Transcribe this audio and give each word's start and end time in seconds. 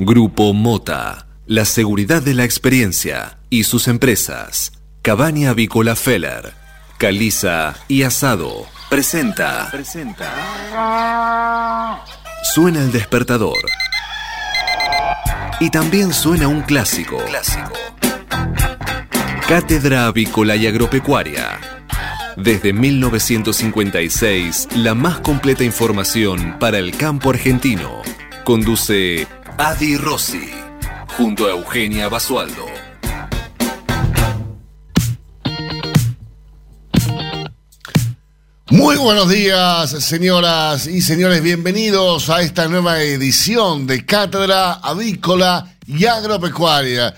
Grupo 0.00 0.54
Mota, 0.54 1.26
la 1.46 1.64
seguridad 1.64 2.22
de 2.22 2.32
la 2.32 2.44
experiencia 2.44 3.38
y 3.50 3.64
sus 3.64 3.88
empresas. 3.88 4.70
Cabaña 5.02 5.50
Avícola 5.50 5.96
Feller, 5.96 6.52
Caliza 6.98 7.74
y 7.88 8.04
Asado. 8.04 8.66
Presenta. 8.88 9.68
Presenta. 9.72 10.32
Suena 12.54 12.78
el 12.78 12.92
despertador. 12.92 13.58
Y 15.58 15.68
también 15.70 16.12
suena 16.12 16.46
un 16.46 16.62
clásico. 16.62 17.16
Clásico. 17.26 17.72
Cátedra 19.48 20.06
Avícola 20.06 20.54
y 20.54 20.68
Agropecuaria. 20.68 21.58
Desde 22.36 22.72
1956, 22.72 24.68
la 24.76 24.94
más 24.94 25.18
completa 25.18 25.64
información 25.64 26.56
para 26.60 26.78
el 26.78 26.96
campo 26.96 27.30
argentino. 27.30 28.02
Conduce 28.44 29.26
Adi 29.60 29.96
Rossi, 29.96 30.48
junto 31.16 31.46
a 31.46 31.50
Eugenia 31.50 32.08
Basualdo. 32.08 32.64
Muy 38.70 38.96
buenos 38.98 39.28
días, 39.28 39.90
señoras 39.90 40.86
y 40.86 41.00
señores. 41.00 41.42
Bienvenidos 41.42 42.30
a 42.30 42.42
esta 42.42 42.68
nueva 42.68 43.02
edición 43.02 43.88
de 43.88 44.06
Cátedra 44.06 44.74
Avícola 44.74 45.74
y 45.88 46.06
Agropecuaria. 46.06 47.16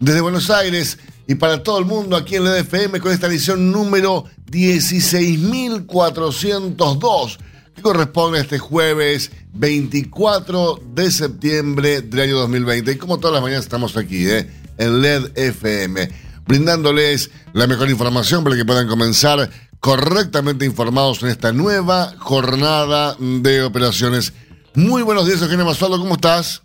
Desde 0.00 0.22
Buenos 0.22 0.48
Aires 0.48 0.98
y 1.28 1.34
para 1.34 1.62
todo 1.62 1.78
el 1.78 1.84
mundo 1.84 2.16
aquí 2.16 2.36
en 2.36 2.44
la 2.44 2.56
EDFM 2.56 3.00
con 3.00 3.12
esta 3.12 3.26
edición 3.26 3.70
número 3.70 4.24
16.402 4.50 7.36
que 7.74 7.82
corresponde 7.82 8.38
a 8.38 8.42
este 8.42 8.58
jueves 8.58 9.32
24 9.54 10.80
de 10.94 11.10
septiembre 11.10 12.02
del 12.02 12.20
año 12.20 12.36
2020. 12.38 12.92
Y 12.92 12.96
como 12.96 13.18
todas 13.18 13.34
las 13.34 13.42
mañanas 13.42 13.64
estamos 13.64 13.96
aquí, 13.96 14.28
¿eh? 14.28 14.48
en 14.78 15.02
LED 15.02 15.32
FM, 15.36 16.08
brindándoles 16.46 17.30
la 17.52 17.66
mejor 17.66 17.90
información 17.90 18.44
para 18.44 18.56
que 18.56 18.64
puedan 18.64 18.88
comenzar 18.88 19.50
correctamente 19.80 20.64
informados 20.64 21.22
en 21.22 21.28
esta 21.28 21.52
nueva 21.52 22.14
jornada 22.18 23.16
de 23.18 23.62
operaciones. 23.62 24.32
Muy 24.74 25.02
buenos 25.02 25.26
días, 25.26 25.42
Eugenio 25.42 25.64
Masualdo, 25.64 25.98
¿cómo 25.98 26.14
estás? 26.14 26.62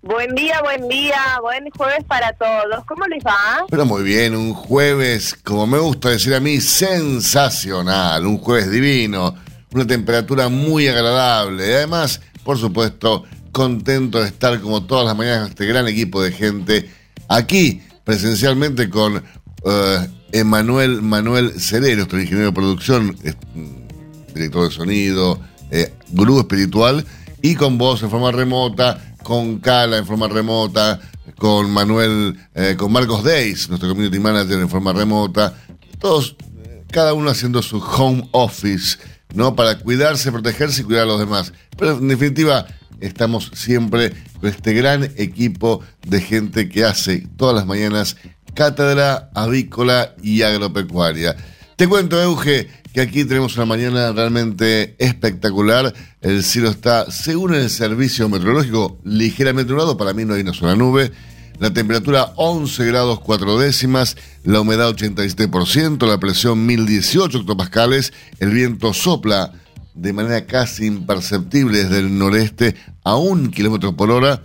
Buen 0.00 0.34
día, 0.34 0.60
buen 0.62 0.88
día, 0.88 1.20
buen 1.42 1.68
jueves 1.70 2.04
para 2.04 2.32
todos. 2.34 2.84
¿Cómo 2.86 3.04
les 3.06 3.22
va? 3.24 3.66
Pero 3.68 3.84
muy 3.84 4.02
bien, 4.02 4.34
un 4.34 4.54
jueves, 4.54 5.36
como 5.44 5.66
me 5.66 5.78
gusta 5.78 6.10
decir 6.10 6.34
a 6.34 6.40
mí, 6.40 6.60
sensacional, 6.60 8.24
un 8.26 8.38
jueves 8.38 8.70
divino 8.70 9.34
una 9.72 9.86
temperatura 9.86 10.48
muy 10.48 10.88
agradable. 10.88 11.66
Y 11.68 11.72
además, 11.72 12.20
por 12.44 12.58
supuesto, 12.58 13.24
contento 13.52 14.20
de 14.20 14.26
estar 14.28 14.60
como 14.60 14.84
todas 14.84 15.04
las 15.04 15.16
mañanas 15.16 15.50
este 15.50 15.66
gran 15.66 15.88
equipo 15.88 16.22
de 16.22 16.32
gente 16.32 16.90
aquí, 17.28 17.82
presencialmente 18.04 18.88
con 18.88 19.16
uh, 19.16 19.20
Emanuel 20.32 21.02
Manuel 21.02 21.60
Cerero, 21.60 21.96
nuestro 21.96 22.20
ingeniero 22.20 22.50
de 22.50 22.54
producción, 22.54 23.16
mm, 23.54 24.34
director 24.34 24.68
de 24.68 24.74
sonido, 24.74 25.40
eh, 25.70 25.92
espiritual, 26.40 27.04
y 27.42 27.54
con 27.54 27.78
vos 27.78 28.02
en 28.02 28.10
forma 28.10 28.32
remota, 28.32 29.16
con 29.22 29.58
Cala 29.58 29.98
en 29.98 30.06
forma 30.06 30.28
remota, 30.28 31.00
con 31.36 31.70
Manuel, 31.70 32.38
eh, 32.54 32.74
con 32.78 32.92
Marcos 32.92 33.24
Days, 33.24 33.68
nuestro 33.68 33.88
community 33.88 34.18
manager 34.18 34.58
en 34.58 34.68
forma 34.68 34.92
remota, 34.92 35.54
todos, 35.98 36.36
eh, 36.64 36.84
cada 36.90 37.12
uno 37.14 37.30
haciendo 37.30 37.62
su 37.62 37.78
home 37.78 38.28
office 38.32 38.98
¿no? 39.34 39.54
Para 39.56 39.78
cuidarse, 39.78 40.32
protegerse 40.32 40.82
y 40.82 40.84
cuidar 40.84 41.04
a 41.04 41.06
los 41.06 41.20
demás. 41.20 41.52
Pero 41.76 41.98
en 41.98 42.08
definitiva, 42.08 42.66
estamos 43.00 43.50
siempre 43.54 44.12
con 44.40 44.48
este 44.50 44.72
gran 44.72 45.04
equipo 45.16 45.82
de 46.06 46.20
gente 46.20 46.68
que 46.68 46.84
hace 46.84 47.26
todas 47.36 47.54
las 47.54 47.66
mañanas 47.66 48.16
cátedra 48.54 49.30
avícola 49.34 50.14
y 50.22 50.42
agropecuaria. 50.42 51.36
Te 51.76 51.86
cuento, 51.86 52.20
Euge, 52.20 52.68
que 52.92 53.00
aquí 53.00 53.24
tenemos 53.24 53.56
una 53.56 53.66
mañana 53.66 54.10
realmente 54.12 54.96
espectacular. 54.98 55.94
El 56.20 56.42
cielo 56.42 56.70
está, 56.70 57.08
según 57.10 57.54
el 57.54 57.70
servicio 57.70 58.28
meteorológico, 58.28 58.98
ligeramente 59.04 59.70
nublado. 59.70 59.96
Para 59.96 60.12
mí 60.12 60.24
no 60.24 60.34
hay 60.34 60.40
una 60.40 60.54
sola 60.54 60.74
nube. 60.74 61.12
La 61.58 61.72
temperatura 61.72 62.32
11 62.36 62.86
grados 62.86 63.20
4 63.20 63.58
décimas, 63.58 64.16
la 64.44 64.60
humedad 64.60 64.94
87%, 64.94 66.06
la 66.06 66.18
presión 66.18 66.64
1018 66.66 67.38
hectopascales, 67.38 68.12
el 68.38 68.50
viento 68.50 68.94
sopla 68.94 69.52
de 69.94 70.12
manera 70.12 70.46
casi 70.46 70.86
imperceptible 70.86 71.82
desde 71.82 71.98
el 71.98 72.16
noreste 72.16 72.76
a 73.02 73.16
un 73.16 73.50
kilómetro 73.50 73.96
por 73.96 74.12
hora, 74.12 74.42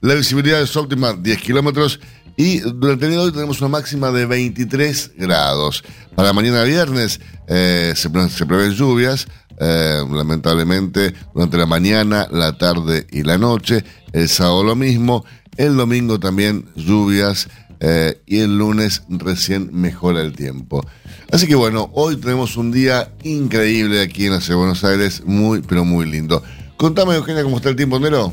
la 0.00 0.14
visibilidad 0.14 0.60
es 0.60 0.76
óptima 0.76 1.14
10 1.14 1.40
kilómetros 1.40 2.00
y 2.36 2.60
durante 2.60 3.06
el 3.06 3.12
día 3.12 3.20
de 3.20 3.26
hoy 3.26 3.32
tenemos 3.32 3.60
una 3.60 3.68
máxima 3.68 4.10
de 4.10 4.26
23 4.26 5.12
grados. 5.16 5.84
Para 6.14 6.32
mañana 6.32 6.62
viernes 6.64 7.20
eh, 7.46 7.94
se, 7.96 8.10
prevén 8.10 8.72
lluvias, 8.72 9.26
eh, 9.58 10.02
lamentablemente 10.10 11.14
durante 11.32 11.56
la 11.56 11.66
mañana, 11.66 12.28
la 12.30 12.58
tarde 12.58 13.06
y 13.12 13.22
la 13.22 13.38
noche. 13.38 13.84
El 14.12 14.28
sábado 14.28 14.64
lo 14.64 14.76
mismo 14.76 15.24
el 15.56 15.76
domingo 15.76 16.18
también 16.18 16.66
lluvias 16.74 17.48
eh, 17.80 18.20
y 18.26 18.40
el 18.40 18.56
lunes 18.56 19.02
recién 19.08 19.70
mejora 19.72 20.20
el 20.20 20.34
tiempo. 20.34 20.84
Así 21.30 21.46
que 21.46 21.54
bueno, 21.54 21.90
hoy 21.92 22.16
tenemos 22.16 22.56
un 22.56 22.72
día 22.72 23.10
increíble 23.22 24.02
aquí 24.02 24.26
en 24.26 24.32
la 24.32 24.40
ciudad 24.40 24.56
de 24.56 24.60
Buenos 24.60 24.84
Aires, 24.84 25.22
muy 25.24 25.62
pero 25.62 25.84
muy 25.84 26.06
lindo. 26.06 26.42
Contame 26.76 27.14
Eugenia 27.14 27.42
cómo 27.42 27.56
está 27.56 27.68
el 27.68 27.76
tiempo, 27.76 27.98
Nero. 27.98 28.32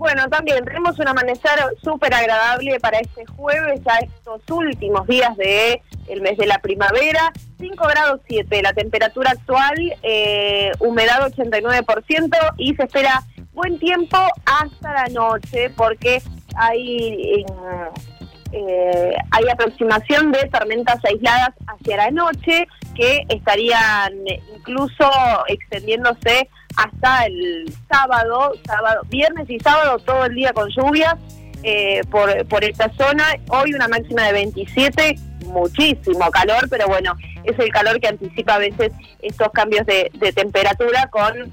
Bueno, 0.00 0.26
también 0.30 0.64
tenemos 0.64 0.98
un 0.98 1.08
amanecer 1.08 1.58
súper 1.84 2.14
agradable 2.14 2.80
para 2.80 3.00
este 3.00 3.26
jueves, 3.26 3.80
a 3.86 3.98
estos 3.98 4.40
últimos 4.50 5.06
días 5.06 5.36
del 5.36 5.78
el 6.08 6.22
mes 6.22 6.38
de 6.38 6.46
la 6.46 6.58
primavera. 6.58 7.30
5 7.58 7.86
grados 7.86 8.20
7, 8.26 8.62
la 8.62 8.72
temperatura 8.72 9.32
actual, 9.32 9.76
eh, 10.02 10.72
humedad 10.78 11.30
89% 11.30 12.54
y 12.56 12.74
se 12.76 12.84
espera 12.84 13.22
buen 13.52 13.78
tiempo 13.78 14.16
hasta 14.46 14.92
la 14.92 15.06
noche 15.08 15.70
porque 15.76 16.22
hay, 16.56 17.44
eh, 18.52 19.14
hay 19.30 19.48
aproximación 19.52 20.32
de 20.32 20.48
tormentas 20.48 20.98
aisladas 21.04 21.50
hacia 21.66 21.96
la 21.96 22.10
noche 22.10 22.66
que 22.94 23.24
estarían 23.28 24.12
incluso 24.56 25.10
extendiéndose 25.48 26.48
hasta 26.76 27.26
el 27.26 27.72
sábado, 27.90 28.52
sábado, 28.64 29.02
viernes 29.08 29.48
y 29.48 29.58
sábado 29.60 29.98
todo 29.98 30.26
el 30.26 30.34
día 30.34 30.52
con 30.52 30.68
lluvias 30.70 31.14
eh, 31.62 32.02
por, 32.10 32.46
por 32.46 32.64
esta 32.64 32.90
zona. 32.94 33.24
Hoy 33.48 33.74
una 33.74 33.88
máxima 33.88 34.24
de 34.24 34.32
27, 34.32 35.16
muchísimo 35.46 36.30
calor, 36.30 36.68
pero 36.70 36.86
bueno, 36.86 37.14
es 37.44 37.58
el 37.58 37.70
calor 37.70 38.00
que 38.00 38.08
anticipa 38.08 38.54
a 38.54 38.58
veces 38.58 38.92
estos 39.20 39.48
cambios 39.52 39.84
de, 39.86 40.10
de 40.14 40.32
temperatura 40.32 41.08
con 41.10 41.52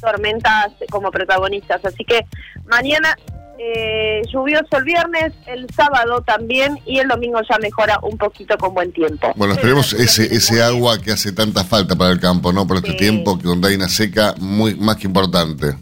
tormentas 0.00 0.72
como 0.90 1.10
protagonistas. 1.10 1.84
Así 1.84 2.04
que 2.04 2.26
mañana 2.66 3.16
eh, 3.58 4.22
lluvioso 4.30 4.76
el 4.76 4.84
viernes, 4.84 5.32
el 5.46 5.66
sábado 5.74 6.20
también 6.22 6.78
y 6.84 6.98
el 6.98 7.08
domingo 7.08 7.40
ya 7.48 7.58
mejora 7.58 7.98
un 8.02 8.18
poquito 8.18 8.56
con 8.58 8.74
buen 8.74 8.92
tiempo. 8.92 9.32
Bueno, 9.36 9.54
esperemos 9.54 9.92
ese, 9.94 10.24
ese 10.24 10.62
agua 10.62 11.00
que 11.00 11.12
hace 11.12 11.32
tanta 11.32 11.64
falta 11.64 11.96
para 11.96 12.10
el 12.12 12.20
campo, 12.20 12.52
¿no? 12.52 12.66
Por 12.66 12.78
este 12.78 12.92
tiempo 12.94 13.38
que 13.38 13.44
donde 13.44 13.68
hay 13.68 13.76
una 13.76 13.88
seca 13.88 14.34
muy 14.38 14.74
más 14.74 14.96
que 14.96 15.06
importante. 15.06 15.74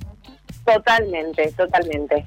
Totalmente, 0.64 1.52
totalmente. 1.56 2.24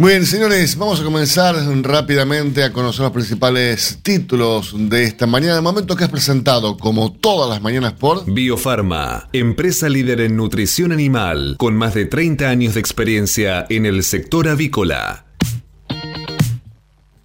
Muy 0.00 0.12
bien, 0.12 0.24
señores, 0.24 0.78
vamos 0.78 0.98
a 0.98 1.04
comenzar 1.04 1.54
rápidamente 1.82 2.64
a 2.64 2.72
conocer 2.72 3.02
los 3.02 3.12
principales 3.12 3.98
títulos 4.02 4.74
de 4.74 5.04
esta 5.04 5.26
mañana. 5.26 5.56
El 5.56 5.62
momento 5.62 5.94
que 5.94 6.04
has 6.04 6.10
presentado, 6.10 6.78
como 6.78 7.12
todas 7.12 7.50
las 7.50 7.60
mañanas, 7.60 7.92
por 7.92 8.24
Biofarma, 8.24 9.28
empresa 9.34 9.90
líder 9.90 10.22
en 10.22 10.36
nutrición 10.36 10.92
animal, 10.92 11.56
con 11.58 11.76
más 11.76 11.92
de 11.92 12.06
30 12.06 12.48
años 12.48 12.72
de 12.72 12.80
experiencia 12.80 13.66
en 13.68 13.84
el 13.84 14.02
sector 14.02 14.48
avícola. 14.48 15.26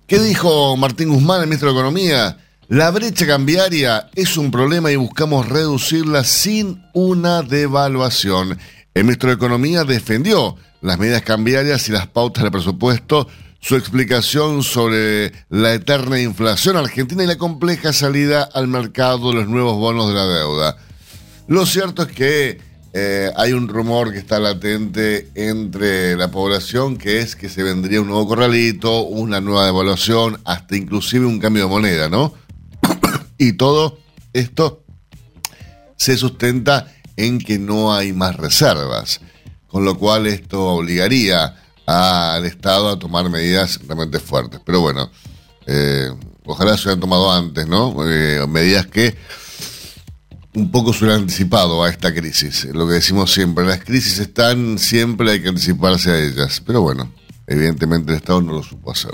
¿Qué 0.06 0.20
dijo 0.20 0.76
Martín 0.76 1.14
Guzmán, 1.14 1.40
el 1.40 1.48
ministro 1.48 1.70
de 1.70 1.80
Economía? 1.80 2.38
La 2.68 2.92
brecha 2.92 3.26
cambiaria 3.26 4.10
es 4.16 4.36
un 4.36 4.52
problema 4.52 4.92
y 4.92 4.98
buscamos 4.98 5.48
reducirla 5.48 6.26
sin 6.26 6.84
una 6.94 7.42
devaluación. 7.42 8.60
El 8.94 9.04
ministro 9.06 9.30
de 9.30 9.36
Economía 9.36 9.86
defendió 9.86 10.58
las 10.86 11.00
medidas 11.00 11.24
cambiarias 11.24 11.90
y 11.90 11.92
las 11.92 12.06
pautas 12.06 12.44
del 12.44 12.52
presupuesto, 12.52 13.28
su 13.60 13.76
explicación 13.76 14.62
sobre 14.62 15.32
la 15.50 15.74
eterna 15.74 16.22
inflación 16.22 16.78
argentina 16.78 17.24
y 17.24 17.28
la 17.28 17.40
compleja 17.40 17.92
salida 17.92 18.44
al 18.44 18.68
mercado 18.68 19.30
de 19.30 19.38
los 19.38 19.48
nuevos 19.48 19.78
bonos 19.78 20.08
de 20.10 20.14
la 20.14 20.28
deuda. 20.28 20.78
Lo 21.48 21.66
cierto 21.66 22.04
es 22.04 22.12
que 22.12 22.60
eh, 22.94 23.32
hay 23.36 23.54
un 23.54 23.68
rumor 23.68 24.14
que 24.14 24.20
está 24.20 24.40
latente 24.40 25.32
entre 25.34 26.16
la 26.16 26.30
población 26.30 26.98
que 26.98 27.18
es 27.18 27.36
que 27.36 27.50
se 27.50 27.64
vendría 27.64 28.02
un 28.02 28.08
nuevo 28.08 28.28
corralito, 28.28 29.02
una 29.02 29.42
nueva 29.42 29.66
devaluación, 29.66 30.40
hasta 30.46 30.76
inclusive 30.78 31.26
un 31.26 31.40
cambio 31.40 31.64
de 31.64 31.70
moneda, 31.70 32.10
¿no? 32.10 32.36
y 33.40 33.54
todo 33.54 33.98
esto 34.34 34.84
se 35.98 36.16
sustenta 36.16 36.94
en 37.18 37.40
que 37.40 37.58
no 37.58 37.92
hay 37.92 38.14
más 38.14 38.36
reservas 38.36 39.20
con 39.76 39.84
lo 39.84 39.98
cual 39.98 40.26
esto 40.26 40.68
obligaría 40.68 41.54
al 41.86 42.46
Estado 42.46 42.88
a 42.88 42.98
tomar 42.98 43.30
medidas 43.30 43.78
realmente 43.86 44.22
fuertes. 44.22 44.62
Pero 44.66 44.80
bueno, 44.80 45.12
eh, 45.68 46.14
ojalá 46.46 46.78
se 46.78 46.84
hubieran 46.84 47.02
tomado 47.02 47.30
antes, 47.30 47.68
¿no? 47.68 47.94
Eh, 48.08 48.48
medidas 48.48 48.88
que 48.88 49.18
un 50.54 50.72
poco 50.72 50.94
se 50.94 51.04
hubieran 51.04 51.24
anticipado 51.24 51.84
a 51.84 51.90
esta 51.90 52.14
crisis. 52.14 52.70
Lo 52.74 52.88
que 52.88 52.94
decimos 52.94 53.34
siempre, 53.34 53.66
las 53.66 53.84
crisis 53.84 54.20
están, 54.20 54.80
siempre 54.80 55.32
hay 55.32 55.42
que 55.42 55.50
anticiparse 55.50 56.10
a 56.10 56.20
ellas. 56.20 56.64
Pero 56.66 56.80
bueno, 56.80 57.12
evidentemente 57.46 58.14
el 58.14 58.20
Estado 58.20 58.42
no 58.42 58.54
lo 58.54 58.64
supo 58.64 58.94
hacer. 58.94 59.12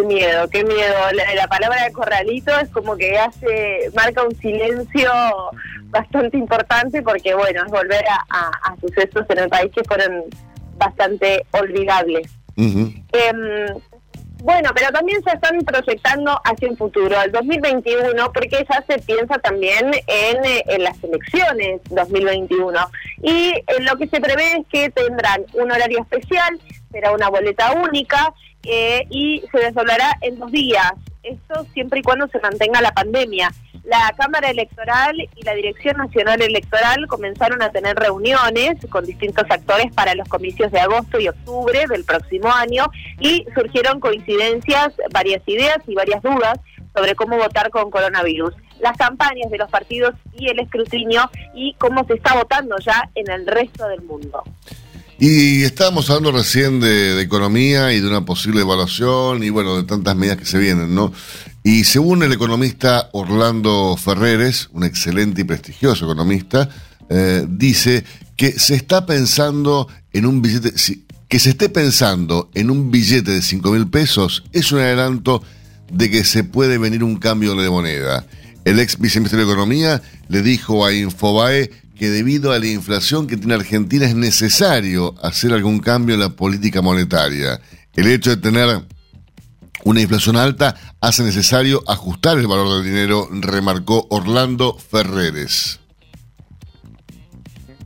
Qué 0.00 0.06
miedo, 0.06 0.48
qué 0.48 0.64
miedo. 0.64 0.94
La, 1.34 1.46
palabra 1.46 1.84
de 1.84 1.92
corralito 1.92 2.58
es 2.58 2.70
como 2.70 2.96
que 2.96 3.18
hace, 3.18 3.90
marca 3.94 4.22
un 4.22 4.34
silencio 4.36 5.10
bastante 5.90 6.38
importante 6.38 7.02
porque, 7.02 7.34
bueno, 7.34 7.64
es 7.66 7.70
volver 7.70 8.02
a, 8.30 8.76
sucesos 8.80 9.26
en 9.28 9.38
el 9.40 9.48
país 9.50 9.70
que 9.74 9.84
fueron 9.84 10.24
bastante 10.78 11.44
olvidables. 11.50 12.30
Bueno, 14.42 14.70
pero 14.74 14.90
también 14.90 15.22
se 15.22 15.34
están 15.34 15.58
proyectando 15.58 16.40
hacia 16.44 16.70
un 16.70 16.76
futuro, 16.78 17.20
el 17.20 17.30
2021, 17.30 18.32
porque 18.32 18.64
ya 18.70 18.82
se 18.88 18.98
piensa 19.02 19.36
también 19.38 19.90
en, 20.06 20.38
en 20.66 20.82
las 20.82 20.96
elecciones 21.04 21.82
2021. 21.90 22.78
Y 23.22 23.50
eh, 23.50 23.64
lo 23.80 23.98
que 23.98 24.08
se 24.08 24.18
prevé 24.18 24.60
es 24.60 24.66
que 24.72 24.88
tendrán 24.88 25.44
un 25.52 25.70
horario 25.70 26.00
especial, 26.00 26.58
será 26.90 27.12
una 27.12 27.28
boleta 27.28 27.72
única 27.72 28.32
eh, 28.62 29.06
y 29.10 29.42
se 29.50 29.58
desdoblará 29.58 30.16
en 30.20 30.38
dos 30.38 30.50
días. 30.52 30.92
Esto 31.22 31.66
siempre 31.72 32.00
y 32.00 32.02
cuando 32.02 32.28
se 32.28 32.40
mantenga 32.40 32.80
la 32.80 32.92
pandemia. 32.92 33.52
La 33.84 34.12
Cámara 34.16 34.50
Electoral 34.50 35.16
y 35.20 35.42
la 35.42 35.54
Dirección 35.54 35.96
Nacional 35.96 36.40
Electoral 36.42 37.06
comenzaron 37.08 37.62
a 37.62 37.70
tener 37.70 37.96
reuniones 37.96 38.76
con 38.90 39.04
distintos 39.06 39.44
actores 39.48 39.92
para 39.94 40.14
los 40.14 40.28
comicios 40.28 40.70
de 40.70 40.80
agosto 40.80 41.18
y 41.18 41.28
octubre 41.28 41.86
del 41.88 42.04
próximo 42.04 42.52
año 42.52 42.86
y 43.18 43.46
surgieron 43.54 43.98
coincidencias, 43.98 44.92
varias 45.12 45.42
ideas 45.46 45.78
y 45.86 45.94
varias 45.94 46.22
dudas 46.22 46.58
sobre 46.94 47.14
cómo 47.14 47.36
votar 47.36 47.70
con 47.70 47.90
coronavirus, 47.90 48.54
las 48.80 48.96
campañas 48.96 49.50
de 49.50 49.58
los 49.58 49.70
partidos 49.70 50.14
y 50.34 50.48
el 50.48 50.58
escrutinio 50.58 51.30
y 51.54 51.74
cómo 51.74 52.04
se 52.04 52.14
está 52.14 52.34
votando 52.34 52.76
ya 52.78 53.08
en 53.14 53.30
el 53.30 53.46
resto 53.46 53.88
del 53.88 54.02
mundo. 54.02 54.42
Y 55.22 55.64
estábamos 55.64 56.08
hablando 56.08 56.32
recién 56.32 56.80
de, 56.80 57.20
economía 57.20 57.92
y 57.92 58.00
de 58.00 58.08
una 58.08 58.24
posible 58.24 58.62
evaluación 58.62 59.42
y 59.42 59.50
bueno, 59.50 59.76
de 59.76 59.82
tantas 59.82 60.16
medidas 60.16 60.38
que 60.38 60.46
se 60.46 60.58
vienen, 60.58 60.94
¿no? 60.94 61.12
Y 61.62 61.84
según 61.84 62.22
el 62.22 62.32
economista 62.32 63.10
Orlando 63.12 63.98
Ferreres, 64.02 64.70
un 64.72 64.82
excelente 64.82 65.42
y 65.42 65.44
prestigioso 65.44 66.06
economista, 66.06 66.70
eh, 67.10 67.44
dice 67.46 68.02
que 68.34 68.58
se 68.58 68.74
está 68.74 69.04
pensando 69.04 69.88
en 70.14 70.24
un 70.24 70.40
billete, 70.40 70.72
que 71.28 71.38
se 71.38 71.50
esté 71.50 71.68
pensando 71.68 72.50
en 72.54 72.70
un 72.70 72.90
billete 72.90 73.32
de 73.32 73.42
5 73.42 73.72
mil 73.72 73.88
pesos 73.88 74.44
es 74.52 74.72
un 74.72 74.78
adelanto 74.78 75.42
de 75.92 76.10
que 76.10 76.24
se 76.24 76.44
puede 76.44 76.78
venir 76.78 77.04
un 77.04 77.16
cambio 77.16 77.54
de 77.54 77.68
moneda. 77.68 78.26
El 78.64 78.78
ex 78.78 78.98
viceministro 78.98 79.38
de 79.38 79.44
Economía 79.44 80.00
le 80.28 80.40
dijo 80.40 80.86
a 80.86 80.94
Infobae 80.94 81.70
que 82.00 82.08
debido 82.08 82.52
a 82.52 82.58
la 82.58 82.66
inflación 82.66 83.26
que 83.26 83.36
tiene 83.36 83.52
Argentina 83.52 84.06
es 84.06 84.14
necesario 84.14 85.14
hacer 85.22 85.52
algún 85.52 85.80
cambio 85.80 86.14
en 86.14 86.22
la 86.22 86.30
política 86.30 86.80
monetaria. 86.80 87.60
El 87.94 88.06
hecho 88.06 88.30
de 88.30 88.38
tener 88.38 88.86
una 89.84 90.00
inflación 90.00 90.36
alta 90.36 90.74
hace 91.02 91.22
necesario 91.22 91.82
ajustar 91.86 92.38
el 92.38 92.46
valor 92.46 92.76
del 92.76 92.84
dinero, 92.86 93.28
remarcó 93.30 94.06
Orlando 94.08 94.78
Ferreres. 94.78 95.78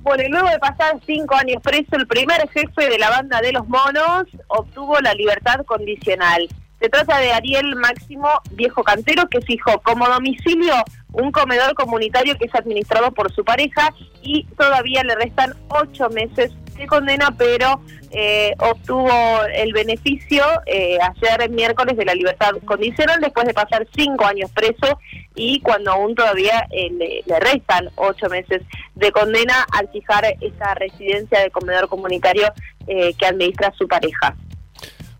Bueno, 0.02 0.22
y 0.22 0.28
luego 0.28 0.48
de 0.48 0.60
pasar 0.60 0.94
cinco 1.04 1.34
años 1.34 1.60
preso, 1.60 1.96
el 1.96 2.06
primer 2.06 2.48
jefe 2.50 2.88
de 2.88 2.98
la 3.00 3.10
banda 3.10 3.40
de 3.40 3.50
los 3.50 3.66
monos 3.66 4.28
obtuvo 4.46 4.96
la 5.00 5.12
libertad 5.14 5.64
condicional. 5.66 6.48
Se 6.80 6.88
trata 6.88 7.18
de 7.18 7.32
Ariel 7.32 7.74
Máximo 7.74 8.28
Viejo 8.52 8.84
Cantero, 8.84 9.28
que 9.28 9.40
fijó 9.40 9.80
como 9.82 10.06
domicilio 10.06 10.74
un 11.14 11.30
comedor 11.32 11.74
comunitario 11.74 12.36
que 12.36 12.46
es 12.46 12.54
administrado 12.54 13.12
por 13.12 13.32
su 13.32 13.44
pareja 13.44 13.94
y 14.22 14.44
todavía 14.56 15.02
le 15.04 15.14
restan 15.14 15.54
ocho 15.68 16.08
meses 16.10 16.52
de 16.76 16.86
condena, 16.86 17.32
pero 17.36 17.80
eh, 18.10 18.54
obtuvo 18.58 19.10
el 19.54 19.72
beneficio 19.72 20.44
eh, 20.66 20.98
ayer 21.00 21.50
miércoles 21.50 21.96
de 21.96 22.04
la 22.04 22.14
libertad 22.14 22.50
condicional 22.64 23.20
después 23.20 23.46
de 23.46 23.54
pasar 23.54 23.86
cinco 23.94 24.24
años 24.24 24.50
preso 24.52 24.98
y 25.34 25.60
cuando 25.60 25.92
aún 25.92 26.14
todavía 26.14 26.66
eh, 26.70 26.90
le, 27.26 27.40
restan 27.40 27.90
ocho 27.96 28.28
meses 28.28 28.62
de 28.94 29.12
condena 29.12 29.66
al 29.72 29.88
fijar 29.90 30.24
esa 30.40 30.74
residencia 30.74 31.40
de 31.40 31.50
comedor 31.50 31.88
comunitario 31.88 32.52
que 32.86 33.26
administra 33.26 33.72
su 33.78 33.88
pareja. 33.88 34.36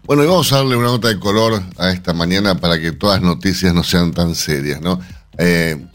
Bueno, 0.04 0.22
y 0.22 0.26
vamos 0.26 0.52
a 0.52 0.56
darle 0.56 0.76
una 0.76 0.88
nota 0.88 1.08
de 1.08 1.18
color 1.18 1.62
a 1.78 1.90
esta 1.90 2.12
mañana 2.12 2.56
para 2.56 2.78
que 2.78 2.92
todas 2.92 3.22
las 3.22 3.30
noticias 3.30 3.72
no 3.72 3.82
sean 3.82 4.12
tan 4.12 4.34
serias, 4.34 4.82
¿no? 4.82 5.00
Eh, 5.38 5.86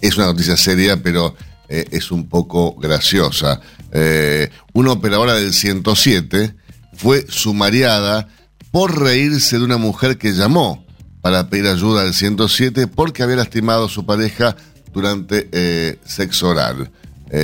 es 0.00 0.16
una 0.16 0.26
noticia 0.26 0.56
seria, 0.56 1.02
pero 1.02 1.34
eh, 1.68 1.86
es 1.90 2.10
un 2.10 2.28
poco 2.28 2.74
graciosa. 2.74 3.60
Eh, 3.92 4.50
una 4.72 4.92
operadora 4.92 5.34
del 5.34 5.52
107 5.52 6.54
fue 6.94 7.26
sumariada 7.28 8.28
por 8.70 9.00
reírse 9.00 9.58
de 9.58 9.64
una 9.64 9.78
mujer 9.78 10.18
que 10.18 10.32
llamó 10.32 10.84
para 11.20 11.48
pedir 11.48 11.66
ayuda 11.66 12.02
al 12.02 12.12
107 12.12 12.86
porque 12.88 13.22
había 13.22 13.36
lastimado 13.36 13.86
a 13.86 13.88
su 13.88 14.04
pareja 14.04 14.56
durante 14.92 15.98
sexo 16.04 16.48
oral. 16.48 16.90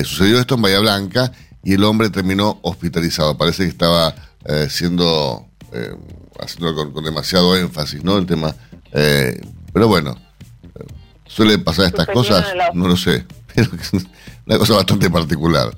sucedió 0.04 0.38
esto 0.38 0.56
en 0.56 0.62
Bahía 0.62 0.80
Blanca 0.80 1.32
y 1.64 1.72
el 1.72 1.84
hombre 1.84 2.10
terminó 2.10 2.58
hospitalizado. 2.62 3.36
Parece 3.38 3.64
que 3.64 3.70
estaba 3.70 4.14
siendo 4.68 5.48
haciendo 6.38 6.92
con, 6.92 7.04
demasiado 7.04 7.56
énfasis, 7.56 8.04
¿no? 8.04 8.18
El 8.18 8.26
tema. 8.26 8.54
Pero 8.92 9.88
bueno, 9.88 10.16
suele 11.30 11.58
pasar 11.58 11.86
estas 11.86 12.06
cosas, 12.08 12.44
no 12.74 12.88
lo 12.88 12.96
sé. 12.96 13.24
una 14.46 14.58
cosa 14.58 14.74
bastante 14.74 15.08
particular. 15.08 15.70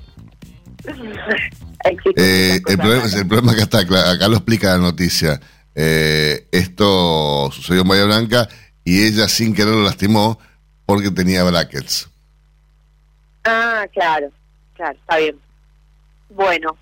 Eh, 2.15 2.59
el, 2.67 2.77
problema, 2.77 3.05
el 3.05 3.27
problema 3.27 3.55
que 3.55 3.61
está, 3.61 3.79
acá 3.79 4.27
lo 4.27 4.37
explica 4.37 4.71
la 4.71 4.79
noticia. 4.79 5.39
Eh, 5.75 6.47
esto 6.51 7.49
sucedió 7.51 7.81
en 7.81 7.87
Bahía 7.87 8.05
Blanca 8.05 8.47
y 8.83 9.03
ella 9.05 9.27
sin 9.27 9.53
querer 9.53 9.73
lo 9.73 9.83
lastimó 9.83 10.39
porque 10.85 11.11
tenía 11.11 11.43
brackets. 11.43 12.09
Ah, 13.45 13.85
claro, 13.93 14.31
claro, 14.75 14.97
está 14.99 15.17
bien. 15.17 15.35
Bueno, 16.29 16.77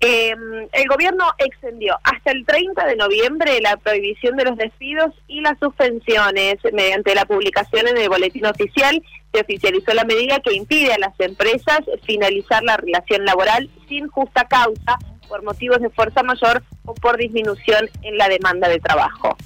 eh, 0.00 0.34
el 0.72 0.88
gobierno 0.88 1.24
extendió 1.38 1.98
hasta 2.04 2.30
el 2.30 2.46
30 2.46 2.86
de 2.86 2.96
noviembre 2.96 3.60
la 3.60 3.76
prohibición 3.76 4.36
de 4.36 4.44
los 4.44 4.56
despidos 4.56 5.12
y 5.26 5.40
las 5.40 5.58
suspensiones. 5.58 6.56
Mediante 6.72 7.14
la 7.14 7.24
publicación 7.24 7.88
en 7.88 7.96
el 7.96 8.08
boletín 8.08 8.46
oficial 8.46 9.02
se 9.32 9.40
oficializó 9.40 9.92
la 9.94 10.04
medida 10.04 10.38
que 10.40 10.54
impide 10.54 10.92
a 10.92 10.98
las 10.98 11.18
empresas 11.18 11.80
finalizar 12.04 12.62
la 12.62 12.76
relación 12.76 13.24
laboral 13.24 13.68
sin 13.88 14.06
justa 14.08 14.46
causa 14.46 14.98
por 15.28 15.42
motivos 15.42 15.80
de 15.80 15.90
fuerza 15.90 16.22
mayor 16.22 16.62
o 16.84 16.94
por 16.94 17.16
disminución 17.18 17.90
en 18.02 18.16
la 18.16 18.28
demanda 18.28 18.68
de 18.68 18.78
trabajo. 18.78 19.36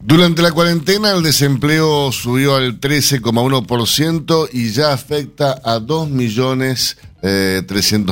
Durante 0.00 0.40
la 0.40 0.52
cuarentena 0.52 1.10
el 1.10 1.22
desempleo 1.22 2.12
subió 2.12 2.54
al 2.54 2.80
13,1% 2.80 4.48
y 4.52 4.70
ya 4.70 4.92
afecta 4.92 5.60
a 5.64 5.80
2 5.80 6.10
millones 6.10 6.96
eh, 7.22 7.62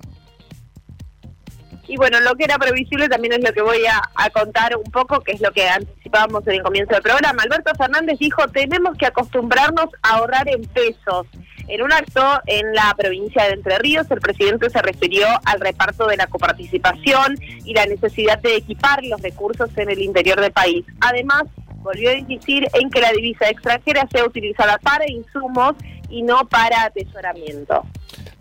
Y 1.89 1.97
bueno, 1.97 2.21
lo 2.21 2.35
que 2.35 2.45
era 2.45 2.59
previsible 2.59 3.09
también 3.09 3.35
es 3.35 3.45
lo 3.45 3.53
que 3.53 3.63
voy 3.63 3.83
a, 3.87 4.31
contar 4.31 4.77
un 4.77 4.91
poco, 4.91 5.21
que 5.21 5.33
es 5.33 5.41
lo 5.41 5.53
que 5.53 5.69
anticipábamos 5.69 6.47
en 6.47 6.55
el 6.55 6.63
comienzo 6.63 6.95
del 6.95 7.03
programa. 7.03 7.43
Alberto 7.43 7.73
Fernández 7.77 8.19
dijo, 8.19 8.47
tenemos 8.49 8.97
que 8.99 9.07
acostumbrarnos 9.07 9.87
a 10.03 10.17
ahorrar 10.17 10.49
en 10.49 10.63
pesos. 10.63 11.27
En 11.69 11.83
un 11.83 11.93
acto 11.93 12.23
en 12.47 12.75
la 12.75 12.95
provincia 12.97 13.45
de 13.45 13.55
Entre 13.55 13.79
Ríos, 13.79 14.07
el 14.11 14.21
presidente 14.21 14.71
se 14.71 14.83
refirió 14.83 15.27
al 15.45 15.61
reparto 15.61 16.07
de 16.07 16.17
la 16.17 16.27
coparticipación 16.27 17.37
y 17.65 17.73
la 17.73 17.87
necesidad 17.87 18.39
de 18.41 18.57
equipar 18.57 19.03
los 19.05 19.21
recursos 19.21 19.71
en 19.77 19.91
el 19.91 20.01
interior 20.01 20.41
del 20.41 20.53
país. 20.53 20.85
Además, 21.01 21.45
volvió 21.87 22.11
a 22.11 22.15
insistir 22.15 22.69
en 22.75 22.91
que 22.91 23.01
la 23.01 23.13
divisa 23.13 23.49
extranjera 23.49 24.07
sea 24.13 24.25
utilizada 24.25 24.79
para 24.79 25.09
insumos 25.11 25.75
y 26.09 26.23
no 26.23 26.47
para 26.49 26.83
atesoramiento. 26.83 27.85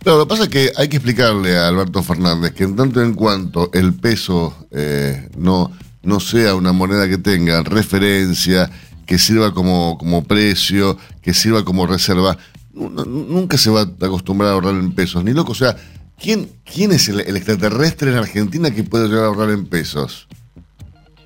Pero 0.06 0.20
lo 0.20 0.28
que 0.28 0.30
pasa 0.30 0.44
es 0.44 0.50
que 0.50 0.72
hay 0.78 0.88
que 0.88 0.98
explicarle 0.98 1.58
a 1.58 1.68
Alberto 1.68 2.04
Fernández 2.04 2.54
que 2.54 2.64
en 2.64 2.76
tanto 2.76 3.02
en 3.02 3.16
cuanto 3.16 3.72
el 3.74 3.96
peso 3.96 4.56
eh, 4.70 5.30
no, 5.36 5.72
no 6.04 6.20
sea 6.20 6.54
una 6.54 6.74
moneda 6.74 7.10
que 7.10 7.18
tenga 7.18 7.64
referencia, 7.64 8.70
que 9.08 9.18
sirva 9.18 9.52
como, 9.52 9.98
como 9.98 10.24
precio, 10.24 10.96
que 11.24 11.34
sirva 11.34 11.66
como 11.66 11.88
reserva, 11.88 12.38
nunca 12.76 13.58
se 13.58 13.72
va 13.72 13.82
a 13.82 14.06
acostumbrar 14.06 14.52
a 14.52 14.54
ahorrar 14.54 14.76
en 14.76 14.92
pesos, 14.92 15.24
ni 15.24 15.34
loco. 15.34 15.54
O 15.54 15.56
sea, 15.56 15.76
¿quién, 16.22 16.52
quién 16.72 16.92
es 16.92 17.10
el, 17.10 17.22
extraterrestre 17.22 18.12
en 18.12 18.18
Argentina 18.18 18.70
que 18.70 18.84
puede 18.84 19.08
llegar 19.08 19.24
a 19.24 19.28
ahorrar 19.30 19.50
en 19.50 19.66
pesos? 19.66 20.28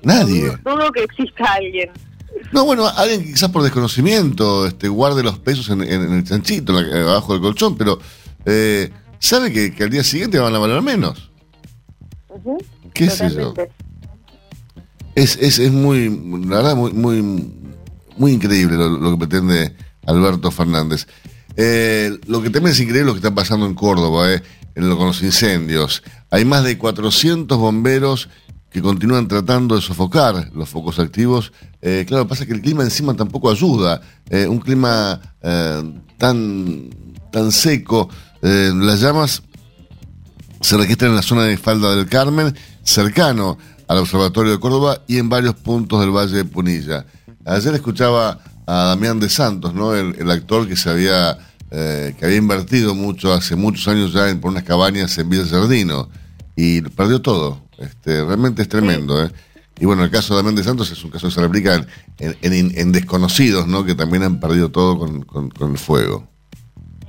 Nadie. 0.02 0.56
Dudo 0.64 0.90
que 0.90 1.02
exista 1.02 1.44
alguien. 1.52 1.90
No, 2.50 2.64
bueno, 2.64 2.86
alguien 2.88 3.24
quizás 3.24 3.50
por 3.50 3.62
desconocimiento 3.62 4.66
este, 4.66 4.88
guarde 4.88 5.22
los 5.22 5.38
pesos 5.38 5.68
en, 5.68 5.82
el 5.82 6.24
chanchito, 6.24 6.78
abajo 6.78 7.34
del 7.34 7.42
colchón, 7.42 7.76
pero 7.76 7.98
eh, 8.44 8.90
sabe 9.18 9.52
que, 9.52 9.82
al 9.82 9.90
día 9.90 10.04
siguiente 10.04 10.38
van 10.38 10.54
a 10.54 10.58
valer 10.58 10.82
menos. 10.82 11.30
¿Qué 12.94 13.04
es 13.04 13.20
eso? 13.20 13.54
Es, 15.14 15.36
es, 15.40 15.58
es 15.58 15.72
muy, 15.72 16.08
la 16.46 16.56
verdad, 16.56 16.76
muy, 16.76 16.92
muy, 16.92 17.22
muy 18.16 18.32
increíble 18.32 18.76
lo, 18.76 19.10
que 19.10 19.26
pretende 19.26 19.74
Alberto 20.06 20.50
Fernández. 20.50 21.06
Eh, 21.56 22.18
lo 22.26 22.40
que 22.40 22.50
también 22.50 22.72
es 22.72 22.80
increíble 22.80 23.06
lo 23.06 23.12
que 23.12 23.18
está 23.18 23.34
pasando 23.34 23.66
en 23.66 23.74
Córdoba, 23.74 24.32
eh, 24.32 24.42
en 24.74 24.96
con 24.96 25.08
los 25.08 25.22
incendios. 25.22 26.02
Hay 26.30 26.44
más 26.44 26.64
de 26.64 26.78
400 26.78 27.58
bomberos 27.58 28.28
que 28.70 28.80
continúan 28.80 29.26
tratando 29.26 29.74
de 29.74 29.82
sofocar 29.82 30.50
los 30.54 30.68
focos 30.68 30.98
activos. 30.98 31.52
Eh, 31.82 32.04
claro, 32.06 32.28
pasa 32.28 32.46
que 32.46 32.52
el 32.52 32.60
clima 32.60 32.84
encima 32.84 33.14
tampoco 33.14 33.50
ayuda. 33.50 34.00
Eh, 34.28 34.46
un 34.46 34.60
clima 34.60 35.20
eh, 35.42 35.82
tan, 36.16 36.88
tan 37.32 37.50
seco. 37.50 38.08
Las 38.40 39.00
llamas 39.00 39.42
se 40.60 40.76
registran 40.76 41.10
en 41.10 41.16
la 41.16 41.22
zona 41.22 41.44
de 41.44 41.56
Falda 41.56 41.94
del 41.94 42.08
Carmen, 42.08 42.54
cercano 42.82 43.58
al 43.88 43.98
Observatorio 43.98 44.52
de 44.52 44.60
Córdoba 44.60 45.02
y 45.06 45.18
en 45.18 45.28
varios 45.28 45.54
puntos 45.54 46.00
del 46.00 46.10
Valle 46.10 46.36
de 46.36 46.44
Punilla. 46.44 47.06
Ayer 47.44 47.74
escuchaba 47.74 48.38
a 48.66 48.84
Damián 48.84 49.18
de 49.20 49.28
Santos, 49.28 49.74
¿no? 49.74 49.94
el, 49.94 50.30
actor 50.30 50.68
que 50.68 50.76
se 50.76 50.90
había, 50.90 51.38
que 51.70 52.18
había 52.22 52.36
invertido 52.36 52.94
mucho 52.94 53.32
hace 53.32 53.56
muchos 53.56 53.88
años 53.88 54.12
ya 54.12 54.28
en, 54.28 54.40
por 54.40 54.50
unas 54.50 54.64
cabañas 54.64 55.16
en 55.18 55.28
Villa 55.28 55.46
Jardino 55.46 56.08
y 56.54 56.82
perdió 56.82 57.20
todo 57.20 57.70
este, 57.80 58.24
realmente 58.24 58.62
es 58.62 58.68
tremendo. 58.68 59.24
¿eh? 59.24 59.30
Y 59.80 59.86
bueno, 59.86 60.04
el 60.04 60.10
caso 60.10 60.34
de 60.34 60.38
Damián 60.38 60.54
de 60.54 60.62
Santos 60.62 60.92
es 60.92 61.02
un 61.02 61.10
caso 61.10 61.28
que 61.28 61.34
se 61.34 61.40
replica 61.40 61.84
en, 62.18 62.92
desconocidos, 62.92 63.66
¿no? 63.66 63.84
Que 63.84 63.94
también 63.94 64.22
han 64.22 64.38
perdido 64.38 64.70
todo 64.70 64.98
con, 64.98 65.72
el 65.72 65.78
fuego. 65.78 66.28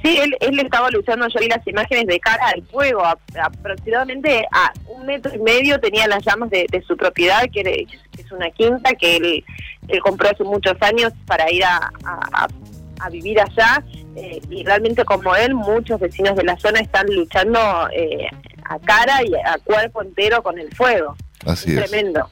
Sí, 0.04 0.18
él, 0.18 0.36
él 0.40 0.60
estaba 0.60 0.90
luchando, 0.90 1.28
yo 1.28 1.40
vi 1.40 1.48
las 1.48 1.66
imágenes 1.68 2.08
de 2.08 2.20
cara 2.20 2.48
al 2.48 2.64
fuego, 2.64 3.04
aproximadamente 3.06 4.46
a 4.52 4.74
un 4.88 5.06
metro 5.06 5.32
y 5.36 5.40
medio 5.40 5.80
tenía 5.80 6.08
las 6.08 6.26
llamas 6.26 6.50
de, 6.50 6.84
su 6.88 6.98
propiedad, 6.98 7.44
que, 7.54 7.86
es 8.18 8.32
una 8.32 8.50
quinta 8.50 8.94
que 8.96 9.18
él, 9.18 9.44
compró 10.02 10.30
hace 10.30 10.44
muchos 10.44 10.76
años 10.82 11.14
para 11.28 11.52
ir 11.52 11.64
a, 11.64 11.92
vivir 13.12 13.40
allá, 13.40 13.84
eh, 14.16 14.40
y 14.50 14.64
realmente 14.64 15.04
como 15.06 15.36
él, 15.36 15.54
muchos 15.54 16.00
vecinos 16.00 16.36
de 16.36 16.44
la 16.44 16.58
zona 16.58 16.80
están 16.80 17.08
luchando 17.08 17.60
eh, 17.94 18.28
a 18.64 18.80
cara 18.80 19.22
y 19.24 19.34
a 19.36 19.58
cuerpo 19.64 20.02
entero 20.02 20.42
con 20.42 20.58
el 20.60 20.74
fuego. 20.76 21.16
Así 21.46 21.72
es. 21.76 21.90
Tremendo. 21.90 22.30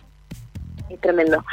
Es 0.90 1.00
tremendo. 1.02 1.44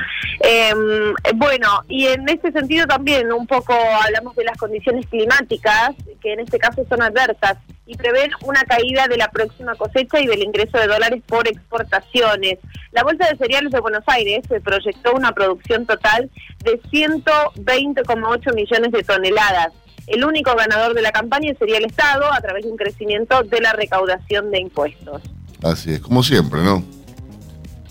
Em, 0.41 1.15
bueno, 1.35 1.83
y 1.89 2.07
en 2.07 2.29
este 2.29 2.53
sentido 2.53 2.87
también 2.87 3.33
un 3.33 3.47
poco 3.47 3.75
hablamos 3.75 4.35
de 4.37 4.45
las 4.45 4.57
condiciones 4.57 5.07
climáticas, 5.07 5.91
que 6.21 6.33
en 6.33 6.41
este 6.41 6.59
caso 6.59 6.85
son 6.89 7.03
adversas, 7.03 7.59
y 7.87 7.97
prevén 7.97 8.31
una 8.45 8.65
caída 8.65 9.07
de 9.07 9.17
la 9.17 9.31
próxima 9.31 9.75
cosecha 9.77 10.21
y 10.21 10.27
del 10.27 10.43
ingreso 10.43 10.79
de 10.79 10.89
dólares 10.89 11.23
por 11.27 11.47
exportaciones. 11.47 12.59
La 12.91 13.05
Bolsa 13.05 13.29
de 13.29 13.37
Cereales 13.37 13.71
de 13.71 13.81
Buenos 13.81 14.03
Aires 14.07 14.41
se 14.49 14.61
proyectó 14.61 15.13
una 15.13 15.33
producción 15.33 15.87
total 15.87 16.31
de 16.65 16.81
120,8 16.83 18.55
millones 18.55 18.91
de 18.91 19.05
toneladas, 19.05 19.73
el 20.07 20.25
único 20.25 20.55
ganador 20.55 20.95
de 20.95 21.03
la 21.03 21.11
campaña 21.11 21.53
sería 21.59 21.79
el 21.79 21.85
Estado 21.85 22.33
a 22.33 22.41
través 22.41 22.65
de 22.65 22.71
un 22.71 22.77
crecimiento 22.77 23.43
de 23.43 23.61
la 23.61 23.73
recaudación 23.73 24.51
de 24.51 24.61
impuestos. 24.61 25.23
Así 25.63 25.95
es, 25.95 26.01
como 26.01 26.23
siempre, 26.23 26.63
¿no? 26.63 26.85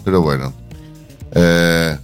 Pero 0.03 0.21
bueno. 0.21 0.53
Eh, 1.31 1.97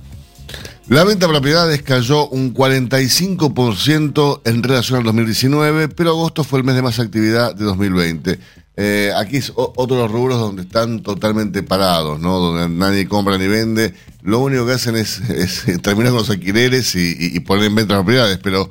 la 0.87 1.03
venta 1.03 1.25
de 1.25 1.31
propiedades 1.31 1.81
cayó 1.83 2.27
un 2.29 2.53
45% 2.53 4.41
en 4.45 4.63
relación 4.63 4.99
al 4.99 5.05
2019, 5.05 5.87
pero 5.89 6.11
agosto 6.11 6.43
fue 6.43 6.59
el 6.59 6.65
mes 6.65 6.75
de 6.75 6.81
más 6.81 6.99
actividad 6.99 7.55
de 7.55 7.63
2020. 7.63 8.39
Eh, 8.77 9.11
aquí 9.15 9.37
es 9.37 9.53
otro 9.55 9.95
de 9.95 10.01
los 10.03 10.11
rubros 10.11 10.39
donde 10.39 10.63
están 10.63 11.01
totalmente 11.01 11.63
parados, 11.63 12.19
¿no? 12.19 12.39
Donde 12.39 12.69
nadie 12.69 13.07
compra 13.07 13.37
ni 13.37 13.47
vende. 13.47 13.93
Lo 14.21 14.39
único 14.39 14.65
que 14.65 14.73
hacen 14.73 14.95
es, 14.95 15.21
terminar 15.81 16.11
con 16.11 16.19
los 16.19 16.29
alquileres 16.29 16.95
y, 16.95 17.15
y 17.17 17.39
poner 17.41 17.65
en 17.65 17.75
venta 17.75 17.95
propiedades, 17.95 18.39
pero 18.39 18.69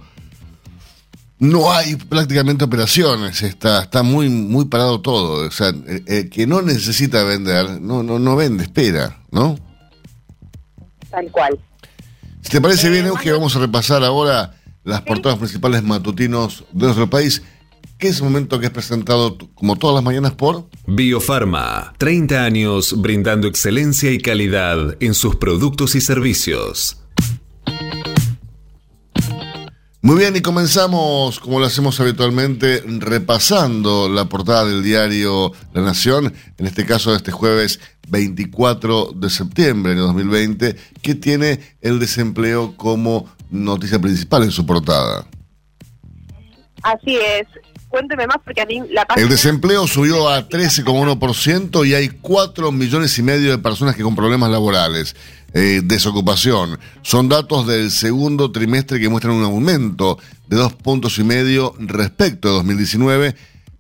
no 1.41 1.73
hay 1.73 1.97
prácticamente 1.97 2.65
operaciones, 2.65 3.43
está, 3.43 3.83
está 3.83 4.03
muy, 4.03 4.29
muy 4.29 4.67
parado 4.67 5.01
todo. 5.01 5.47
O 5.47 5.51
sea, 5.51 5.71
eh, 5.71 6.03
eh, 6.07 6.29
que 6.31 6.47
no 6.47 6.61
necesita 6.63 7.25
vender, 7.25 7.81
no, 7.81 8.03
no, 8.03 8.19
no 8.19 8.37
vende, 8.37 8.65
espera, 8.65 9.23
¿no? 9.33 9.59
Tal 11.11 11.31
cual. 11.31 11.59
Si 12.43 12.51
te 12.51 12.61
parece 12.61 12.89
bien, 12.89 13.07
Euge, 13.07 13.33
vamos 13.33 13.55
a 13.57 13.59
repasar 13.59 14.03
ahora 14.03 14.55
las 14.85 15.03
portadas 15.03 15.39
principales 15.39 15.83
matutinos 15.83 16.65
de 16.73 16.85
nuestro 16.87 17.11
país, 17.11 17.43
que 17.99 18.09
es 18.09 18.21
un 18.21 18.29
momento 18.29 18.59
que 18.59 18.67
es 18.67 18.73
presentado 18.73 19.37
como 19.55 19.77
todas 19.77 19.95
las 19.95 20.05
mañanas 20.05 20.33
por 20.33 20.69
Biofarma, 20.87 21.93
30 21.99 22.43
años 22.43 23.01
brindando 23.01 23.47
excelencia 23.47 24.11
y 24.11 24.19
calidad 24.19 24.97
en 25.01 25.15
sus 25.15 25.37
productos 25.37 25.95
y 25.95 26.01
servicios. 26.01 27.00
Muy 30.03 30.17
bien, 30.17 30.35
y 30.35 30.41
comenzamos, 30.41 31.41
como 31.41 31.61
lo 31.61 31.67
hacemos 31.67 32.01
habitualmente, 32.01 32.83
repasando 32.87 34.09
la 34.09 34.25
portada 34.25 34.65
del 34.65 34.83
diario 34.83 35.53
La 35.75 35.83
Nación, 35.83 36.33
en 36.57 36.67
este 36.67 36.87
caso 36.87 37.11
de 37.11 37.19
este 37.19 37.33
jueves 37.33 37.81
24 38.09 39.13
de 39.15 39.29
septiembre 39.29 39.95
de 39.95 40.01
2020, 40.01 40.77
que 41.03 41.15
tiene 41.15 41.61
el 41.83 41.99
desempleo 41.99 42.79
como 42.79 43.29
noticia 43.51 43.99
principal 43.99 44.45
en 44.45 44.53
su 44.53 44.65
portada. 44.65 45.27
Así 46.83 47.17
es. 47.17 47.47
Cuénteme 47.91 48.25
más 48.29 48.37
porque 48.45 48.61
a 48.61 48.67
mí 48.67 48.81
la 48.93 49.05
El 49.17 49.29
desempleo 49.29 49.85
subió 49.89 50.29
a 50.29 50.49
13,1% 50.49 51.85
y 51.85 51.95
hay 51.95 52.09
4 52.09 52.71
millones 52.71 53.19
y 53.19 53.23
medio 53.25 53.51
de 53.51 53.59
personas 53.59 53.97
que 53.97 54.05
con 54.05 54.15
problemas 54.15 54.49
laborales. 54.49 55.17
Eh, 55.53 55.81
desocupación. 55.83 56.79
Son 57.03 57.29
datos 57.29 57.67
del 57.67 57.91
segundo 57.91 58.53
trimestre 58.53 59.01
que 59.01 59.09
muestran 59.09 59.35
un 59.35 59.43
aumento 59.43 60.17
de 60.47 60.57
dos 60.57 60.73
puntos 60.75 61.19
y 61.19 61.25
medio 61.25 61.75
respecto 61.81 62.49
a 62.49 62.53
2019, 62.53 63.35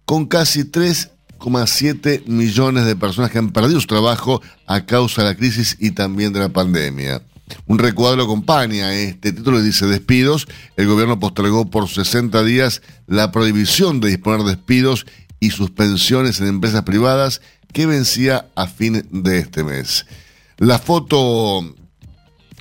con 0.05 0.27
casi 0.27 0.65
3,7 0.65 2.27
millones 2.27 2.87
de 2.87 2.97
personas 2.97 3.31
que 3.31 3.39
han 3.39 3.53
perdido 3.53 3.81
su 3.81 3.87
trabajo 3.87 4.43
a 4.67 4.85
causa 4.85 5.23
de 5.23 5.29
la 5.29 5.37
crisis 5.37 5.77
y 5.79 5.93
también 5.93 6.33
de 6.33 6.41
la 6.41 6.49
pandemia. 6.49 7.23
Un 7.67 7.79
recuadro 7.79 8.23
acompaña 8.23 8.93
este 8.95 9.33
título 9.33 9.63
dice 9.63 9.87
despidos. 9.87 10.49
El 10.77 10.87
gobierno 10.87 11.19
postergó 11.21 11.71
por 11.71 11.89
60 11.89 12.43
días 12.45 12.83
la 13.07 13.33
prohibición 13.33 14.01
de 14.01 14.09
disponer 14.09 14.43
despidos 14.43 15.07
y 15.41 15.51
suspensiones 15.51 16.41
en 16.41 16.49
empresas 16.49 16.83
privadas 16.83 17.41
que 17.73 17.87
vencía 17.87 18.47
a 18.55 18.67
fin 18.67 19.07
de 19.11 19.39
este 19.39 19.65
mes. 19.65 20.07
La 20.59 20.79
foto 20.79 21.75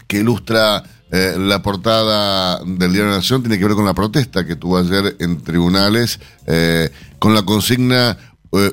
que 0.08 0.19
ilustra 0.19 0.84
eh, 1.12 1.36
la 1.38 1.62
portada 1.63 2.60
del 2.63 2.77
Diario 2.77 3.05
de 3.05 3.10
la 3.10 3.15
Nación 3.17 3.41
tiene 3.41 3.58
que 3.58 3.65
ver 3.65 3.74
con 3.74 3.86
la 3.86 3.96
protesta 3.96 4.46
que 4.46 4.55
tuvo 4.55 4.77
ayer 4.77 5.15
en 5.19 5.41
tribunales 5.41 6.19
eh, 6.46 6.91
con 7.17 7.34
la 7.34 7.41
consigna 7.43 8.17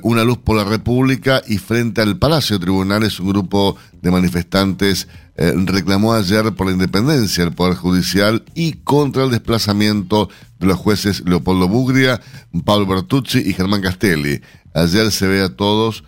Una 0.03 0.25
luz 0.25 0.39
por 0.39 0.57
la 0.57 0.65
República 0.65 1.43
y 1.47 1.59
frente 1.59 2.01
al 2.01 2.19
Palacio 2.19 2.57
de 2.57 2.65
Tribunales 2.65 3.21
un 3.21 3.29
grupo 3.29 3.77
de 4.01 4.11
manifestantes 4.11 5.07
reclamó 5.37 6.15
ayer 6.15 6.55
por 6.55 6.67
la 6.67 6.73
independencia 6.73 7.45
del 7.45 7.53
Poder 7.53 7.75
Judicial 7.75 8.43
y 8.55 8.73
contra 8.73 9.25
el 9.25 9.31
desplazamiento 9.31 10.31
de 10.59 10.67
los 10.67 10.79
jueces 10.79 11.23
Leopoldo 11.27 11.69
Bugria, 11.69 12.23
Pablo 12.65 12.87
Bertucci 12.87 13.41
y 13.41 13.53
Germán 13.53 13.83
Castelli. 13.83 14.41
Ayer 14.73 15.13
se 15.13 15.27
ve 15.27 15.43
a 15.43 15.55
todos 15.55 16.05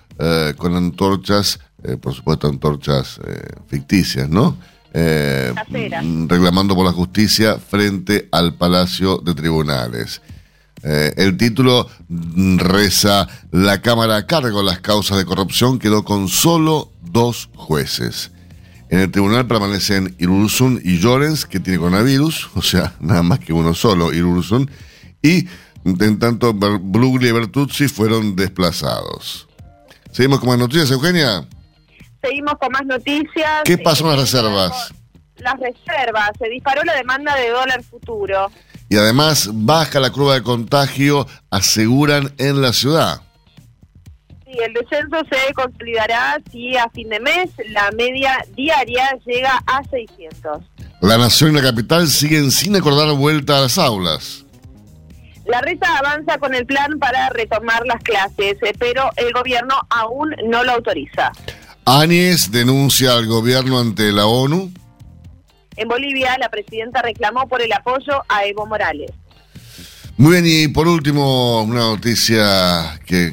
con 0.57 0.75
antorchas 0.75 1.61
eh, 1.85 1.97
por 1.97 2.13
supuesto 2.13 2.49
antorchas 2.49 3.21
eh, 3.25 3.53
ficticias, 3.69 4.29
¿no? 4.29 4.57
Eh, 4.93 5.53
mm, 6.03 6.27
reclamando 6.27 6.75
por 6.75 6.85
la 6.85 6.93
justicia 6.93 7.59
frente 7.59 8.29
al 8.33 8.55
Palacio 8.55 9.19
de 9.19 9.35
Tribunales. 9.35 10.21
El 10.83 11.37
título 11.37 11.89
reza 12.09 13.29
La 13.51 13.83
Cámara 13.83 14.17
a 14.17 14.27
cargo 14.27 14.63
las 14.63 14.81
causas 14.81 15.19
de 15.19 15.25
corrupción 15.25 15.79
quedó 15.79 16.05
con 16.05 16.29
solo 16.29 16.93
dos 17.03 17.51
jueces. 17.55 18.31
En 18.91 19.01
el 19.01 19.11
tribunal 19.11 19.47
permanecen 19.47 20.15
Irursun 20.19 20.81
y 20.83 20.99
Llorens, 20.99 21.45
que 21.45 21.61
tiene 21.61 21.79
coronavirus, 21.79 22.51
o 22.55 22.63
sea, 22.63 22.95
nada 23.01 23.23
más 23.23 23.39
que 23.41 23.53
uno 23.53 23.75
solo, 23.75 24.13
Irursun, 24.13 24.71
y 25.23 25.47
en 25.85 26.19
tanto 26.19 26.55
Brugli 26.55 27.29
y 27.29 27.33
Bertuzzi 27.33 27.89
fueron 27.89 28.37
desplazados. 28.37 29.49
¿Seguimos 30.11 30.41
con 30.41 30.49
más 30.49 30.59
noticias, 30.59 30.91
Eugenia? 30.91 31.47
Seguimos 32.23 32.55
con 32.59 32.73
más 32.73 32.85
noticias. 32.85 33.63
¿Qué 33.65 33.79
pasó 33.79 34.05
en 34.05 34.11
las 34.11 34.21
reservas? 34.21 34.95
Las 35.37 35.55
reservas, 35.61 36.31
se 36.39 36.49
disparó 36.49 36.83
la 36.83 36.95
demanda 36.95 37.37
de 37.37 37.51
dólar 37.51 37.83
futuro. 37.85 38.51
Y 38.88 38.97
además 38.97 39.50
baja 39.52 40.00
la 40.00 40.11
curva 40.11 40.35
de 40.35 40.42
contagio, 40.42 41.26
aseguran 41.50 42.33
en 42.38 42.62
la 42.62 42.73
ciudad. 42.73 43.21
Sí, 44.45 44.52
el 44.64 44.73
descenso 44.73 45.16
se 45.30 45.52
consolidará 45.52 46.40
si 46.50 46.76
a 46.76 46.88
fin 46.90 47.09
de 47.11 47.21
mes 47.21 47.50
la 47.71 47.90
media 47.92 48.38
diaria 48.57 49.11
llega 49.26 49.62
a 49.66 49.83
600. 49.85 50.62
La 51.02 51.18
nación 51.18 51.52
y 51.52 51.57
la 51.57 51.62
capital 51.62 52.09
siguen 52.09 52.50
sin 52.50 52.75
acordar 52.75 53.14
vuelta 53.14 53.59
a 53.59 53.61
las 53.62 53.76
aulas. 53.78 54.47
La 55.49 55.62
reta 55.62 55.87
avanza 55.99 56.38
con 56.38 56.54
el 56.54 56.66
plan 56.66 56.99
para 56.99 57.30
retomar 57.30 57.87
las 57.87 58.02
clases, 58.02 58.57
eh, 58.62 58.73
pero 58.78 59.11
el 59.16 59.33
gobierno 59.33 59.75
aún 59.88 60.35
no 60.47 60.62
lo 60.62 60.73
autoriza. 60.73 61.33
Áñez 61.87 62.50
denuncia 62.50 63.14
al 63.14 63.26
gobierno 63.26 63.80
ante 63.80 64.12
la 64.12 64.26
ONU. 64.26 64.71
En 65.79 65.87
Bolivia, 65.87 66.37
la 66.41 66.49
presidenta 66.49 67.03
reclamó 67.03 67.47
por 67.47 67.63
el 67.63 67.73
apoyo 67.73 68.25
a 68.29 68.45
Evo 68.45 68.67
Morales. 68.67 69.13
Muy 70.17 70.33
bien, 70.33 70.45
y 70.45 70.67
por 70.67 70.89
último, 70.89 71.63
una 71.63 71.83
noticia 71.83 72.99
que, 73.07 73.33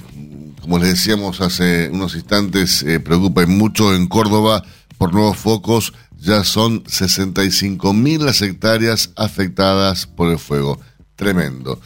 como 0.61 0.77
les 0.77 0.89
decíamos 0.89 1.41
hace 1.41 1.89
unos 1.89 2.13
instantes, 2.13 2.83
eh, 2.83 2.99
preocupa 2.99 3.43
mucho 3.47 3.95
en 3.95 4.05
Córdoba 4.05 4.63
por 4.99 5.11
nuevos 5.11 5.37
focos. 5.37 5.93
Ya 6.19 6.43
son 6.43 6.83
65 6.85 7.93
mil 7.93 8.23
las 8.23 8.43
hectáreas 8.43 9.11
afectadas 9.15 10.05
por 10.05 10.29
el 10.29 10.37
fuego. 10.37 10.79
Tremendo. 11.15 11.81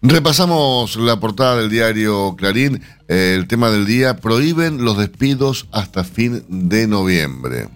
Repasamos 0.00 0.96
la 0.96 1.20
portada 1.20 1.56
del 1.56 1.68
diario 1.68 2.34
Clarín. 2.34 2.80
Eh, 3.08 3.34
el 3.38 3.46
tema 3.46 3.70
del 3.70 3.84
día, 3.84 4.16
prohíben 4.16 4.82
los 4.86 4.96
despidos 4.96 5.68
hasta 5.70 6.02
fin 6.02 6.46
de 6.48 6.86
noviembre. 6.86 7.68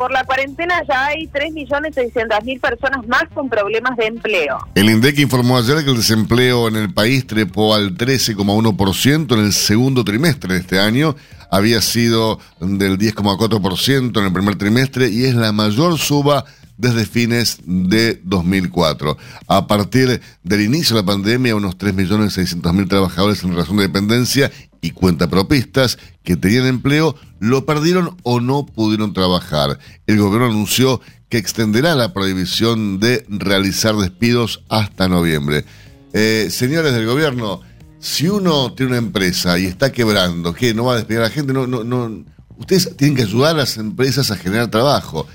Por 0.00 0.12
la 0.12 0.24
cuarentena 0.24 0.82
ya 0.88 1.08
hay 1.08 1.26
3.600.000 1.26 2.58
personas 2.58 3.06
más 3.06 3.24
con 3.34 3.50
problemas 3.50 3.98
de 3.98 4.06
empleo. 4.06 4.56
El 4.74 4.88
INDEC 4.88 5.18
informó 5.18 5.58
ayer 5.58 5.84
que 5.84 5.90
el 5.90 5.98
desempleo 5.98 6.68
en 6.68 6.76
el 6.76 6.94
país 6.94 7.26
trepó 7.26 7.74
al 7.74 7.98
13,1% 7.98 9.34
en 9.34 9.44
el 9.44 9.52
segundo 9.52 10.02
trimestre 10.02 10.54
de 10.54 10.60
este 10.60 10.80
año. 10.80 11.16
Había 11.50 11.82
sido 11.82 12.38
del 12.60 12.96
10,4% 12.96 14.18
en 14.18 14.24
el 14.24 14.32
primer 14.32 14.56
trimestre 14.56 15.10
y 15.10 15.26
es 15.26 15.34
la 15.34 15.52
mayor 15.52 15.98
suba 15.98 16.46
desde 16.78 17.04
fines 17.04 17.58
de 17.66 18.22
2004. 18.24 19.18
A 19.48 19.66
partir 19.66 20.22
del 20.42 20.60
inicio 20.62 20.96
de 20.96 21.02
la 21.02 21.06
pandemia, 21.06 21.54
unos 21.54 21.76
3.600.000 21.76 22.88
trabajadores 22.88 23.44
en 23.44 23.50
relación 23.50 23.76
de 23.76 23.82
dependencia 23.82 24.50
y 24.80 24.90
cuentapropistas 24.90 25.98
que 26.22 26.36
tenían 26.36 26.66
empleo 26.66 27.16
lo 27.38 27.66
perdieron 27.66 28.16
o 28.22 28.40
no 28.40 28.66
pudieron 28.66 29.12
trabajar. 29.12 29.78
El 30.06 30.18
gobierno 30.18 30.46
anunció 30.46 31.00
que 31.28 31.38
extenderá 31.38 31.94
la 31.94 32.12
prohibición 32.12 32.98
de 32.98 33.24
realizar 33.28 33.96
despidos 33.96 34.62
hasta 34.68 35.08
noviembre. 35.08 35.64
Eh, 36.12 36.48
señores 36.50 36.92
del 36.92 37.06
gobierno, 37.06 37.60
si 37.98 38.28
uno 38.28 38.72
tiene 38.72 38.92
una 38.92 38.98
empresa 38.98 39.58
y 39.58 39.66
está 39.66 39.92
quebrando, 39.92 40.52
¿qué? 40.52 40.74
¿No 40.74 40.84
va 40.84 40.94
a 40.94 40.96
despedir 40.96 41.20
a 41.20 41.24
la 41.24 41.30
gente? 41.30 41.52
No, 41.52 41.66
no, 41.66 41.84
no. 41.84 42.24
Ustedes 42.56 42.96
tienen 42.96 43.16
que 43.16 43.22
ayudar 43.22 43.54
a 43.54 43.58
las 43.58 43.76
empresas 43.76 44.30
a 44.30 44.36
generar 44.36 44.68
trabajo 44.70 45.26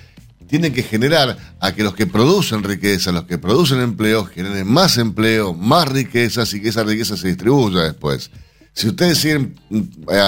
tienen 0.48 0.74
que 0.74 0.84
generar 0.84 1.38
a 1.60 1.74
que 1.74 1.84
los 1.84 1.96
que 1.96 2.06
producen 2.06 2.64
riqueza, 2.64 3.12
los 3.12 3.24
que 3.26 3.38
producen 3.38 3.82
empleo, 3.82 4.26
generen 4.26 4.68
más 4.68 4.98
empleo, 4.98 5.54
más 5.54 5.88
riquezas 5.88 6.54
y 6.54 6.62
que 6.62 6.70
esa 6.70 6.84
riqueza 6.84 7.18
se 7.18 7.30
distribuya 7.30 7.82
después. 7.82 8.32
Si 8.76 8.90
ustedes 8.90 9.18
siguen 9.18 9.56
mm, 9.70 9.82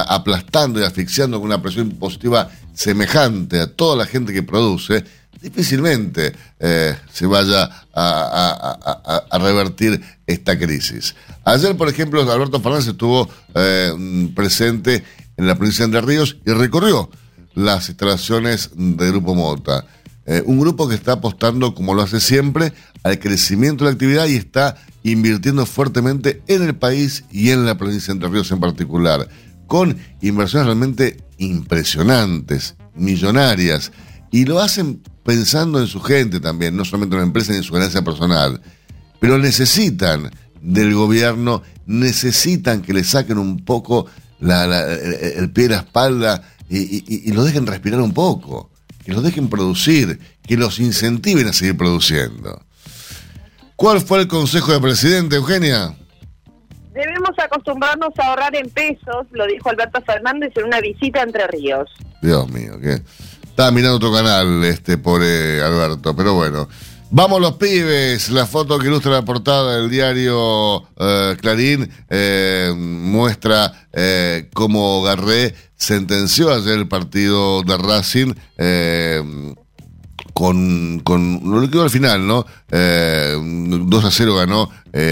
aplastando 0.08 0.80
y 0.80 0.84
asfixiando 0.84 1.38
con 1.38 1.48
una 1.48 1.62
presión 1.62 1.92
impositiva 1.92 2.50
semejante 2.74 3.60
a 3.60 3.68
toda 3.68 3.98
la 3.98 4.06
gente 4.06 4.32
que 4.32 4.42
produce, 4.42 5.04
difícilmente 5.42 6.34
eh, 6.60 6.96
se 7.12 7.25
vaya 7.25 7.70
a, 7.94 9.38
revertir 9.39 10.01
esta 10.25 10.57
crisis. 10.57 11.16
Ayer, 11.44 11.75
por 11.75 11.90
ejemplo, 11.90 12.22
Alberto 12.22 12.60
Fernández 12.60 12.88
estuvo 12.88 13.29
eh, 13.53 13.94
mm, 13.96 14.27
presente 14.27 15.03
en 15.36 15.46
la 15.46 15.55
provincia 15.55 15.86
de 15.86 16.01
Ríos 16.01 16.38
y 16.46 16.51
recorrió 16.51 17.10
las 17.53 17.90
instalaciones 17.90 18.72
del 18.75 19.12
Grupo 19.12 19.36
Mota. 19.36 19.86
Eh, 20.25 20.44
un 20.46 20.60
grupo 20.60 20.88
que 20.88 20.96
está 20.96 21.14
apostando, 21.14 21.74
como 21.74 21.94
lo 21.94 22.01
hace 22.01 22.20
siempre, 22.20 22.74
al 23.03 23.20
crecimiento 23.20 23.83
de 23.83 23.92
la 23.92 23.94
actividad 23.94 24.25
y 24.27 24.36
está 24.36 24.75
invirtiendo 25.11 25.65
fuertemente 25.65 26.41
en 26.48 26.63
el 26.63 26.75
país 26.75 27.24
y 27.31 27.50
en 27.50 27.65
la 27.65 27.77
provincia 27.77 28.07
de 28.07 28.13
Entre 28.13 28.29
Ríos 28.29 28.51
en 28.51 28.59
particular, 28.59 29.27
con 29.67 29.98
inversiones 30.22 30.67
realmente 30.67 31.17
impresionantes, 31.37 32.75
millonarias, 32.96 33.91
y 34.31 34.46
lo 34.46 34.59
hacen 34.59 35.01
pensando 35.24 35.79
en 35.79 35.87
su 35.87 36.01
gente 36.01 36.39
también, 36.39 36.75
no 36.75 36.85
solamente 36.85 37.15
en 37.15 37.22
la 37.22 37.27
empresa 37.27 37.51
ni 37.51 37.57
en 37.57 37.63
su 37.63 37.74
ganancia 37.74 38.01
personal, 38.01 38.61
pero 39.20 39.37
necesitan 39.37 40.31
del 40.61 40.93
gobierno, 40.93 41.63
necesitan 41.85 42.81
que 42.81 42.93
le 42.93 43.03
saquen 43.03 43.37
un 43.37 43.63
poco 43.63 44.07
el, 44.39 45.51
pie 45.51 45.63
de 45.63 45.70
la 45.70 45.77
espalda 45.77 46.43
y 46.70 47.31
lo 47.31 47.43
dejen 47.43 47.65
respirar 47.65 48.01
un 48.01 48.13
poco 48.13 48.72
que 49.07 49.13
los 49.13 49.24
dejen 49.24 49.48
producir, 49.48 50.20
que 50.46 50.57
los 50.57 50.81
incentiven 50.81 51.48
a 51.48 51.53
seguir 51.53 51.77
produciendo. 51.77 52.67
¿Cuál 53.77 54.01
fue 54.01 54.22
el 54.22 54.27
consejo 54.27 54.72
del 54.72 54.81
presidente, 54.81 55.35
Eugenia? 55.35 55.96
Debemos 56.96 57.29
acostumbrarnos 57.37 58.09
a 58.18 58.29
ahorrar 58.29 58.55
en 58.55 58.68
pesos, 58.72 59.27
lo 59.29 59.46
dijo 59.46 59.70
Alberto 59.70 60.01
Fernández 60.01 60.51
en 60.55 60.66
una 60.66 60.81
visita 60.81 61.20
a 61.20 61.24
Entre 61.24 61.46
Ríos. 61.46 61.87
Dios 62.24 62.50
mío, 62.50 62.79
¿qué? 62.81 63.03
Estaba 63.44 63.70
mirando 63.70 63.98
otro 63.98 64.11
canal, 64.11 64.63
este, 64.63 64.98
pobre 64.98 65.61
Alberto, 65.61 66.16
pero 66.16 66.33
bueno. 66.33 66.68
Vamos 67.11 67.40
los 67.40 67.53
pibes, 67.53 68.31
la 68.31 68.48
foto 68.48 68.79
que 68.79 68.87
ilustra 68.87 69.11
la 69.11 69.22
portada 69.22 69.77
del 69.77 69.92
diario 69.92 70.83
eh, 70.98 71.37
Clarín 71.40 71.87
eh, 72.09 72.74
muestra 72.75 73.87
eh, 73.94 74.50
cómo 74.53 75.03
Garré 75.03 75.53
sentenció 75.75 76.51
ayer 76.51 76.79
el 76.79 76.87
partido 76.87 77.61
de 77.61 77.77
Racing 77.77 78.33
con, 80.38 81.00
con 81.00 81.42
lo 81.44 81.68
que 81.68 81.80
al 81.80 81.90
final, 81.90 82.28
¿no? 82.28 82.46
2 82.70 84.06
a 84.06 84.12
0 84.12 84.36
ganó 84.36 84.70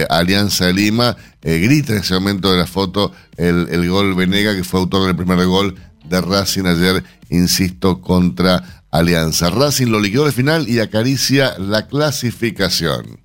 Alianza 0.07 0.67
de 0.67 0.73
Lima. 0.73 1.17
grita 1.41 1.93
en 1.93 1.99
ese 1.99 2.13
momento 2.13 2.51
de 2.51 2.59
la 2.59 2.67
foto 2.67 3.11
el, 3.35 3.67
el 3.71 3.89
gol 3.89 4.13
Venega, 4.13 4.55
que 4.55 4.63
fue 4.63 4.81
autor 4.81 5.07
del 5.07 5.15
primer 5.15 5.43
gol 5.47 5.75
de 6.03 6.21
Racing 6.21 6.65
ayer, 6.65 7.03
insisto, 7.29 8.01
contra 8.01 8.83
Alianza. 8.91 9.49
Racing 9.49 9.87
lo 9.87 9.99
liquidó 9.99 10.25
al 10.25 10.31
final 10.31 10.69
y 10.69 10.79
acaricia 10.79 11.57
la 11.57 11.87
clasificación. 11.87 13.19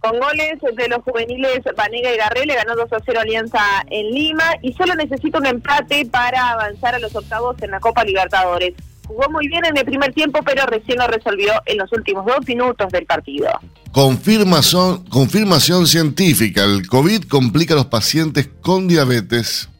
Con 0.00 0.12
goles 0.20 0.58
de 0.76 0.88
los 0.88 1.02
juveniles 1.04 1.60
Vanega 1.74 2.14
y 2.14 2.18
Garré 2.18 2.44
le 2.44 2.54
ganó 2.54 2.76
2 2.76 2.92
a 2.92 2.98
0 3.02 3.20
Alianza 3.20 3.60
en 3.88 4.10
Lima 4.14 4.44
y 4.60 4.74
solo 4.74 4.94
necesita 4.94 5.38
un 5.38 5.46
empate 5.46 6.04
para 6.04 6.50
avanzar 6.50 6.94
a 6.94 6.98
los 6.98 7.16
octavos 7.16 7.56
en 7.62 7.70
la 7.70 7.80
Copa 7.80 8.04
Libertadores. 8.04 8.74
Jugó 9.08 9.30
muy 9.30 9.48
bien 9.48 9.64
en 9.64 9.76
el 9.76 9.84
primer 9.84 10.12
tiempo, 10.12 10.40
pero 10.44 10.66
recién 10.66 10.98
lo 10.98 11.06
resolvió 11.06 11.52
en 11.64 11.78
los 11.78 11.90
últimos 11.92 12.26
dos 12.26 12.46
minutos 12.46 12.92
del 12.92 13.06
partido. 13.06 13.48
Confirmación, 13.90 15.04
confirmación 15.06 15.86
científica. 15.86 16.62
El 16.62 16.86
COVID 16.86 17.24
complica 17.24 17.72
a 17.72 17.78
los 17.78 17.86
pacientes 17.86 18.50
con 18.60 18.86
diabetes. 18.86 19.70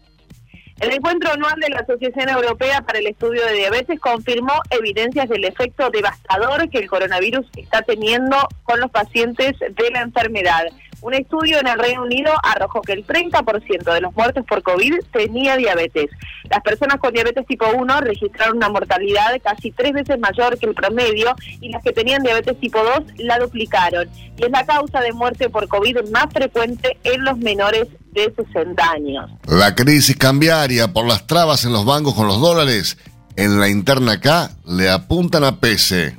El 0.81 0.93
encuentro 0.93 1.33
anual 1.33 1.55
de 1.61 1.69
la 1.71 1.81
Asociación 1.81 2.29
Europea 2.29 2.81
para 2.83 3.01
el 3.01 3.09
Estudio 3.09 3.45
de 3.45 3.53
Diabetes 3.53 4.01
confirmó 4.01 4.55
evidencias 4.71 5.29
del 5.29 5.45
efecto 5.45 5.91
devastador 5.91 6.71
que 6.71 6.79
el 6.79 6.88
coronavirus 6.88 7.47
está 7.57 7.83
teniendo 7.83 8.37
con 8.62 8.81
los 8.81 8.91
pacientes 8.91 9.59
de 9.59 9.91
la 9.93 10.01
enfermedad. 10.03 10.67
Un 11.00 11.14
estudio 11.14 11.58
en 11.61 11.66
el 11.66 11.78
Reino 11.78 12.02
Unido 12.02 12.32
arrojó 12.42 12.80
que 12.82 12.92
el 12.92 13.06
30% 13.06 13.92
de 13.92 14.00
los 14.00 14.14
muertos 14.14 14.44
por 14.46 14.62
COVID 14.62 14.94
tenía 15.12 15.56
diabetes. 15.56 16.11
Las 16.50 16.61
personas 16.62 16.98
con 16.98 17.12
diabetes 17.12 17.46
tipo 17.46 17.66
1 17.68 18.00
registraron 18.00 18.56
una 18.56 18.68
mortalidad 18.68 19.40
casi 19.42 19.70
tres 19.70 19.92
veces 19.92 20.18
mayor 20.18 20.58
que 20.58 20.66
el 20.66 20.74
promedio 20.74 21.34
y 21.61 21.70
las 21.70 21.82
que 21.82 21.92
tenían 21.92 22.22
diabetes 22.22 22.58
tipo 22.61 22.82
2 22.82 23.18
la 23.18 23.38
duplicaron. 23.38 24.08
Y 24.37 24.44
es 24.44 24.50
la 24.50 24.66
causa 24.66 25.00
de 25.00 25.12
muerte 25.12 25.48
por 25.48 25.68
COVID 25.68 26.11
más 26.11 26.26
frecuente 26.32 26.98
en 27.04 27.24
los 27.24 27.38
menores 27.38 27.87
de 28.12 28.32
60 28.34 28.90
años. 28.90 29.30
La 29.46 29.74
crisis 29.74 30.16
cambiaria 30.16 30.88
por 30.88 31.06
las 31.06 31.26
trabas 31.26 31.64
en 31.64 31.72
los 31.72 31.84
bancos 31.84 32.14
con 32.14 32.26
los 32.26 32.40
dólares 32.40 32.98
en 33.38 33.61
la 33.61 33.68
interna 33.68 34.14
acá 34.14 34.50
le 34.66 34.90
apuntan 34.90 35.44
a 35.44 35.61
pese. 35.61 36.16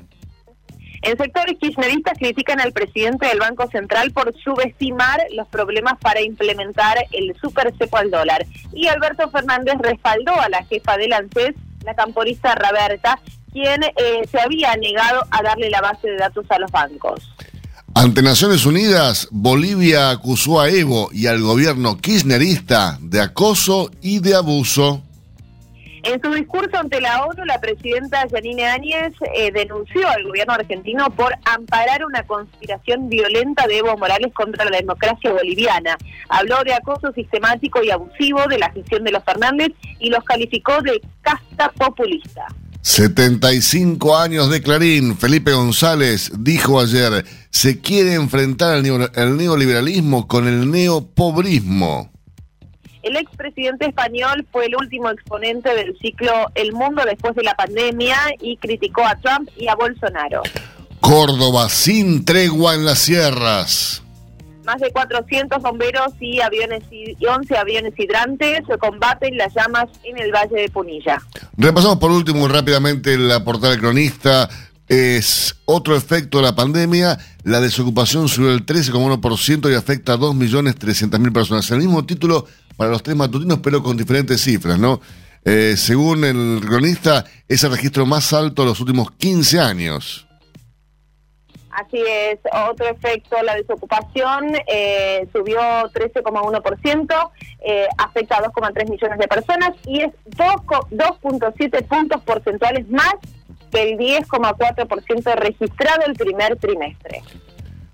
En 1.01 1.17
sectores 1.17 1.57
kirchneristas 1.59 2.17
critican 2.17 2.59
al 2.59 2.73
presidente 2.73 3.27
del 3.27 3.39
Banco 3.39 3.69
Central 3.69 4.11
por 4.11 4.33
subestimar 4.43 5.21
los 5.33 5.47
problemas 5.47 5.93
para 5.99 6.21
implementar 6.21 6.97
el 7.11 7.35
super 7.39 7.73
cepo 7.77 7.97
al 7.97 8.11
dólar. 8.11 8.45
Y 8.73 8.87
Alberto 8.87 9.29
Fernández 9.29 9.75
respaldó 9.79 10.39
a 10.39 10.49
la 10.49 10.63
jefa 10.65 10.97
del 10.97 11.13
ANSES, 11.13 11.55
la 11.83 11.93
camporista 11.93 12.55
Roberta, 12.55 13.19
quien 13.51 13.83
eh, 13.83 14.27
se 14.29 14.39
había 14.39 14.75
negado 14.75 15.23
a 15.31 15.41
darle 15.41 15.69
la 15.69 15.81
base 15.81 16.09
de 16.09 16.17
datos 16.17 16.45
a 16.49 16.59
los 16.59 16.71
bancos. 16.71 17.21
Ante 17.95 18.21
Naciones 18.21 18.65
Unidas, 18.65 19.27
Bolivia 19.31 20.11
acusó 20.11 20.61
a 20.61 20.69
Evo 20.69 21.09
y 21.11 21.27
al 21.27 21.41
gobierno 21.41 21.97
kirchnerista 21.97 22.97
de 23.01 23.19
acoso 23.19 23.89
y 24.01 24.19
de 24.19 24.35
abuso. 24.35 25.03
En 26.03 26.21
su 26.21 26.31
discurso 26.31 26.77
ante 26.77 27.01
la 27.01 27.25
ONU, 27.25 27.45
la 27.45 27.59
presidenta 27.59 28.25
Janine 28.31 28.65
Áñez 28.65 29.13
eh, 29.35 29.51
denunció 29.51 30.07
al 30.07 30.23
gobierno 30.23 30.53
argentino 30.53 31.09
por 31.11 31.33
amparar 31.45 32.05
una 32.05 32.23
conspiración 32.23 33.09
violenta 33.09 33.67
de 33.67 33.79
Evo 33.79 33.97
Morales 33.97 34.33
contra 34.33 34.65
la 34.65 34.77
democracia 34.77 35.31
boliviana. 35.31 35.97
Habló 36.29 36.63
de 36.63 36.73
acoso 36.73 37.11
sistemático 37.13 37.83
y 37.83 37.91
abusivo 37.91 38.45
de 38.47 38.59
la 38.59 38.71
gestión 38.71 39.03
de 39.03 39.11
los 39.11 39.23
Fernández 39.23 39.69
y 39.99 40.09
los 40.09 40.23
calificó 40.23 40.81
de 40.81 41.01
casta 41.21 41.69
populista. 41.71 42.47
75 42.81 44.17
años 44.17 44.49
de 44.49 44.61
Clarín, 44.61 45.17
Felipe 45.17 45.51
González 45.51 46.31
dijo 46.39 46.79
ayer, 46.79 47.25
se 47.49 47.81
quiere 47.81 48.13
enfrentar 48.13 48.77
el 48.77 49.37
neoliberalismo 49.37 50.27
con 50.27 50.47
el 50.47 50.71
neopobrismo. 50.71 52.09
El 53.01 53.15
expresidente 53.15 53.85
español 53.85 54.45
fue 54.51 54.65
el 54.65 54.75
último 54.75 55.09
exponente 55.09 55.73
del 55.73 55.97
ciclo 55.99 56.31
El 56.53 56.73
Mundo 56.73 57.03
después 57.05 57.33
de 57.35 57.43
la 57.43 57.55
pandemia 57.55 58.17
y 58.41 58.57
criticó 58.57 59.05
a 59.05 59.15
Trump 59.15 59.49
y 59.57 59.67
a 59.67 59.75
Bolsonaro. 59.75 60.43
Córdoba 60.99 61.69
sin 61.69 62.25
tregua 62.25 62.75
en 62.75 62.85
las 62.85 62.99
sierras. 62.99 64.03
Más 64.65 64.81
de 64.81 64.91
400 64.91 65.61
bomberos 65.63 66.13
y 66.19 66.41
aviones 66.41 66.83
y 66.91 67.15
11 67.25 67.57
aviones 67.57 67.93
hidrantes 67.97 68.61
combaten 68.79 69.37
las 69.37 69.53
llamas 69.55 69.87
en 70.03 70.17
el 70.19 70.31
Valle 70.31 70.61
de 70.61 70.69
Punilla. 70.69 71.19
Repasamos 71.57 71.97
por 71.97 72.11
último 72.11 72.47
rápidamente 72.47 73.17
la 73.17 73.43
portada 73.43 73.71
del 73.71 73.79
cronista. 73.79 74.49
Es 74.89 75.55
otro 75.65 75.95
efecto 75.95 76.39
de 76.39 76.45
la 76.45 76.55
pandemia. 76.55 77.15
La 77.43 77.61
desocupación 77.61 78.27
subió 78.27 78.51
el 78.51 78.65
13,1% 78.65 79.71
y 79.71 79.75
afecta 79.75 80.13
a 80.13 80.17
2.300.000 80.17 81.31
personas. 81.31 81.69
El 81.69 81.77
mismo 81.77 82.03
título 82.07 82.47
para 82.75 82.89
los 82.89 83.03
tres 83.03 83.15
matutinos, 83.15 83.59
pero 83.59 83.83
con 83.83 83.95
diferentes 83.95 84.41
cifras, 84.41 84.79
¿no? 84.79 84.99
Eh, 85.45 85.75
según 85.77 86.23
el 86.25 86.59
cronista, 86.65 87.23
es 87.47 87.63
el 87.63 87.71
registro 87.71 88.07
más 88.07 88.33
alto 88.33 88.63
de 88.63 88.69
los 88.69 88.79
últimos 88.79 89.11
15 89.11 89.59
años. 89.59 90.27
Así 91.69 91.97
es, 91.97 92.39
otro 92.51 92.89
efecto, 92.89 93.41
la 93.43 93.55
desocupación 93.55 94.53
eh, 94.67 95.27
subió 95.31 95.59
13,1%, 95.93 97.31
eh, 97.63 97.87
afecta 97.97 98.37
a 98.37 98.43
2,3 98.43 98.89
millones 98.89 99.19
de 99.19 99.27
personas 99.27 99.71
y 99.85 100.01
es 100.01 100.11
2,7 100.35 101.87
puntos 101.87 102.21
porcentuales 102.23 102.89
más 102.89 103.13
que 103.69 103.83
el 103.83 103.97
10,4% 103.97 105.35
registrado 105.35 106.01
el 106.05 106.13
primer 106.13 106.57
trimestre. 106.57 107.23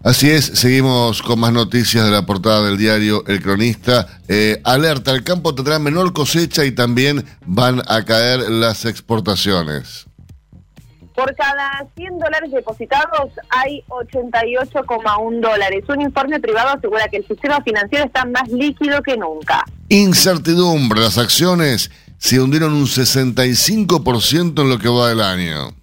Así 0.06 0.30
es, 0.30 0.46
seguimos 0.46 1.24
con 1.24 1.40
más 1.40 1.52
noticias 1.52 2.06
de 2.06 2.12
la 2.12 2.28
portada 2.28 2.68
del 2.68 2.78
diario 2.78 3.24
El 3.26 3.42
Cronista. 3.42 4.06
Eh, 4.28 4.62
alerta, 4.64 5.10
el 5.12 5.24
campo 5.24 5.56
tendrá 5.56 5.80
menor 5.80 6.14
cosecha 6.14 6.64
y 6.64 6.72
también 6.72 7.26
van 7.44 7.82
a 7.88 8.06
caer 8.06 8.42
las 8.52 8.86
exportaciones. 8.86 10.06
Por 11.16 11.34
cada 11.34 11.88
100 11.96 12.20
dólares 12.20 12.52
depositados 12.52 13.32
hay 13.50 13.84
88,1 13.88 15.42
dólares. 15.42 15.84
Un 15.88 16.02
informe 16.02 16.40
privado 16.40 16.78
asegura 16.78 17.08
que 17.08 17.18
el 17.18 17.28
sistema 17.28 17.64
financiero 17.64 18.06
está 18.06 18.26
más 18.26 18.48
líquido 18.50 19.02
que 19.02 19.18
nunca. 19.18 19.66
Incertidumbre, 19.90 21.00
las 21.00 21.18
acciones 21.18 21.90
se 22.26 22.40
hundieron 22.40 22.74
un 22.74 22.88
65% 22.88 24.62
en 24.64 24.70
lo 24.70 24.80
que 24.80 24.90
va 24.90 25.10
del 25.10 25.22
año. 25.22 25.76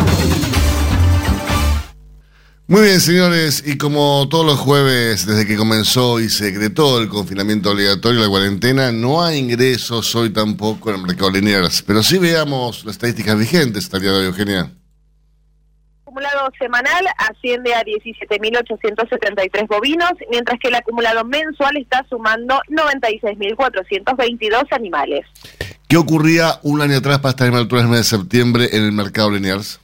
Muy 2.67 2.81
bien, 2.81 2.99
señores, 2.99 3.63
y 3.63 3.77
como 3.77 4.27
todos 4.27 4.43
los 4.43 4.57
jueves, 4.57 5.27
desde 5.27 5.45
que 5.45 5.55
comenzó 5.55 6.19
y 6.19 6.29
se 6.29 6.45
decretó 6.45 6.99
el 6.99 7.09
confinamiento 7.09 7.69
obligatorio, 7.69 8.21
la 8.21 8.27
cuarentena, 8.27 8.91
no 8.91 9.23
hay 9.23 9.37
ingresos 9.37 10.15
hoy 10.15 10.33
tampoco 10.33 10.89
en 10.89 10.95
el 10.95 11.03
mercado 11.03 11.29
Liniers. 11.29 11.83
Pero 11.83 12.01
sí 12.01 12.17
veamos 12.17 12.83
las 12.83 12.95
estadísticas 12.95 13.37
vigentes, 13.37 13.83
estaría 13.83 14.11
de 14.13 14.25
Eugenia. 14.25 14.71
acumulado 16.01 16.49
semanal 16.57 17.05
asciende 17.19 17.75
a 17.75 17.83
17.873 17.83 19.67
bovinos, 19.67 20.13
mientras 20.31 20.57
que 20.59 20.69
el 20.69 20.75
acumulado 20.75 21.23
mensual 21.23 21.77
está 21.77 22.03
sumando 22.09 22.59
96.422 22.69 24.63
animales. 24.71 25.23
¿Qué 25.87 25.97
ocurría 25.97 26.59
un 26.63 26.81
año 26.81 26.97
atrás 26.97 27.19
para 27.19 27.29
estar 27.29 27.47
en 27.47 27.53
altura 27.53 27.81
del 27.83 27.91
mes 27.91 27.99
de 27.99 28.17
septiembre 28.17 28.69
en 28.71 28.85
el 28.85 28.91
mercado 28.91 29.29
Liniers? 29.29 29.79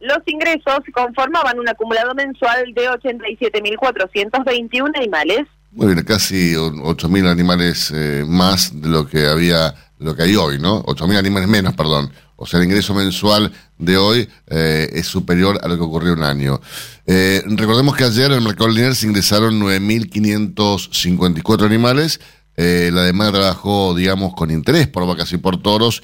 Los 0.00 0.18
ingresos 0.26 0.80
conformaban 0.92 1.58
un 1.58 1.66
acumulado 1.68 2.14
mensual 2.14 2.72
de 2.74 2.88
87.421 2.90 4.96
animales. 4.96 5.40
Muy 5.72 5.88
bien, 5.88 6.04
casi 6.04 6.54
8.000 6.54 7.28
animales 7.28 7.90
eh, 7.94 8.24
más 8.26 8.80
de 8.80 8.88
lo 8.88 9.06
que 9.06 9.26
había, 9.26 9.74
lo 9.98 10.14
que 10.14 10.22
hay 10.24 10.36
hoy, 10.36 10.58
¿no? 10.58 10.82
8.000 10.84 11.18
animales 11.18 11.48
menos, 11.48 11.74
perdón. 11.74 12.12
O 12.36 12.46
sea, 12.46 12.60
el 12.60 12.66
ingreso 12.66 12.94
mensual 12.94 13.50
de 13.78 13.96
hoy 13.96 14.28
eh, 14.48 14.88
es 14.92 15.06
superior 15.06 15.58
a 15.62 15.68
lo 15.68 15.76
que 15.76 15.82
ocurrió 15.82 16.12
un 16.12 16.22
año. 16.22 16.60
Eh, 17.06 17.42
recordemos 17.46 17.96
que 17.96 18.04
ayer 18.04 18.30
en 18.32 18.38
el 18.38 18.44
mercado 18.44 18.68
lineal 18.68 18.94
se 18.94 19.06
ingresaron 19.06 19.58
9.554 19.60 21.64
animales. 21.64 22.20
la 22.56 23.02
demanda 23.02 23.38
trabajó, 23.38 23.94
digamos, 23.94 24.34
con 24.34 24.50
interés 24.50 24.88
por 24.88 25.06
vacas 25.06 25.32
y 25.32 25.38
por 25.38 25.62
toros 25.62 26.02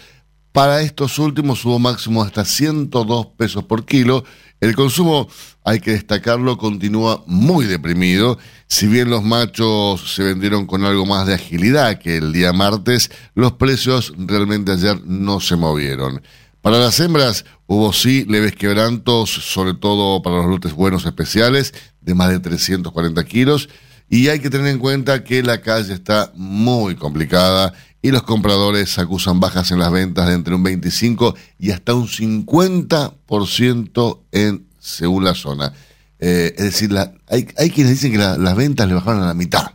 para 0.52 0.82
estos 0.82 1.18
últimos 1.18 1.64
hubo 1.64 1.78
máximo 1.78 2.22
hasta 2.22 2.44
102 2.44 3.26
pesos 3.38 3.64
por 3.64 3.84
kilo. 3.84 4.24
El 4.60 4.76
consumo, 4.76 5.28
hay 5.64 5.80
que 5.80 5.92
destacarlo, 5.92 6.58
continúa 6.58 7.24
muy 7.26 7.64
deprimido. 7.66 8.38
Si 8.66 8.86
bien 8.86 9.10
los 9.10 9.24
machos 9.24 10.14
se 10.14 10.22
vendieron 10.22 10.66
con 10.66 10.84
algo 10.84 11.06
más 11.06 11.26
de 11.26 11.34
agilidad 11.34 11.98
que 11.98 12.18
el 12.18 12.32
día 12.32 12.52
martes, 12.52 13.10
los 13.34 13.52
precios 13.52 14.12
realmente 14.16 14.72
ayer 14.72 15.00
no 15.04 15.40
se 15.40 15.56
movieron. 15.56 16.22
Para 16.60 16.78
las 16.78 17.00
hembras 17.00 17.44
hubo 17.66 17.92
sí 17.92 18.24
leves 18.28 18.54
quebrantos, 18.54 19.30
sobre 19.30 19.74
todo 19.74 20.22
para 20.22 20.36
los 20.36 20.46
lotes 20.46 20.74
buenos 20.74 21.06
especiales, 21.06 21.74
de 22.00 22.14
más 22.14 22.30
de 22.30 22.38
340 22.38 23.24
kilos. 23.24 23.68
Y 24.08 24.28
hay 24.28 24.40
que 24.40 24.50
tener 24.50 24.66
en 24.66 24.78
cuenta 24.78 25.24
que 25.24 25.42
la 25.42 25.60
calle 25.60 25.94
está 25.94 26.30
muy 26.36 26.94
complicada 26.94 27.72
y 28.02 28.10
los 28.10 28.24
compradores 28.24 28.98
acusan 28.98 29.40
bajas 29.40 29.70
en 29.70 29.78
las 29.78 29.90
ventas 29.90 30.28
de 30.28 30.34
entre 30.34 30.54
un 30.54 30.62
25 30.62 31.34
y 31.58 31.70
hasta 31.70 31.94
un 31.94 32.08
50% 32.08 34.18
en 34.32 34.66
según 34.78 35.24
la 35.24 35.34
zona. 35.34 35.72
Eh, 36.18 36.52
es 36.56 36.64
decir, 36.64 36.94
hay, 37.28 37.48
hay, 37.56 37.70
quienes 37.70 37.92
dicen 37.92 38.12
que 38.12 38.18
las 38.18 38.56
ventas 38.56 38.86
le 38.88 38.94
bajaron 38.94 39.22
a 39.22 39.26
la 39.26 39.34
mitad, 39.34 39.72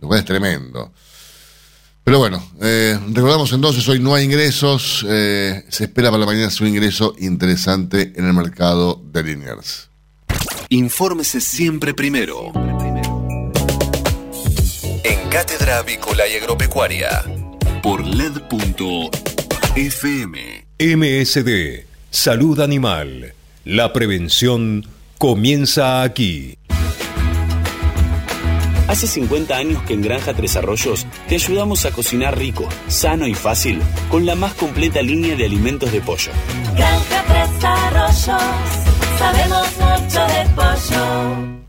lo 0.00 0.08
cual 0.08 0.18
es 0.20 0.26
tremendo. 0.26 0.92
Pero 2.04 2.18
bueno, 2.18 2.42
eh, 2.60 2.98
recordamos 3.12 3.52
entonces, 3.52 3.86
hoy 3.88 4.00
no 4.00 4.14
hay 4.14 4.24
ingresos, 4.24 5.06
eh, 5.08 5.64
se 5.68 5.84
espera 5.84 6.10
para 6.10 6.20
la 6.20 6.26
mañana 6.26 6.50
su 6.50 6.66
ingreso 6.66 7.14
interesante 7.18 8.12
en 8.16 8.26
el 8.26 8.32
mercado 8.32 9.00
de 9.12 9.22
Liniers. 9.22 9.88
Infórmese 10.68 11.40
siempre 11.40 11.94
primero. 11.94 12.52
En 15.04 15.28
Cátedra 15.30 15.78
Avícola 15.78 16.26
y 16.26 16.36
Agropecuaria, 16.36 17.22
por 17.82 18.06
LED.fm. 18.06 19.12
MSD, 20.78 21.84
Salud 22.10 22.60
Animal. 22.60 23.34
La 23.64 23.92
prevención 23.92 24.86
comienza 25.18 26.02
aquí. 26.02 26.56
Hace 28.88 29.06
50 29.06 29.56
años 29.56 29.82
que 29.82 29.94
en 29.94 30.02
Granja 30.02 30.34
Tres 30.34 30.56
Arroyos 30.56 31.06
te 31.28 31.34
ayudamos 31.36 31.84
a 31.86 31.92
cocinar 31.92 32.38
rico, 32.38 32.68
sano 32.88 33.26
y 33.26 33.34
fácil 33.34 33.80
con 34.10 34.26
la 34.26 34.34
más 34.34 34.54
completa 34.54 35.02
línea 35.02 35.34
de 35.34 35.46
alimentos 35.46 35.90
de 35.92 36.00
pollo. 36.00 36.32
Granja 36.76 37.24
Tres 37.26 37.64
Arroyos, 37.64 38.42
sabemos 39.18 39.68
mucho 39.78 40.20
de 40.26 40.44
pollo. 40.54 41.61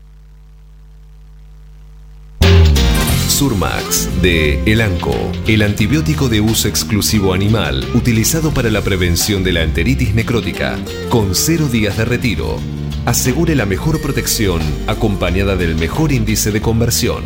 Surmax 3.34 4.22
de 4.22 4.62
Elanco, 4.64 5.12
el 5.48 5.62
antibiótico 5.62 6.28
de 6.28 6.40
uso 6.40 6.68
exclusivo 6.68 7.34
animal 7.34 7.84
utilizado 7.92 8.54
para 8.54 8.70
la 8.70 8.80
prevención 8.80 9.42
de 9.42 9.50
la 9.50 9.64
enteritis 9.64 10.14
necrótica, 10.14 10.78
con 11.08 11.34
cero 11.34 11.66
días 11.66 11.96
de 11.96 12.04
retiro 12.04 12.60
asegure 13.06 13.56
la 13.56 13.66
mejor 13.66 14.00
protección 14.00 14.62
acompañada 14.86 15.56
del 15.56 15.74
mejor 15.74 16.12
índice 16.12 16.52
de 16.52 16.60
conversión. 16.60 17.24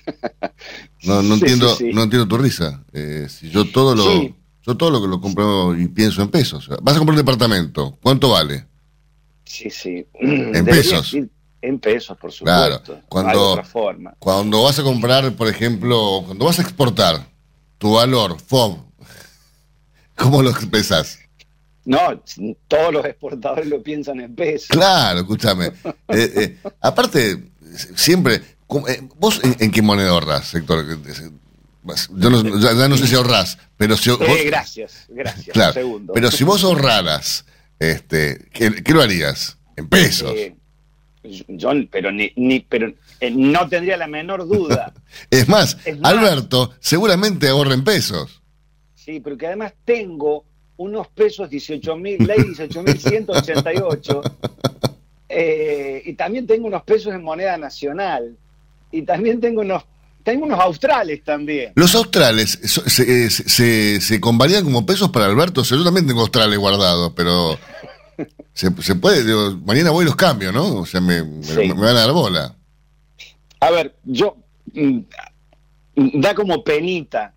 No, 1.01 1.23
no 1.23 1.35
entiendo, 1.35 1.77
no 1.93 2.03
entiendo 2.03 2.27
tu 2.27 2.37
risa. 2.37 2.83
Eh, 2.91 3.25
si 3.29 3.49
yo 3.49 3.65
todo 3.71 3.95
lo, 3.95 4.35
yo 4.61 4.77
todo 4.77 4.91
lo 4.91 5.01
que 5.01 5.07
lo 5.07 5.21
compro 5.21 5.73
y 5.75 5.87
pienso 5.87 6.21
en 6.21 6.27
pesos. 6.27 6.67
Vas 6.81 6.95
a 6.95 6.99
comprar 6.99 7.17
un 7.17 7.25
departamento, 7.25 7.97
¿cuánto 8.01 8.31
vale? 8.31 8.65
Sí, 9.45 9.69
sí. 9.69 10.05
En 10.13 10.65
pesos. 10.65 11.15
En 11.61 11.79
pesos, 11.79 12.17
por 12.17 12.33
supuesto. 12.33 12.83
Claro. 12.83 13.01
Cuando, 13.07 13.63
forma. 13.63 14.13
cuando 14.19 14.61
vas 14.61 14.77
a 14.77 14.83
comprar, 14.83 15.33
por 15.35 15.47
ejemplo, 15.47 16.21
cuando 16.25 16.45
vas 16.45 16.59
a 16.59 16.63
exportar, 16.63 17.29
tu 17.77 17.93
valor, 17.93 18.37
FOB, 18.45 18.88
¿Cómo 20.19 20.43
lo 20.43 20.49
expresas? 20.49 21.19
No, 21.85 22.21
todos 22.67 22.93
los 22.93 23.05
exportadores 23.05 23.67
lo 23.67 23.81
piensan 23.81 24.19
en 24.19 24.35
pesos. 24.35 24.67
Claro, 24.67 25.21
escúchame. 25.21 25.71
Eh, 26.11 26.33
eh, 26.35 26.57
aparte, 26.81 27.51
siempre, 27.95 28.35
eh, 28.35 29.01
¿vos 29.17 29.39
en, 29.43 29.69
qué 29.71 29.81
moneda 29.83 30.09
ahorras, 30.09 30.47
sector? 30.47 30.83
Yo 32.15 32.29
no, 32.31 32.59
ya, 32.59 32.87
no 32.87 32.97
sé 32.97 33.05
si 33.05 33.15
ahorras, 33.15 33.59
pero 33.77 33.95
si 33.95 34.09
vos, 34.09 34.19
gracias, 34.43 35.05
gracias. 35.07 35.53
Claro, 35.53 36.01
pero 36.11 36.31
si 36.31 36.43
vos 36.43 36.63
ahorraras, 36.63 37.45
este, 37.77 38.49
¿qué, 38.51 38.91
lo 38.91 39.03
harías? 39.03 39.57
En 39.75 39.87
pesos. 39.87 40.33
yo, 41.47 41.71
pero 41.91 42.11
ni, 42.11 42.33
ni 42.35 42.59
pero 42.61 42.91
no 43.31 43.69
tendría 43.69 43.97
la 43.97 44.07
menor 44.07 44.47
duda. 44.47 44.93
es, 45.29 45.47
más, 45.47 45.77
Alberto 46.01 46.73
seguramente 46.79 47.47
ahorra 47.47 47.75
en 47.75 47.83
pesos. 47.83 48.38
Sí, 49.09 49.19
pero 49.21 49.35
que 49.35 49.47
además 49.47 49.73
tengo 49.85 50.45
unos 50.77 51.07
pesos 51.07 51.49
18.000, 51.49 52.27
ley 52.27 52.37
18.188, 52.37 54.21
eh, 55.29 56.03
y 56.05 56.13
también 56.13 56.45
tengo 56.45 56.67
unos 56.67 56.83
pesos 56.83 57.11
en 57.15 57.23
moneda 57.23 57.57
nacional, 57.57 58.37
y 58.91 59.01
también 59.01 59.41
tengo 59.41 59.61
unos 59.61 59.83
tengo 60.23 60.45
unos 60.45 60.59
australes 60.59 61.23
también. 61.23 61.71
Los 61.73 61.95
australes 61.95 62.51
se, 62.51 63.31
se, 63.31 63.99
se, 63.99 64.21
convalían 64.21 64.63
como 64.63 64.85
pesos 64.85 65.09
para 65.09 65.25
Alberto. 65.25 65.63
yo 65.63 65.83
también 65.83 66.05
tengo 66.05 66.21
australes 66.21 66.59
guardados, 66.59 67.11
pero 67.15 67.57
se, 68.53 68.69
puede. 68.69 69.23
mañana 69.65 69.89
voy 69.89 70.03
y 70.03 70.05
los 70.05 70.15
cambio, 70.15 70.51
¿no? 70.51 70.81
O 70.81 70.85
sea, 70.85 71.01
me, 71.01 71.23
me, 71.23 71.73
van 71.73 71.83
a 71.83 71.93
dar 71.93 72.11
bola. 72.11 72.55
A 73.59 73.71
ver, 73.71 73.95
yo. 74.03 74.37
Mm, 74.71 74.99
da 75.95 76.35
como 76.35 76.63
penita 76.63 77.33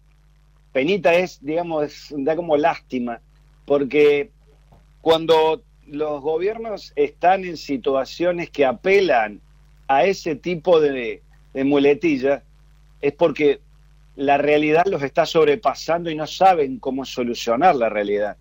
penita 0.72 1.14
es, 1.14 1.38
digamos, 1.44 2.08
da 2.10 2.36
como 2.36 2.56
lástima, 2.56 3.20
porque 3.66 4.30
cuando 5.00 5.62
los 5.86 6.20
gobiernos 6.22 6.92
están 6.96 7.44
en 7.44 7.56
situaciones 7.56 8.50
que 8.50 8.64
apelan 8.64 9.40
a 9.88 10.04
ese 10.04 10.36
tipo 10.36 10.80
de, 10.80 11.22
de 11.52 11.64
muletillas, 11.64 12.42
es 13.00 13.12
porque 13.12 13.60
la 14.16 14.38
realidad 14.38 14.86
los 14.86 15.02
está 15.02 15.26
sobrepasando 15.26 16.10
y 16.10 16.14
no 16.14 16.26
saben 16.26 16.78
cómo 16.78 17.04
solucionar 17.04 17.74
la 17.76 17.88
realidad. 17.88 18.36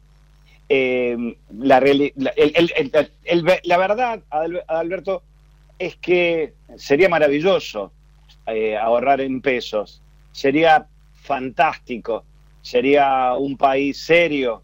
La, 0.70 1.82
la, 3.64 3.78
verdad, 3.78 4.24
Alberto, 4.68 5.24
es 5.78 5.98
que 5.98 6.54
sería 6.78 7.10
maravilloso 7.10 7.92
eh, 8.46 8.78
ahorrar 8.78 9.20
en 9.20 9.42
pesos. 9.42 10.02
Sería 10.32 10.88
fantástico, 11.22 12.26
sería 12.62 13.34
un 13.34 13.58
país 13.58 13.98
serio, 13.98 14.64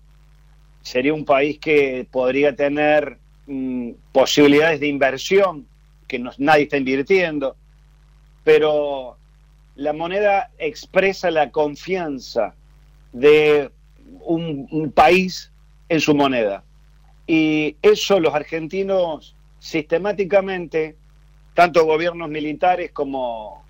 sería 0.82 1.14
un 1.14 1.26
país 1.26 1.60
que 1.60 2.08
podría 2.10 2.56
tener 2.56 3.18
mm, 3.46 3.92
posibilidades 4.12 4.80
de 4.80 4.88
inversión 4.88 5.68
que 6.08 6.20
nadie 6.38 6.64
está 6.64 6.78
invirtiendo, 6.78 7.56
pero 8.44 9.18
la 9.76 9.94
moneda 9.94 10.50
expresa 10.58 11.30
la 11.32 11.52
confianza 11.52 12.56
de 13.12 13.70
un 14.22 14.92
país 14.96 15.52
en 15.90 16.00
su 16.00 16.16
moneda. 16.16 16.64
Y 17.28 17.76
eso 17.82 18.20
los 18.22 18.34
argentinos 18.34 19.36
sistemáticamente, 19.60 20.96
tanto 21.54 21.86
gobiernos 21.86 22.30
militares 22.30 22.92
como 22.92 23.67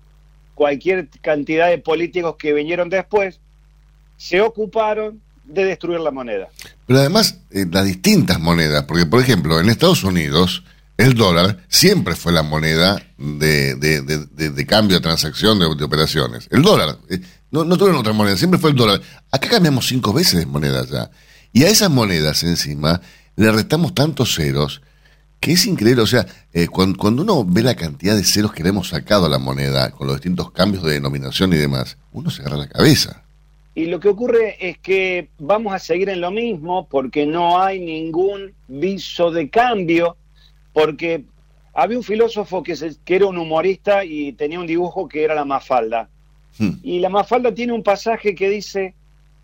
cualquier 0.58 1.08
cantidad 1.22 1.68
de 1.68 1.78
políticos 1.78 2.34
que 2.36 2.52
vinieron 2.52 2.90
después, 2.90 3.38
se 4.16 4.40
ocuparon 4.40 5.22
de 5.44 5.64
destruir 5.64 6.00
la 6.00 6.10
moneda. 6.10 6.48
Pero 6.84 6.98
además, 6.98 7.38
eh, 7.52 7.64
las 7.70 7.84
distintas 7.86 8.40
monedas, 8.40 8.82
porque 8.82 9.06
por 9.06 9.22
ejemplo, 9.22 9.60
en 9.60 9.68
Estados 9.68 10.02
Unidos, 10.02 10.64
el 10.96 11.14
dólar 11.14 11.58
siempre 11.68 12.16
fue 12.16 12.32
la 12.32 12.42
moneda 12.42 13.00
de, 13.18 13.76
de, 13.76 14.66
cambio, 14.66 14.96
de 14.96 15.00
transacción, 15.00 15.60
de, 15.60 15.66
operaciones. 15.84 16.48
El 16.50 16.62
dólar, 16.62 16.98
eh, 17.08 17.20
no, 17.52 17.64
no 17.64 17.76
tuvieron 17.76 18.00
otra 18.00 18.12
moneda, 18.12 18.36
siempre 18.36 18.58
fue 18.58 18.70
el 18.70 18.76
dólar. 18.76 19.00
Acá 19.30 19.48
cambiamos 19.48 19.86
cinco 19.86 20.12
veces 20.12 20.40
de 20.40 20.46
moneda 20.46 20.84
ya. 20.90 21.08
Y 21.52 21.62
a 21.62 21.68
esas 21.68 21.88
monedas 21.88 22.42
encima 22.42 23.00
le 23.36 23.52
restamos 23.52 23.94
tantos 23.94 24.34
ceros 24.34 24.82
Que 25.40 25.52
es 25.52 25.66
increíble, 25.66 26.02
o 26.02 26.06
sea, 26.06 26.26
eh, 26.52 26.66
cuan- 26.66 26.94
cuando, 26.94 27.22
uno 27.22 27.44
ve 27.44 27.62
la 27.62 27.76
cantidad 27.76 28.16
de 28.16 28.24
ceros 28.24 28.52
que 28.52 28.62
le 28.64 28.70
hemos 28.70 28.88
sacado 28.88 29.26
a 29.26 29.28
la 29.28 29.38
moneda 29.38 29.90
con 29.92 30.06
los 30.08 30.16
distintos 30.16 30.50
cambios 30.50 30.82
de 30.82 30.94
denominación 30.94 31.52
y 31.52 31.56
demás, 31.56 31.96
uno 32.12 32.28
se 32.30 32.42
agarra 32.42 32.56
la 32.58 32.68
cabeza. 32.68 33.22
Y 33.74 33.84
lo 33.86 34.00
que 34.00 34.08
ocurre 34.08 34.56
es 34.60 34.78
que 34.78 35.28
vamos 35.38 35.72
a 35.72 35.78
seguir 35.78 36.08
en 36.08 36.20
lo 36.20 36.32
mismo 36.32 36.88
porque 36.88 37.24
no 37.24 37.62
hay 37.62 37.78
ningún 37.78 38.52
viso 38.66 39.30
de 39.30 39.48
cambio, 39.48 40.16
porque 40.72 41.24
había 41.72 41.96
un 41.98 42.02
filósofo 42.02 42.64
que, 42.64 42.74
se- 42.74 42.96
que 43.04 43.14
era 43.16 43.26
un 43.26 43.38
humorista 43.38 44.04
y 44.04 44.32
tenía 44.32 44.58
un 44.58 44.66
dibujo 44.66 45.06
que 45.08 45.22
era 45.22 45.34
la 45.36 45.44
mafalda. 45.44 46.08
Y 46.82 46.98
la 46.98 47.08
mafalda 47.08 47.54
tiene 47.54 47.72
un 47.72 47.84
pasaje 47.84 48.34
que 48.34 48.48
dice, 48.50 48.92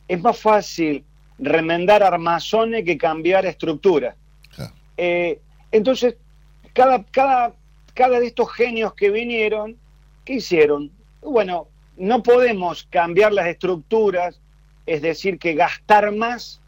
es 0.08 0.20
más 0.20 0.36
fácil 0.36 1.04
remendar 1.38 2.02
armazones 2.02 2.84
que 2.84 2.98
cambiar 2.98 3.46
estructuras. 3.46 4.16
Eh, 4.96 5.38
entonces, 5.76 6.16
cada, 6.72 7.04
cada, 7.04 7.52
cada 7.94 8.20
de 8.20 8.26
estos 8.26 8.52
genios 8.52 8.94
que 8.94 9.10
vinieron, 9.10 9.76
¿qué 10.24 10.34
hicieron? 10.34 10.90
Bueno, 11.20 11.68
no 11.96 12.22
podemos 12.22 12.86
cambiar 12.90 13.32
las 13.32 13.46
estructuras, 13.46 14.40
es 14.86 15.02
decir, 15.02 15.38
que 15.38 15.54
gastar 15.54 16.12
más 16.12 16.60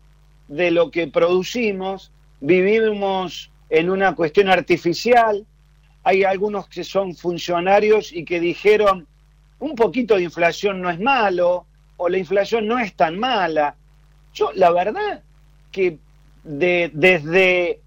de 0.48 0.70
lo 0.70 0.90
que 0.90 1.06
producimos, 1.08 2.10
vivimos 2.40 3.50
en 3.70 3.90
una 3.90 4.14
cuestión 4.14 4.48
artificial, 4.48 5.44
hay 6.04 6.24
algunos 6.24 6.68
que 6.68 6.84
son 6.84 7.14
funcionarios 7.14 8.12
y 8.12 8.24
que 8.24 8.38
dijeron, 8.40 9.06
un 9.58 9.74
poquito 9.74 10.16
de 10.16 10.22
inflación 10.22 10.80
no 10.80 10.90
es 10.90 11.00
malo, 11.00 11.66
o 11.96 12.08
la 12.08 12.18
inflación 12.18 12.66
no 12.66 12.78
es 12.78 12.94
tan 12.94 13.18
mala. 13.18 13.74
Yo, 14.34 14.50
la 14.54 14.70
verdad, 14.70 15.22
que 15.72 15.98
de- 16.44 16.90
desde 16.92 17.80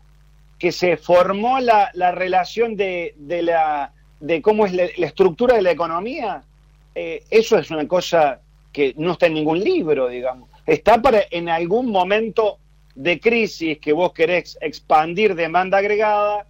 que 0.59 0.71
se 0.71 0.97
formó 0.97 1.59
la, 1.59 1.89
la 1.93 2.11
relación 2.11 2.75
de, 2.75 3.13
de 3.17 3.41
la, 3.41 3.93
de 4.19 4.41
cómo 4.41 4.65
es 4.65 4.73
la, 4.73 4.83
la 4.97 5.07
estructura 5.07 5.55
de 5.55 5.61
la 5.61 5.71
economía, 5.71 6.43
eh, 6.93 7.23
eso 7.29 7.57
es 7.57 7.71
una 7.71 7.87
cosa 7.87 8.41
que 8.73 8.93
no 8.97 9.13
está 9.13 9.27
en 9.27 9.35
ningún 9.35 9.59
libro, 9.61 10.09
digamos. 10.09 10.49
Está 10.65 11.01
para 11.01 11.21
en 11.31 11.49
algún 11.49 11.89
momento 11.91 12.57
de 12.93 13.19
crisis 13.19 13.79
que 13.79 13.93
vos 13.93 14.11
querés 14.13 14.57
expandir 14.61 15.33
demanda 15.33 15.77
agregada, 15.77 16.45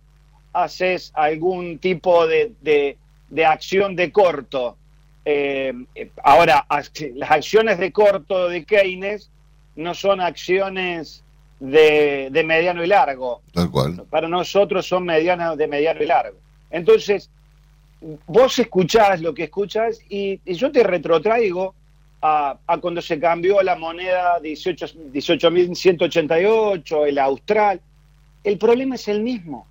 haces 0.54 1.12
algún 1.14 1.78
tipo 1.78 2.26
de, 2.26 2.52
de- 2.62 2.98
de 3.30 3.46
acción 3.46 3.96
de 3.96 4.12
corto. 4.12 4.76
Eh, 5.24 5.72
ahora, 6.24 6.66
las 7.14 7.30
acciones 7.32 7.78
de 7.78 7.92
corto 7.92 8.50
de 8.50 8.66
Keynes 8.66 9.30
no 9.76 9.94
son 9.94 10.20
acciones 10.20 11.24
de, 11.60 12.30
de 12.32 12.44
mediano 12.44 12.84
y 12.84 12.88
largo. 12.88 13.42
Tal 13.54 13.70
cual. 13.70 14.04
Para 14.10 14.28
nosotros 14.28 14.88
son 14.88 15.06
medianas 15.06 15.58
de 15.58 15.68
mediano 15.68 16.02
y 16.02 16.06
largo. 16.06 16.38
Entonces, 16.72 17.30
vos 18.28 18.58
escuchás 18.60 19.22
lo 19.22 19.34
que 19.34 19.46
escuchás 19.46 20.00
y, 20.10 20.40
y 20.46 20.54
yo 20.54 20.72
te 20.72 20.84
retrotraigo 20.84 21.74
a, 22.22 22.58
a 22.66 22.78
cuando 22.78 23.02
se 23.02 23.20
cambió 23.20 23.62
la 23.62 23.76
moneda 23.76 24.40
18 24.40 24.86
18.188, 25.14 27.08
el 27.08 27.20
austral. 27.20 27.82
El 28.44 28.58
problema 28.58 28.96
es 28.96 29.08
el 29.08 29.22
mismo. 29.22 29.68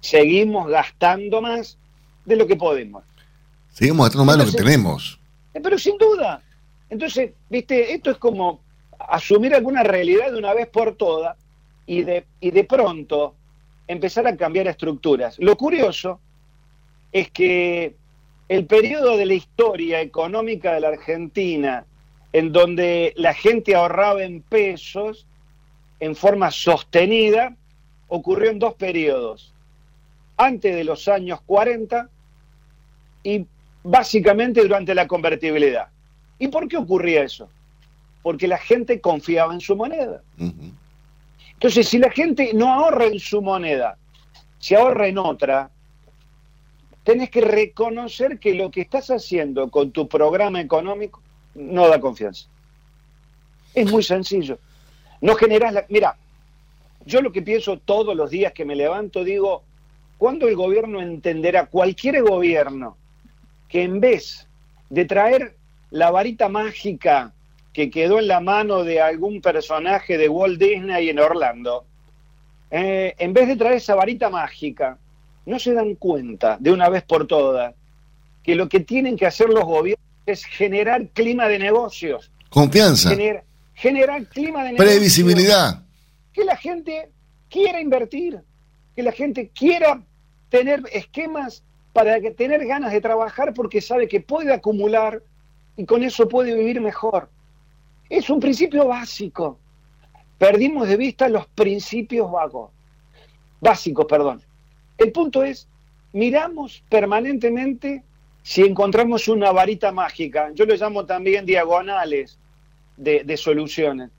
Seguimos 0.00 0.68
gastando 0.68 1.40
más 1.40 1.76
de 2.24 2.36
lo 2.36 2.46
que 2.46 2.56
podemos. 2.56 3.02
Seguimos 3.72 4.06
gastando 4.06 4.24
más 4.24 4.38
de 4.38 4.44
lo 4.44 4.50
que 4.50 4.56
tenemos. 4.56 5.18
Eh, 5.54 5.60
Pero 5.62 5.78
sin 5.78 5.96
duda. 5.98 6.42
Entonces, 6.90 7.32
viste, 7.48 7.92
esto 7.92 8.10
es 8.10 8.16
como 8.16 8.60
asumir 8.98 9.54
alguna 9.54 9.82
realidad 9.82 10.32
de 10.32 10.38
una 10.38 10.54
vez 10.54 10.68
por 10.68 10.94
todas 10.96 11.36
y 11.86 12.02
de, 12.02 12.64
pronto 12.68 13.34
empezar 13.86 14.26
a 14.26 14.36
cambiar 14.36 14.66
estructuras. 14.66 15.38
Lo 15.38 15.56
curioso 15.56 16.20
es 17.12 17.30
que 17.30 17.94
el 18.48 18.66
periodo 18.66 19.16
de 19.16 19.24
la 19.24 19.34
historia 19.34 20.02
económica 20.02 20.74
de 20.74 20.80
la 20.80 20.88
Argentina, 20.88 21.86
en 22.32 22.52
donde 22.52 23.14
la 23.16 23.32
gente 23.32 23.74
ahorraba 23.74 24.22
en 24.22 24.42
pesos 24.42 25.26
en 26.00 26.14
forma 26.14 26.50
sostenida, 26.50 27.56
ocurrió 28.08 28.50
en 28.50 28.58
dos 28.58 28.74
periodos. 28.74 29.54
Antes 30.36 30.76
de 30.76 30.84
los 30.84 31.08
años 31.08 31.40
40 31.46 32.08
y 33.22 33.46
básicamente 33.82 34.60
durante 34.60 34.94
la 34.94 35.06
convertibilidad. 35.06 35.88
¿Y 36.38 36.48
por 36.48 36.68
qué 36.68 36.76
ocurría 36.76 37.22
eso? 37.22 37.48
Porque 38.28 38.46
la 38.46 38.58
gente 38.58 39.00
confiaba 39.00 39.54
en 39.54 39.60
su 39.62 39.74
moneda. 39.74 40.20
Entonces, 41.54 41.88
si 41.88 41.96
la 41.96 42.10
gente 42.10 42.50
no 42.52 42.70
ahorra 42.70 43.06
en 43.06 43.18
su 43.18 43.40
moneda, 43.40 43.96
se 44.58 44.76
ahorra 44.76 45.08
en 45.08 45.16
otra, 45.16 45.70
tenés 47.04 47.30
que 47.30 47.40
reconocer 47.40 48.38
que 48.38 48.52
lo 48.52 48.70
que 48.70 48.82
estás 48.82 49.10
haciendo 49.10 49.70
con 49.70 49.92
tu 49.92 50.06
programa 50.08 50.60
económico 50.60 51.22
no 51.54 51.88
da 51.88 51.98
confianza. 52.02 52.48
Es 53.72 53.90
muy 53.90 54.02
sencillo. 54.02 54.58
No 55.22 55.34
generás 55.34 55.72
la... 55.72 55.86
Mira, 55.88 56.14
yo 57.06 57.22
lo 57.22 57.32
que 57.32 57.40
pienso 57.40 57.78
todos 57.78 58.14
los 58.14 58.28
días 58.28 58.52
que 58.52 58.66
me 58.66 58.76
levanto, 58.76 59.24
digo, 59.24 59.62
¿cuándo 60.18 60.48
el 60.48 60.54
gobierno 60.54 61.00
entenderá, 61.00 61.64
cualquier 61.64 62.22
gobierno, 62.22 62.98
que 63.70 63.84
en 63.84 64.00
vez 64.00 64.46
de 64.90 65.06
traer 65.06 65.56
la 65.88 66.10
varita 66.10 66.50
mágica 66.50 67.32
que 67.78 67.90
quedó 67.90 68.18
en 68.18 68.26
la 68.26 68.40
mano 68.40 68.82
de 68.82 69.00
algún 69.00 69.40
personaje 69.40 70.18
de 70.18 70.28
Walt 70.28 70.58
Disney 70.60 71.10
en 71.10 71.20
Orlando, 71.20 71.84
eh, 72.72 73.14
en 73.18 73.32
vez 73.32 73.46
de 73.46 73.54
traer 73.54 73.74
esa 73.76 73.94
varita 73.94 74.28
mágica, 74.28 74.98
no 75.46 75.60
se 75.60 75.72
dan 75.74 75.94
cuenta 75.94 76.56
de 76.58 76.72
una 76.72 76.88
vez 76.88 77.04
por 77.04 77.28
todas 77.28 77.72
que 78.42 78.56
lo 78.56 78.68
que 78.68 78.80
tienen 78.80 79.16
que 79.16 79.26
hacer 79.26 79.48
los 79.48 79.62
gobiernos 79.64 80.04
es 80.26 80.44
generar 80.44 81.06
clima 81.10 81.46
de 81.46 81.60
negocios, 81.60 82.32
Confianza. 82.50 83.10
gener- 83.10 83.44
generar 83.74 84.26
clima 84.26 84.64
de 84.64 84.72
negocios 84.72 84.90
Previsibilidad. 84.94 85.80
que 86.32 86.44
la 86.44 86.56
gente 86.56 87.10
quiera 87.48 87.80
invertir, 87.80 88.40
que 88.96 89.04
la 89.04 89.12
gente 89.12 89.50
quiera 89.54 90.02
tener 90.48 90.82
esquemas 90.92 91.62
para 91.92 92.20
que- 92.20 92.32
tener 92.32 92.66
ganas 92.66 92.90
de 92.90 93.00
trabajar 93.00 93.54
porque 93.54 93.80
sabe 93.80 94.08
que 94.08 94.20
puede 94.20 94.52
acumular 94.52 95.22
y 95.76 95.84
con 95.84 96.02
eso 96.02 96.26
puede 96.28 96.54
vivir 96.56 96.80
mejor. 96.80 97.28
Es 98.08 98.30
un 98.30 98.40
principio 98.40 98.86
básico. 98.86 99.58
Perdimos 100.38 100.88
de 100.88 100.96
vista 100.96 101.28
los 101.28 101.46
principios 101.48 102.30
vagos, 102.30 102.70
básicos, 103.60 104.06
perdón. 104.06 104.42
El 104.96 105.12
punto 105.12 105.42
es, 105.42 105.68
miramos 106.12 106.82
permanentemente 106.88 108.02
si 108.42 108.62
encontramos 108.62 109.28
una 109.28 109.52
varita 109.52 109.92
mágica. 109.92 110.50
Yo 110.54 110.64
lo 110.64 110.74
llamo 110.74 111.06
también 111.06 111.44
diagonales 111.44 112.38
de, 112.96 113.24
de 113.24 113.36
soluciones. 113.36 114.10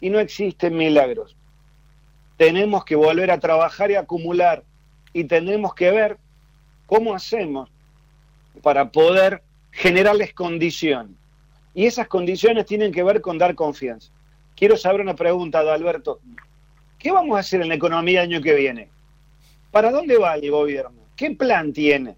Y 0.00 0.10
no 0.10 0.18
existen 0.18 0.76
milagros 0.76 1.36
tenemos 2.36 2.84
que 2.84 2.96
volver 2.96 3.30
a 3.30 3.38
trabajar 3.38 3.90
y 3.90 3.94
acumular 3.94 4.64
y 5.12 5.24
tenemos 5.24 5.74
que 5.74 5.90
ver 5.90 6.18
cómo 6.86 7.14
hacemos 7.14 7.70
para 8.62 8.90
poder 8.90 9.42
generarles 9.70 10.34
condiciones. 10.34 11.16
Y 11.74 11.86
esas 11.86 12.08
condiciones 12.08 12.66
tienen 12.66 12.92
que 12.92 13.02
ver 13.02 13.20
con 13.20 13.36
dar 13.36 13.54
confianza. 13.54 14.10
Quiero 14.56 14.76
saber 14.76 15.00
una 15.00 15.14
pregunta, 15.14 15.60
Alberto. 15.60 16.20
¿Qué 16.98 17.10
vamos 17.10 17.36
a 17.36 17.40
hacer 17.40 17.60
en 17.60 17.68
la 17.68 17.74
economía 17.74 18.22
el 18.22 18.32
año 18.32 18.42
que 18.42 18.54
viene? 18.54 18.88
¿Para 19.70 19.90
dónde 19.90 20.16
va 20.16 20.36
el 20.36 20.50
gobierno? 20.50 21.00
¿Qué 21.16 21.32
plan 21.32 21.72
tiene? 21.72 22.14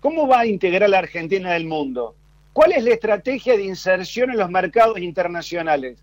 ¿Cómo 0.00 0.26
va 0.26 0.40
a 0.40 0.46
integrar 0.46 0.90
la 0.90 0.98
Argentina 0.98 1.52
del 1.52 1.66
mundo? 1.66 2.14
¿Cuál 2.52 2.72
es 2.72 2.82
la 2.82 2.90
estrategia 2.90 3.56
de 3.56 3.64
inserción 3.64 4.30
en 4.30 4.38
los 4.38 4.50
mercados 4.50 4.98
internacionales? 4.98 5.98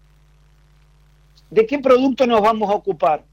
¿De 1.50 1.66
qué 1.66 1.80
producto 1.80 2.26
nos 2.26 2.42
vamos 2.42 2.70
a 2.70 2.76
ocupar? 2.76 3.24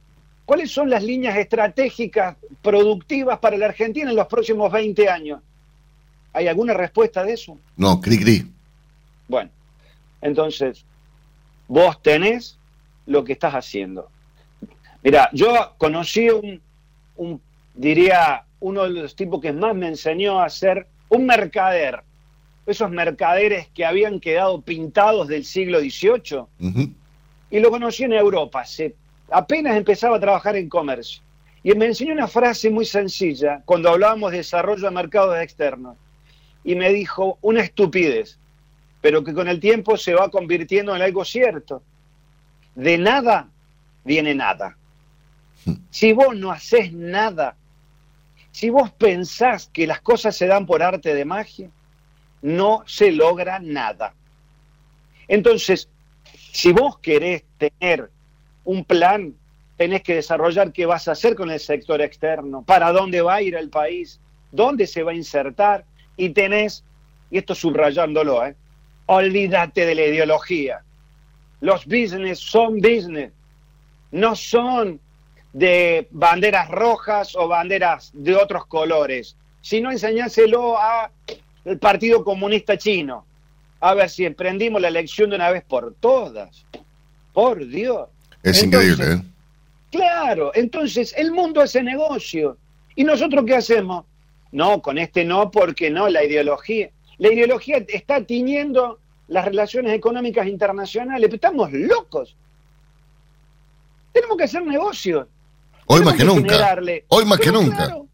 ¿Cuáles 0.44 0.70
son 0.70 0.90
las 0.90 1.02
líneas 1.02 1.36
estratégicas 1.36 2.36
productivas 2.60 3.38
para 3.38 3.56
la 3.56 3.66
Argentina 3.66 4.10
en 4.10 4.16
los 4.16 4.26
próximos 4.26 4.70
20 4.72 5.08
años? 5.08 5.40
¿Hay 6.32 6.48
alguna 6.48 6.74
respuesta 6.74 7.24
de 7.24 7.34
eso? 7.34 7.58
No, 7.76 8.00
cri 8.00 8.18
cri. 8.18 8.46
Bueno, 9.28 9.50
entonces, 10.20 10.84
vos 11.68 12.00
tenés 12.02 12.58
lo 13.06 13.24
que 13.24 13.32
estás 13.32 13.54
haciendo. 13.54 14.10
Mira, 15.02 15.28
yo 15.32 15.74
conocí 15.78 16.30
un, 16.30 16.60
un, 17.16 17.40
diría, 17.74 18.44
uno 18.60 18.84
de 18.84 18.90
los 18.90 19.16
tipos 19.16 19.40
que 19.40 19.52
más 19.52 19.74
me 19.74 19.88
enseñó 19.88 20.40
a 20.40 20.48
ser 20.48 20.86
un 21.08 21.26
mercader. 21.26 22.02
Esos 22.64 22.90
mercaderes 22.90 23.68
que 23.74 23.84
habían 23.84 24.20
quedado 24.20 24.60
pintados 24.60 25.26
del 25.26 25.44
siglo 25.44 25.80
XVIII. 25.80 26.88
Y 27.50 27.60
lo 27.60 27.70
conocí 27.70 28.04
en 28.04 28.12
Europa. 28.12 28.64
Se, 28.64 28.94
apenas 29.30 29.76
empezaba 29.76 30.16
a 30.16 30.20
trabajar 30.20 30.56
en 30.56 30.68
comercio. 30.68 31.22
Y 31.64 31.74
me 31.74 31.86
enseñó 31.86 32.12
una 32.12 32.28
frase 32.28 32.70
muy 32.70 32.84
sencilla 32.84 33.62
cuando 33.64 33.90
hablábamos 33.90 34.30
de 34.30 34.38
desarrollo 34.38 34.84
de 34.84 34.94
mercados 34.94 35.36
externos. 35.40 35.96
Y 36.64 36.76
me 36.76 36.92
dijo 36.92 37.38
una 37.42 37.62
estupidez, 37.62 38.38
pero 39.02 39.22
que 39.22 39.34
con 39.34 39.48
el 39.48 39.60
tiempo 39.60 39.98
se 39.98 40.14
va 40.14 40.30
convirtiendo 40.30 40.96
en 40.96 41.02
algo 41.02 41.24
cierto. 41.24 41.82
De 42.74 42.96
nada 42.96 43.48
viene 44.04 44.34
nada. 44.34 44.78
Si 45.90 46.12
vos 46.12 46.34
no 46.34 46.50
haces 46.50 46.92
nada, 46.92 47.56
si 48.52 48.70
vos 48.70 48.90
pensás 48.92 49.68
que 49.72 49.86
las 49.86 50.00
cosas 50.00 50.36
se 50.36 50.46
dan 50.46 50.66
por 50.66 50.82
arte 50.82 51.14
de 51.14 51.24
magia, 51.24 51.68
no 52.40 52.84
se 52.86 53.12
logra 53.12 53.58
nada. 53.58 54.14
Entonces, 55.28 55.88
si 56.52 56.72
vos 56.72 56.98
querés 56.98 57.44
tener 57.58 58.10
un 58.64 58.84
plan, 58.84 59.34
tenés 59.76 60.02
que 60.02 60.14
desarrollar 60.14 60.72
qué 60.72 60.86
vas 60.86 61.08
a 61.08 61.12
hacer 61.12 61.34
con 61.34 61.50
el 61.50 61.58
sector 61.58 62.00
externo, 62.00 62.62
para 62.62 62.92
dónde 62.92 63.20
va 63.20 63.34
a 63.34 63.42
ir 63.42 63.56
el 63.56 63.68
país, 63.68 64.20
dónde 64.52 64.86
se 64.86 65.02
va 65.02 65.10
a 65.12 65.14
insertar, 65.14 65.84
y 66.16 66.30
tenés, 66.30 66.84
y 67.30 67.38
esto 67.38 67.54
subrayándolo, 67.54 68.46
¿eh? 68.46 68.54
Olvídate 69.12 69.86
de 69.86 69.94
la 69.94 70.06
ideología. 70.06 70.82
Los 71.60 71.86
business 71.86 72.38
son 72.38 72.80
business, 72.80 73.30
no 74.10 74.34
son 74.34 75.00
de 75.52 76.08
banderas 76.10 76.68
rojas 76.70 77.36
o 77.36 77.46
banderas 77.46 78.10
de 78.14 78.34
otros 78.34 78.66
colores, 78.66 79.36
sino 79.60 79.90
enseñáselo 79.90 80.78
a 80.78 81.10
el 81.64 81.78
Partido 81.78 82.24
Comunista 82.24 82.76
Chino. 82.76 83.24
A 83.80 83.94
ver 83.94 84.08
si 84.08 84.24
emprendimos 84.24 84.80
la 84.80 84.88
elección 84.88 85.30
de 85.30 85.36
una 85.36 85.50
vez 85.50 85.62
por 85.64 85.94
todas. 85.94 86.64
Por 87.32 87.66
Dios. 87.66 88.08
Es 88.42 88.62
increíble, 88.62 89.04
¿eh? 89.12 89.22
Claro, 89.90 90.52
entonces 90.54 91.14
el 91.16 91.32
mundo 91.32 91.60
hace 91.60 91.82
negocio. 91.82 92.56
¿Y 92.96 93.04
nosotros 93.04 93.44
qué 93.46 93.56
hacemos? 93.56 94.04
No, 94.50 94.80
con 94.80 94.98
este 94.98 95.24
no, 95.24 95.50
porque 95.50 95.90
no, 95.90 96.08
la 96.08 96.24
ideología. 96.24 96.90
La 97.18 97.32
ideología 97.32 97.84
está 97.88 98.24
tiñendo 98.24 98.98
las 99.32 99.44
relaciones 99.46 99.92
económicas 99.94 100.46
internacionales. 100.46 101.26
Pero 101.28 101.36
estamos 101.36 101.72
locos. 101.72 102.36
Tenemos 104.12 104.36
que 104.36 104.44
hacer 104.44 104.64
negocios. 104.64 105.26
Hoy 105.86 106.00
Tenemos 106.00 106.04
más 106.12 106.14
que 106.20 106.24
nunca. 106.24 106.54
generarle- 106.54 107.04
Hoy 107.08 107.24
más 107.24 107.40
que 107.40 107.50
nunca. 107.52 107.76
claro, 107.76 108.06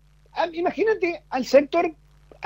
imagínate 0.53 1.23
al 1.29 1.45
sector 1.45 1.93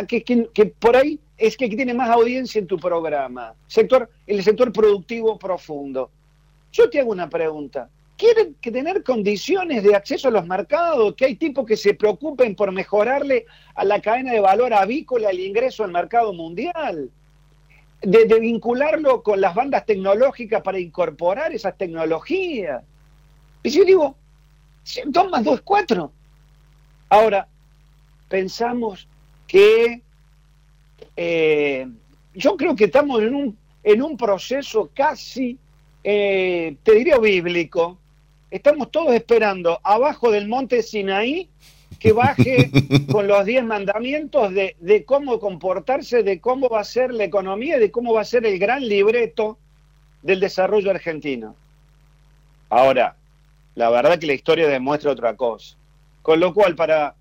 que- 0.09 0.23
que 0.25 0.67
por 0.67 0.97
ahí 0.97 1.21
es 1.37 1.57
que 1.57 1.69
tiene 1.69 1.93
más 1.93 2.09
audiencia 2.11 2.59
en 2.59 2.67
tu 2.67 2.79
programa. 2.79 3.55
Sector, 3.67 4.09
el 4.27 4.43
sector 4.43 4.73
productivo 4.73 5.39
profundo. 5.39 6.11
Yo 6.73 6.89
te 6.89 7.01
hago 7.01 7.11
una 7.13 7.29
pregunta. 7.29 7.91
¿Quieren 8.17 8.55
que 8.61 8.71
tener 8.71 9.03
condiciones 9.03 9.83
de 9.83 9.95
acceso 9.97 10.29
a 10.29 10.31
los 10.31 10.47
mercados? 10.47 11.15
¿Que 11.17 11.25
hay 11.27 11.35
tipos 11.37 11.67
que 11.67 11.77
se 11.77 11.93
preocupen 11.95 12.55
por 12.55 12.71
mejorarle 12.73 13.47
a 13.75 13.85
la 13.85 14.01
cadena 14.01 14.33
de 14.33 14.41
valor 14.41 14.73
avícola 14.73 15.31
el 15.31 15.41
ingreso 15.41 15.83
al 15.85 15.91
mercado 15.93 16.33
mundial? 16.33 17.11
De, 18.03 18.41
vincularlo 18.41 19.23
con 19.23 19.41
las 19.41 19.55
bandas 19.55 19.87
tecnológicas 19.87 20.63
para 20.63 20.79
incorporar 20.79 21.53
esas 21.53 21.77
tecnologías. 21.77 22.83
Y 23.63 23.71
yo 23.71 23.85
digo, 23.85 24.17
2 25.07 25.31
más 25.31 25.45
2 25.45 25.55
es 25.55 25.61
4. 25.61 26.13
Ahora, 27.09 27.47
pensamos 28.29 29.07
que 29.47 30.03
eh, 31.17 31.87
yo 32.35 32.57
creo 32.57 32.75
que 32.75 32.85
estamos 32.85 33.23
en 33.23 33.35
un, 33.35 33.59
en 33.83 34.03
un 34.03 34.17
proceso 34.17 34.91
casi, 34.95 35.59
eh, 36.03 36.77
te 36.83 36.95
diría 36.95 37.19
bíblico. 37.19 37.99
Estamos 38.51 38.91
todos 38.91 39.15
esperando 39.15 39.81
abajo 39.83 40.31
del 40.31 40.49
monte 40.49 40.83
Sinaí 40.83 41.49
que 41.99 42.13
baje 42.13 42.71
con 43.11 43.27
los 43.27 43.45
diez 43.45 43.65
mandamientos 43.65 44.53
de, 44.53 45.05
cómo 45.07 45.39
comportarse, 45.39 46.23
de 46.23 46.41
cómo 46.41 46.69
va 46.69 46.81
a 46.81 46.85
ser 46.85 47.13
la 47.13 47.25
economía, 47.25 47.79
de 47.79 47.91
cómo 47.91 48.15
va 48.15 48.23
a 48.23 48.25
ser 48.25 48.47
el 48.47 48.59
gran 48.59 48.87
libreto 48.87 49.59
del 50.23 50.41
desarrollo 50.41 50.91
argentino. 50.91 51.55
Ahora, 52.69 53.17
la 53.75 53.91
verdad 53.91 54.19
que 54.19 54.27
la 54.27 54.35
historia 54.35 54.69
demuestra 54.69 55.11
otra 55.11 55.37
cosa. 55.37 55.77
Con 56.23 56.41
lo 56.41 56.55
cual, 56.55 56.75
para, 56.77 57.15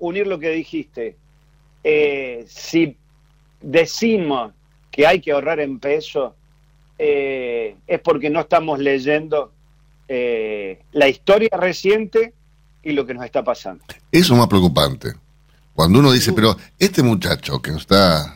unir 0.00 0.26
lo 0.26 0.38
que 0.38 0.50
dijiste, 0.50 1.16
eh, 1.84 2.44
si 2.48 2.96
decimos 3.60 4.52
que 4.90 5.06
hay 5.06 5.20
que 5.20 5.32
ahorrar 5.32 5.60
en 5.60 5.78
peso, 5.78 6.34
eh, 6.98 7.76
es 7.86 8.00
porque 8.00 8.30
no 8.30 8.40
estamos 8.40 8.78
leyendo 8.78 9.52
eh, 10.08 10.80
la 10.92 11.08
historia 11.08 11.50
reciente 11.52 12.32
y 12.88 12.92
lo 12.92 13.06
que 13.06 13.14
nos 13.14 13.24
está 13.24 13.44
pasando. 13.44 13.84
Eso 14.10 14.32
es 14.32 14.38
más 14.38 14.48
preocupante. 14.48 15.14
Cuando 15.74 15.98
uno 15.98 16.10
dice, 16.10 16.32
pero 16.32 16.56
este 16.78 17.02
muchacho 17.02 17.60
que 17.60 17.70
nos 17.70 17.82
está, 17.82 18.34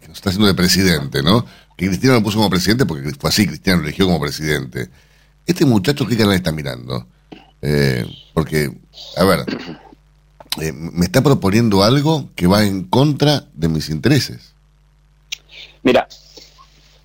que 0.00 0.08
nos 0.08 0.18
está 0.18 0.30
haciendo 0.30 0.46
de 0.46 0.54
presidente, 0.54 1.22
¿no? 1.22 1.46
Que 1.76 1.86
Cristiano 1.86 2.16
lo 2.16 2.22
puso 2.22 2.38
como 2.38 2.50
presidente 2.50 2.84
porque 2.84 3.10
fue 3.18 3.30
así, 3.30 3.46
Cristiano 3.46 3.80
lo 3.80 3.86
eligió 3.86 4.06
como 4.06 4.20
presidente. 4.20 4.90
Este 5.46 5.64
muchacho, 5.64 6.06
¿qué 6.06 6.16
canal 6.16 6.34
está 6.34 6.52
mirando? 6.52 7.06
Eh, 7.62 8.04
porque, 8.34 8.72
a 9.16 9.24
ver, 9.24 9.44
eh, 10.60 10.72
me 10.72 11.04
está 11.04 11.22
proponiendo 11.22 11.84
algo 11.84 12.30
que 12.34 12.46
va 12.46 12.64
en 12.64 12.84
contra 12.84 13.44
de 13.54 13.68
mis 13.68 13.88
intereses. 13.88 14.54
Mira, 15.82 16.08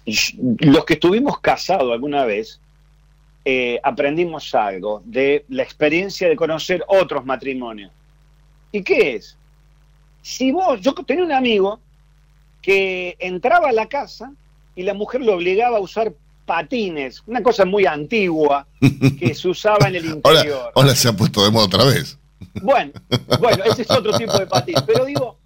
los 0.05 0.85
que 0.85 0.93
estuvimos 0.93 1.39
casados 1.39 1.91
alguna 1.93 2.25
vez, 2.25 2.59
eh, 3.43 3.79
aprendimos 3.83 4.53
algo 4.53 5.01
de 5.05 5.45
la 5.49 5.63
experiencia 5.63 6.29
de 6.29 6.35
conocer 6.35 6.83
otros 6.87 7.25
matrimonios. 7.25 7.91
¿Y 8.71 8.83
qué 8.83 9.15
es? 9.15 9.35
Si 10.21 10.51
vos, 10.51 10.79
yo 10.81 10.93
tenía 10.93 11.23
un 11.25 11.31
amigo 11.31 11.79
que 12.61 13.15
entraba 13.19 13.69
a 13.69 13.71
la 13.71 13.87
casa 13.87 14.31
y 14.75 14.83
la 14.83 14.93
mujer 14.93 15.21
lo 15.21 15.35
obligaba 15.35 15.77
a 15.77 15.81
usar 15.81 16.13
patines, 16.45 17.23
una 17.25 17.41
cosa 17.41 17.65
muy 17.65 17.85
antigua 17.85 18.67
que 19.19 19.33
se 19.33 19.47
usaba 19.49 19.87
en 19.87 19.95
el 19.95 20.05
Ahora, 20.23 20.39
interior. 20.39 20.71
ahora 20.75 20.95
se 20.95 21.07
ha 21.09 21.13
puesto 21.13 21.43
de 21.43 21.51
moda 21.51 21.65
otra 21.65 21.85
vez. 21.85 22.17
Bueno, 22.61 22.91
bueno, 23.39 23.63
ese 23.63 23.83
es 23.83 23.91
otro 23.91 24.17
tipo 24.17 24.37
de 24.37 24.45
patín. 24.47 24.75
Pero 24.85 25.05
digo, 25.05 25.37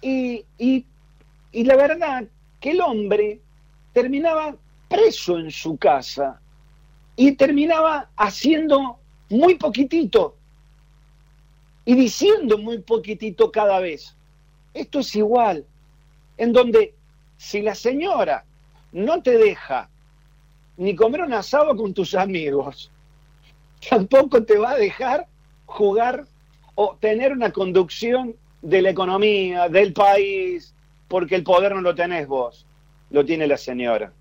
y, 0.00 0.44
y, 0.58 0.84
y 1.52 1.64
la 1.64 1.76
verdad 1.76 2.24
que 2.60 2.70
el 2.70 2.80
hombre 2.80 3.40
terminaba 3.92 4.54
preso 4.88 5.38
en 5.38 5.50
su 5.50 5.76
casa 5.76 6.40
y 7.22 7.32
terminaba 7.36 8.08
haciendo 8.16 8.98
muy 9.28 9.54
poquitito 9.54 10.34
y 11.84 11.94
diciendo 11.94 12.58
muy 12.58 12.78
poquitito 12.78 13.52
cada 13.52 13.78
vez. 13.78 14.16
Esto 14.74 14.98
es 14.98 15.14
igual, 15.14 15.64
en 16.36 16.52
donde 16.52 16.94
si 17.36 17.62
la 17.62 17.76
señora 17.76 18.44
no 18.90 19.22
te 19.22 19.38
deja 19.38 19.88
ni 20.76 20.96
comer 20.96 21.22
un 21.22 21.34
asado 21.34 21.76
con 21.76 21.94
tus 21.94 22.16
amigos, 22.16 22.90
tampoco 23.88 24.42
te 24.42 24.58
va 24.58 24.72
a 24.72 24.76
dejar 24.76 25.28
jugar 25.66 26.24
o 26.74 26.96
tener 26.98 27.30
una 27.30 27.52
conducción 27.52 28.34
de 28.62 28.82
la 28.82 28.90
economía, 28.90 29.68
del 29.68 29.92
país, 29.92 30.74
porque 31.06 31.36
el 31.36 31.44
poder 31.44 31.72
no 31.72 31.82
lo 31.82 31.94
tenés 31.94 32.26
vos, 32.26 32.66
lo 33.10 33.24
tiene 33.24 33.46
la 33.46 33.58
señora. 33.58 34.12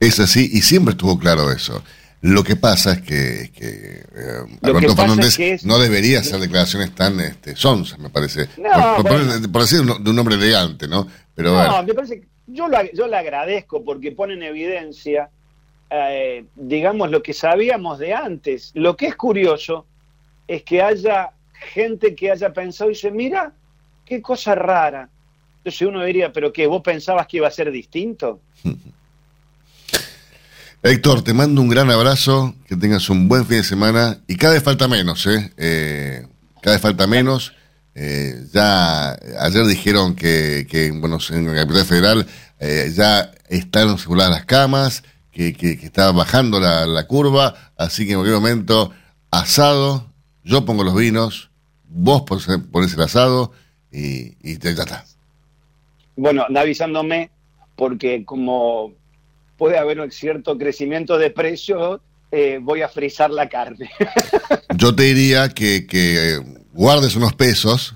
Es 0.00 0.20
así 0.20 0.48
y 0.52 0.60
siempre 0.62 0.92
estuvo 0.92 1.18
claro 1.18 1.50
eso. 1.50 1.82
Lo 2.20 2.42
que 2.42 2.56
pasa 2.56 2.92
es 2.92 3.02
que, 3.02 3.50
que, 3.54 4.02
eh, 4.12 4.58
Alberto 4.62 4.88
que 4.88 4.96
Fernández 4.96 5.26
es 5.26 5.36
que 5.36 5.52
es- 5.52 5.64
no 5.64 5.78
debería 5.78 6.18
hacer 6.18 6.40
declaraciones 6.40 6.92
tan 6.94 7.20
este, 7.20 7.54
sonsas, 7.54 7.98
me 7.98 8.10
parece. 8.10 8.48
No, 8.56 8.96
por, 9.52 9.62
decir 9.62 9.82
de 9.82 10.10
un 10.10 10.18
hombre 10.18 10.34
elegante, 10.34 10.88
¿no? 10.88 11.06
Pero 11.34 11.52
no, 11.52 11.82
me 11.84 11.94
parece 11.94 12.20
que 12.20 12.26
yo, 12.48 12.66
lo, 12.66 12.78
yo 12.92 13.06
le 13.06 13.16
agradezco 13.16 13.84
porque 13.84 14.10
pone 14.10 14.34
en 14.34 14.42
evidencia, 14.42 15.30
eh, 15.90 16.44
digamos, 16.56 17.10
lo 17.10 17.22
que 17.22 17.34
sabíamos 17.34 18.00
de 18.00 18.14
antes. 18.14 18.72
Lo 18.74 18.96
que 18.96 19.06
es 19.06 19.14
curioso 19.14 19.86
es 20.48 20.64
que 20.64 20.82
haya 20.82 21.30
gente 21.52 22.16
que 22.16 22.32
haya 22.32 22.52
pensado 22.52 22.90
y 22.90 22.94
dice, 22.94 23.12
mira, 23.12 23.52
qué 24.04 24.20
cosa 24.20 24.56
rara. 24.56 25.08
Entonces 25.58 25.82
uno 25.86 26.02
diría, 26.02 26.32
pero 26.32 26.52
que 26.52 26.66
vos 26.66 26.82
pensabas 26.82 27.28
que 27.28 27.36
iba 27.36 27.46
a 27.46 27.52
ser 27.52 27.70
distinto. 27.70 28.40
Héctor, 30.82 31.22
te 31.22 31.34
mando 31.34 31.60
un 31.60 31.68
gran 31.68 31.90
abrazo, 31.90 32.54
que 32.68 32.76
tengas 32.76 33.10
un 33.10 33.26
buen 33.26 33.44
fin 33.44 33.58
de 33.58 33.64
semana 33.64 34.20
y 34.28 34.36
cada 34.36 34.54
vez 34.54 34.62
falta 34.62 34.86
menos, 34.86 35.26
¿eh? 35.26 35.52
Eh, 35.56 36.24
cada 36.62 36.76
vez 36.76 36.82
falta 36.82 37.08
menos. 37.08 37.52
Eh, 37.96 38.44
ya 38.52 39.10
ayer 39.40 39.66
dijeron 39.66 40.14
que, 40.14 40.68
que 40.70 40.92
bueno, 40.92 41.18
en 41.30 41.48
la 41.48 41.62
capital 41.62 41.84
federal 41.84 42.26
eh, 42.60 42.92
ya 42.94 43.32
están 43.48 43.88
aseguradas 43.88 44.30
las 44.30 44.44
camas, 44.44 45.02
que, 45.32 45.52
que, 45.52 45.72
está 45.72 46.12
bajando 46.12 46.60
la, 46.60 46.86
la 46.86 47.08
curva, 47.08 47.72
así 47.76 48.06
que 48.06 48.12
en 48.12 48.18
cualquier 48.18 48.40
momento 48.40 48.92
asado, 49.32 50.06
yo 50.44 50.64
pongo 50.64 50.84
los 50.84 50.94
vinos, 50.94 51.50
vos 51.88 52.22
ponés 52.22 52.94
el 52.94 53.02
asado 53.02 53.50
y, 53.90 54.36
y 54.48 54.58
ya 54.58 54.70
está. 54.70 55.04
Bueno, 56.14 56.44
anda 56.46 56.60
avisándome 56.60 57.30
porque 57.74 58.24
como 58.24 58.92
puede 59.58 59.76
haber 59.76 60.00
un 60.00 60.10
cierto 60.10 60.56
crecimiento 60.56 61.18
de 61.18 61.30
precios, 61.30 62.00
eh, 62.30 62.58
voy 62.62 62.80
a 62.82 62.88
frizar 62.88 63.30
la 63.30 63.48
carne. 63.48 63.90
Yo 64.76 64.94
te 64.94 65.02
diría 65.02 65.48
que, 65.50 65.86
que 65.86 66.40
guardes 66.72 67.16
unos 67.16 67.34
pesos. 67.34 67.94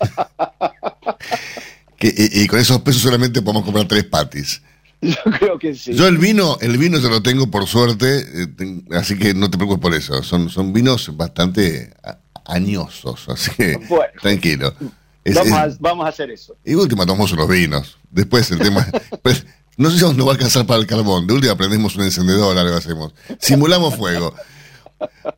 que, 1.98 2.08
y, 2.16 2.42
y 2.42 2.46
con 2.46 2.58
esos 2.58 2.80
pesos 2.80 3.02
solamente 3.02 3.42
podemos 3.42 3.64
comprar 3.64 3.86
tres 3.86 4.04
patis. 4.04 4.62
Yo 5.02 5.14
creo 5.38 5.58
que 5.58 5.74
sí. 5.74 5.94
Yo 5.94 6.06
el 6.06 6.18
vino, 6.18 6.58
el 6.60 6.76
vino 6.76 6.98
yo 6.98 7.08
lo 7.08 7.22
tengo 7.22 7.50
por 7.50 7.66
suerte, 7.66 8.18
eh, 8.20 8.82
así 8.92 9.18
que 9.18 9.32
no 9.32 9.50
te 9.50 9.56
preocupes 9.56 9.80
por 9.80 9.94
eso. 9.94 10.22
Son, 10.22 10.50
son 10.50 10.72
vinos 10.74 11.16
bastante 11.16 11.94
añosos, 12.44 13.28
así 13.28 13.50
que 13.56 13.76
Bueno. 13.88 14.12
tranquilo. 14.20 14.74
Es- 15.24 15.34
vamos, 15.34 15.52
a, 15.52 15.68
vamos 15.80 16.06
a 16.06 16.08
hacer 16.10 16.30
eso. 16.30 16.56
y 16.64 16.74
última 16.74 17.06
tomamos 17.06 17.32
unos 17.32 17.48
vinos. 17.48 17.96
Después 18.10 18.50
el 18.50 18.58
tema. 18.58 18.86
pues, 19.22 19.46
no 19.76 19.90
sé 19.90 19.98
si 19.98 20.04
nos 20.04 20.26
va 20.26 20.30
a 20.30 20.34
alcanzar 20.34 20.66
para 20.66 20.80
el 20.80 20.86
carbón. 20.86 21.26
De 21.26 21.34
última 21.34 21.56
prendemos 21.56 21.96
un 21.96 22.02
encendedor, 22.02 22.56
algo 22.56 22.76
hacemos. 22.76 23.14
Simulamos 23.38 23.94
fuego. 23.96 24.34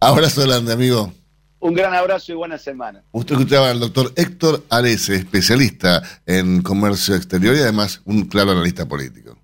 Abrazo 0.00 0.42
grande, 0.42 0.72
amigo. 0.72 1.12
Un 1.60 1.74
gran 1.74 1.94
abrazo 1.94 2.32
y 2.32 2.34
buena 2.34 2.58
semana. 2.58 3.04
Usted 3.12 3.36
escuchaba 3.36 3.70
al 3.70 3.78
doctor 3.78 4.12
Héctor 4.16 4.64
Arese, 4.68 5.14
especialista 5.14 6.02
en 6.26 6.60
comercio 6.60 7.14
exterior 7.14 7.54
y 7.54 7.60
además 7.60 8.00
un 8.04 8.24
claro 8.24 8.50
analista 8.50 8.88
político. 8.88 9.38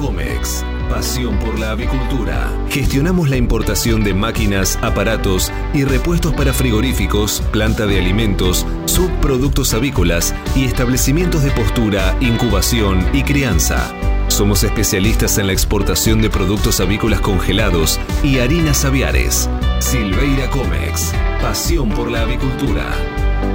Comex. 0.00 0.64
Pasión 0.88 1.38
por 1.38 1.58
la 1.58 1.72
avicultura. 1.72 2.50
Gestionamos 2.70 3.28
la 3.28 3.36
importación 3.36 4.02
de 4.02 4.14
máquinas, 4.14 4.78
aparatos 4.80 5.52
y 5.74 5.84
repuestos 5.84 6.32
para 6.32 6.54
frigoríficos, 6.54 7.42
planta 7.52 7.86
de 7.86 7.98
alimentos, 7.98 8.66
subproductos 8.86 9.74
avícolas 9.74 10.34
y 10.56 10.64
establecimientos 10.64 11.42
de 11.44 11.50
postura, 11.50 12.16
incubación 12.20 13.06
y 13.12 13.24
crianza. 13.24 13.92
Somos 14.28 14.64
especialistas 14.64 15.36
en 15.36 15.48
la 15.48 15.52
exportación 15.52 16.22
de 16.22 16.30
productos 16.30 16.80
avícolas 16.80 17.20
congelados 17.20 18.00
y 18.24 18.38
harinas 18.38 18.86
aviares. 18.86 19.50
Silveira 19.80 20.48
Comex. 20.48 21.12
Pasión 21.42 21.88
por 21.88 22.08
la 22.10 22.22
avicultura. 22.22 22.90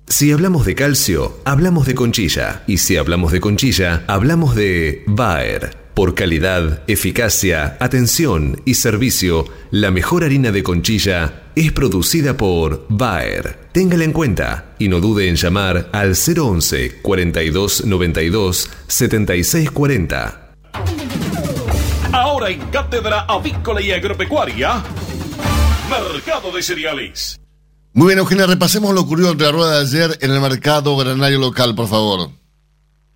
Si 0.08 0.32
hablamos 0.32 0.66
de 0.66 0.76
calcio, 0.76 1.40
hablamos 1.44 1.88
de 1.88 1.96
conchilla. 1.96 2.62
Y 2.68 2.78
si 2.78 2.98
hablamos 2.98 3.32
de 3.32 3.42
conchilla, 3.42 4.04
hablamos 4.08 4.54
de 4.54 5.04
Bayer. 5.08 5.76
Por 5.96 6.14
calidad, 6.14 6.84
eficacia, 6.88 7.78
atención 7.80 8.62
y 8.66 8.76
servicio, 8.76 9.46
la 9.72 9.90
mejor 9.92 10.24
harina 10.24 10.52
de 10.52 10.62
conchilla 10.64 11.43
es 11.56 11.72
producida 11.72 12.36
por 12.38 12.86
Bayer. 12.89 13.68
Téngala 13.72 14.04
en 14.04 14.14
cuenta 14.14 14.76
y 14.80 14.88
no 14.88 14.99
dude 14.99 15.28
en 15.28 15.36
llamar 15.36 15.89
al 15.91 16.16
011 16.16 17.01
42 17.01 17.86
92 17.86 18.70
76 18.88 19.72
40. 19.72 20.51
Ahora 22.12 22.49
en 22.49 22.60
Cátedra 22.68 23.22
Avícola 23.22 23.82
y 23.82 23.91
Agropecuaria, 23.91 24.84
Mercado 25.89 26.51
de 26.51 26.62
Cereales. 26.62 27.39
Muy 27.93 28.08
bien, 28.08 28.20
Eugenia, 28.20 28.47
repasemos 28.47 28.93
lo 28.93 29.01
ocurrido 29.01 29.32
entre 29.32 29.47
la 29.47 29.51
rueda 29.51 29.80
de 29.80 29.82
ayer 29.86 30.18
en 30.22 30.32
el 30.32 30.41
mercado 30.41 30.97
granario 30.97 31.39
local, 31.39 31.76
por 31.76 31.88
favor. 31.88 32.32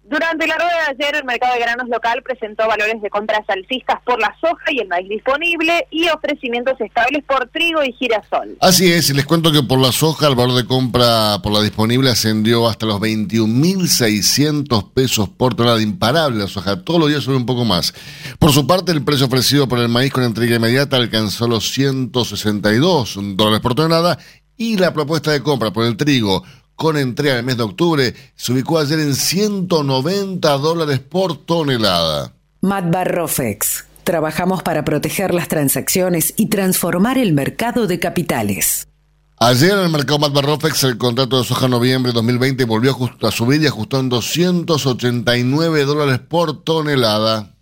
Durante 0.09 0.47
la 0.47 0.55
rueda 0.55 0.71
de 0.87 1.03
ayer, 1.03 1.15
el 1.17 1.25
mercado 1.25 1.53
de 1.53 1.59
granos 1.59 1.89
local 1.89 2.23
presentó 2.23 2.65
valores 2.65 3.01
de 3.01 3.09
compras 3.09 3.41
alcistas 3.49 3.99
por 4.05 4.21
la 4.21 4.33
soja 4.39 4.71
y 4.71 4.79
el 4.79 4.87
maíz 4.87 5.09
disponible 5.09 5.85
y 5.91 6.07
ofrecimientos 6.07 6.79
estables 6.79 7.25
por 7.25 7.49
trigo 7.49 7.83
y 7.83 7.91
girasol. 7.91 8.57
Así 8.61 8.89
es, 8.89 9.09
y 9.09 9.13
les 9.13 9.25
cuento 9.25 9.51
que 9.51 9.63
por 9.63 9.79
la 9.79 9.91
soja 9.91 10.27
el 10.27 10.35
valor 10.35 10.55
de 10.55 10.65
compra 10.65 11.41
por 11.43 11.51
la 11.51 11.61
disponible 11.61 12.09
ascendió 12.09 12.69
hasta 12.69 12.85
los 12.85 13.01
21.600 13.01 14.93
pesos 14.93 15.27
por 15.27 15.55
tonelada, 15.55 15.81
imparable 15.81 16.39
la 16.39 16.47
soja, 16.47 16.81
todos 16.81 17.01
los 17.01 17.09
días 17.09 17.23
sube 17.23 17.35
un 17.35 17.45
poco 17.45 17.65
más. 17.65 17.93
Por 18.39 18.53
su 18.53 18.65
parte, 18.65 18.93
el 18.93 19.03
precio 19.03 19.25
ofrecido 19.25 19.67
por 19.67 19.79
el 19.79 19.89
maíz 19.89 20.13
con 20.13 20.23
entrega 20.23 20.55
inmediata 20.55 20.95
alcanzó 20.95 21.49
los 21.49 21.69
162 21.73 23.19
dólares 23.35 23.59
por 23.59 23.75
tonelada 23.75 24.17
y 24.55 24.77
la 24.77 24.93
propuesta 24.93 25.31
de 25.31 25.43
compra 25.43 25.71
por 25.71 25.85
el 25.85 25.97
trigo 25.97 26.43
con 26.78 26.95
entrega 26.95 27.34
en 27.34 27.39
el 27.39 27.45
mes 27.45 27.57
de 27.57 27.63
octubre 27.63 28.13
se 28.36 28.53
ubicó 28.53 28.80
ayer 28.80 28.99
en 28.99 29.15
190 29.15 30.57
dólares 30.59 30.99
por 30.99 31.36
tonelada. 31.36 32.32
Matbarrofex. 32.61 33.86
Trabajamos 34.03 34.63
para 34.63 34.86
proteger 34.86 35.34
las 35.34 35.49
transacciones 35.49 36.34
y 36.38 36.45
transformar 36.45 37.17
el 37.17 37.34
mercado 37.34 37.88
de 37.88 37.99
capitales. 37.99 38.88
Ayer 39.39 39.71
en 39.71 39.80
el 39.80 39.89
mercado 39.89 40.19
Matbarrofex 40.19 40.84
el 40.84 40.97
contrato 40.97 41.39
de 41.39 41.45
soja 41.45 41.67
noviembre 41.67 42.11
2020 42.11 42.63
volvió 42.65 42.95
a 43.23 43.32
subir 43.32 43.61
y 43.61 43.67
ajustó 43.67 43.99
en 43.99 44.09
289 44.09 45.84
dólares 45.84 46.19
por 46.19 46.63
tonelada. 46.63 47.56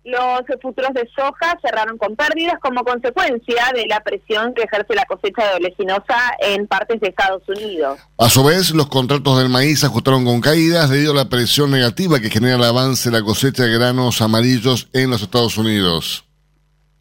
Los 0.07 0.43
futuros 0.61 0.93
de 0.93 1.05
soja 1.13 1.59
cerraron 1.61 1.97
con 1.97 2.15
pérdidas 2.15 2.55
como 2.61 2.81
consecuencia 2.85 3.73
de 3.75 3.87
la 3.87 3.99
presión 3.99 4.53
que 4.53 4.63
ejerce 4.63 4.95
la 4.95 5.03
cosecha 5.03 5.45
de 5.45 5.55
oleaginosa 5.55 6.17
en 6.39 6.65
partes 6.65 7.01
de 7.01 7.09
Estados 7.09 7.43
Unidos. 7.49 7.99
A 8.17 8.29
su 8.29 8.41
vez, 8.41 8.71
los 8.71 8.87
contratos 8.87 9.37
del 9.37 9.49
maíz 9.49 9.83
ajustaron 9.83 10.23
con 10.23 10.39
caídas 10.39 10.89
debido 10.89 11.11
a 11.11 11.15
la 11.15 11.27
presión 11.27 11.71
negativa 11.71 12.21
que 12.21 12.29
genera 12.29 12.55
el 12.55 12.63
avance 12.63 13.09
de 13.09 13.19
la 13.19 13.25
cosecha 13.25 13.63
de 13.63 13.73
granos 13.77 14.21
amarillos 14.21 14.87
en 14.93 15.09
los 15.09 15.21
Estados 15.21 15.57
Unidos. 15.57 16.26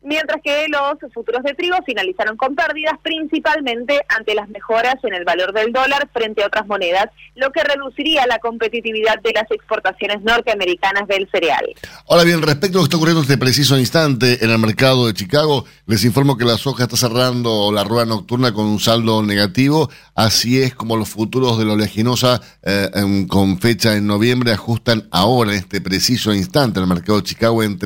Mientras 0.07 0.41
que 0.41 0.67
los 0.69 1.13
futuros 1.13 1.43
de 1.43 1.53
trigo 1.55 1.75
finalizaron 1.85 2.37
con 2.37 2.55
pérdidas 2.55 2.95
principalmente 3.03 4.01
ante 4.09 4.37
las 4.37 4.49
mejoras 4.49 4.95
en 5.03 5.15
el 5.15 5.25
valor 5.25 5.53
del 5.53 5.73
dólar 5.73 6.09
frente 6.13 6.45
a 6.45 6.47
otras 6.47 6.65
monedas, 6.69 7.07
lo 7.35 7.51
que 7.51 7.65
reduciría 7.65 8.25
la 8.29 8.39
competitividad 8.39 9.21
de 9.21 9.33
las 9.33 9.51
exportaciones 9.51 10.23
norteamericanas 10.23 11.09
del 11.09 11.29
cereal. 11.33 11.67
Ahora 12.09 12.23
bien, 12.23 12.41
respecto 12.41 12.79
a 12.79 12.83
lo 12.83 12.85
que 12.85 12.87
está 12.87 12.97
ocurriendo 12.99 13.23
en 13.23 13.25
este 13.25 13.37
preciso 13.37 13.77
instante 13.77 14.45
en 14.45 14.51
el 14.53 14.59
mercado 14.61 15.09
de 15.09 15.15
Chicago, 15.15 15.65
les 15.87 16.05
informo 16.05 16.37
que 16.37 16.45
la 16.45 16.57
soja 16.57 16.85
está 16.85 16.97
cerrando 16.97 17.73
la 17.73 17.83
rueda 17.83 18.07
nocturna 18.07 18.53
con 18.53 18.67
un 18.67 18.79
saldo 18.79 19.25
negativo. 19.25 19.91
Así 20.15 20.63
es 20.63 20.73
como 20.77 20.97
los 20.97 21.09
futuros 21.09 21.59
de 21.59 21.65
la 21.65 21.73
oleaginosa 21.73 22.41
eh, 22.63 23.27
con 23.29 23.59
fecha 23.59 23.97
en 23.97 24.07
noviembre 24.07 24.53
ajustan 24.53 25.09
ahora 25.11 25.51
en 25.51 25.59
este 25.59 25.81
preciso 25.81 26.33
instante 26.33 26.79
en 26.79 26.85
el 26.85 26.95
mercado 26.95 27.19
de 27.19 27.25
Chicago 27.25 27.65
en 27.65 27.77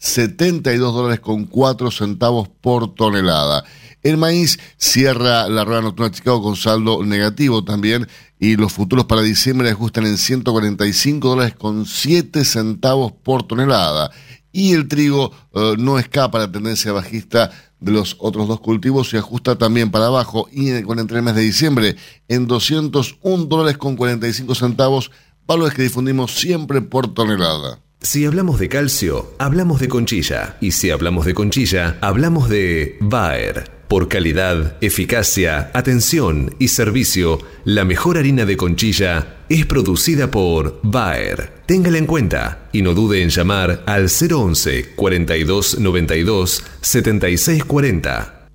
372 0.00 0.94
dólares 0.94 1.20
con 1.20 1.44
4 1.44 1.90
centavos 1.90 2.48
por 2.48 2.94
tonelada. 2.94 3.64
El 4.02 4.16
maíz 4.16 4.58
cierra 4.78 5.46
la 5.48 5.64
rueda 5.64 5.82
nocturna 5.82 6.08
de 6.08 6.16
Chicago 6.16 6.42
con 6.42 6.56
saldo 6.56 7.04
negativo 7.04 7.64
también 7.64 8.08
y 8.38 8.56
los 8.56 8.72
futuros 8.72 9.04
para 9.04 9.20
diciembre 9.20 9.68
ajustan 9.68 10.06
en 10.06 10.16
145 10.16 11.28
dólares 11.28 11.54
con 11.54 11.84
7 11.84 12.46
centavos 12.46 13.12
por 13.12 13.42
tonelada. 13.42 14.10
Y 14.52 14.72
el 14.72 14.88
trigo 14.88 15.32
eh, 15.54 15.74
no 15.78 15.98
escapa 15.98 16.38
a 16.38 16.46
la 16.46 16.52
tendencia 16.52 16.92
bajista 16.92 17.50
de 17.78 17.92
los 17.92 18.16
otros 18.18 18.48
dos 18.48 18.60
cultivos 18.60 19.12
y 19.12 19.18
ajusta 19.18 19.56
también 19.56 19.90
para 19.90 20.06
abajo 20.06 20.48
y 20.50 20.82
con 20.82 20.98
entre 20.98 21.18
el 21.18 21.22
mes 21.22 21.34
de 21.34 21.42
diciembre 21.42 21.96
en 22.28 22.46
201 22.46 23.44
dólares 23.44 23.76
con 23.76 23.96
45 23.96 24.54
centavos, 24.54 25.10
valores 25.46 25.74
que 25.74 25.82
difundimos 25.82 26.34
siempre 26.38 26.80
por 26.80 27.12
tonelada. 27.12 27.80
Si 28.02 28.24
hablamos 28.24 28.58
de 28.58 28.70
calcio, 28.70 29.34
hablamos 29.38 29.78
de 29.78 29.88
conchilla. 29.88 30.56
Y 30.62 30.70
si 30.70 30.90
hablamos 30.90 31.26
de 31.26 31.34
conchilla, 31.34 31.98
hablamos 32.00 32.48
de 32.48 32.96
Bayer. 32.98 33.70
Por 33.88 34.08
calidad, 34.08 34.78
eficacia, 34.80 35.70
atención 35.74 36.54
y 36.58 36.68
servicio, 36.68 37.40
la 37.64 37.84
mejor 37.84 38.16
harina 38.16 38.46
de 38.46 38.56
conchilla 38.56 39.40
es 39.50 39.66
producida 39.66 40.30
por 40.30 40.80
Bayer. 40.82 41.52
Téngala 41.66 41.98
en 41.98 42.06
cuenta 42.06 42.70
y 42.72 42.80
no 42.80 42.94
dude 42.94 43.22
en 43.22 43.28
llamar 43.28 43.82
al 43.84 44.08
011 44.08 44.94
42 44.96 45.78
92 45.78 46.64
76 46.80 47.64
40. 47.64 48.48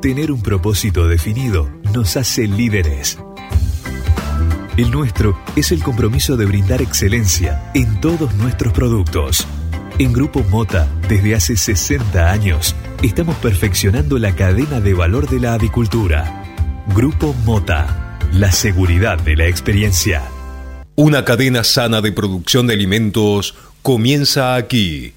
Tener 0.00 0.32
un 0.32 0.42
propósito 0.42 1.06
definido 1.06 1.70
nos 1.92 2.16
hace 2.16 2.46
líderes. 2.46 3.18
El 4.76 4.90
nuestro 4.90 5.38
es 5.56 5.72
el 5.72 5.82
compromiso 5.82 6.36
de 6.36 6.44
brindar 6.44 6.82
excelencia 6.82 7.70
en 7.72 7.98
todos 7.98 8.34
nuestros 8.34 8.74
productos. 8.74 9.46
En 9.98 10.12
Grupo 10.12 10.44
Mota, 10.50 10.86
desde 11.08 11.34
hace 11.34 11.56
60 11.56 12.30
años, 12.30 12.76
estamos 13.02 13.36
perfeccionando 13.36 14.18
la 14.18 14.36
cadena 14.36 14.82
de 14.82 14.92
valor 14.92 15.30
de 15.30 15.40
la 15.40 15.54
avicultura. 15.54 16.44
Grupo 16.94 17.34
Mota, 17.46 18.18
la 18.34 18.52
seguridad 18.52 19.18
de 19.18 19.36
la 19.36 19.46
experiencia. 19.46 20.22
Una 20.94 21.24
cadena 21.24 21.64
sana 21.64 22.02
de 22.02 22.12
producción 22.12 22.66
de 22.66 22.74
alimentos 22.74 23.54
comienza 23.80 24.56
aquí. 24.56 25.14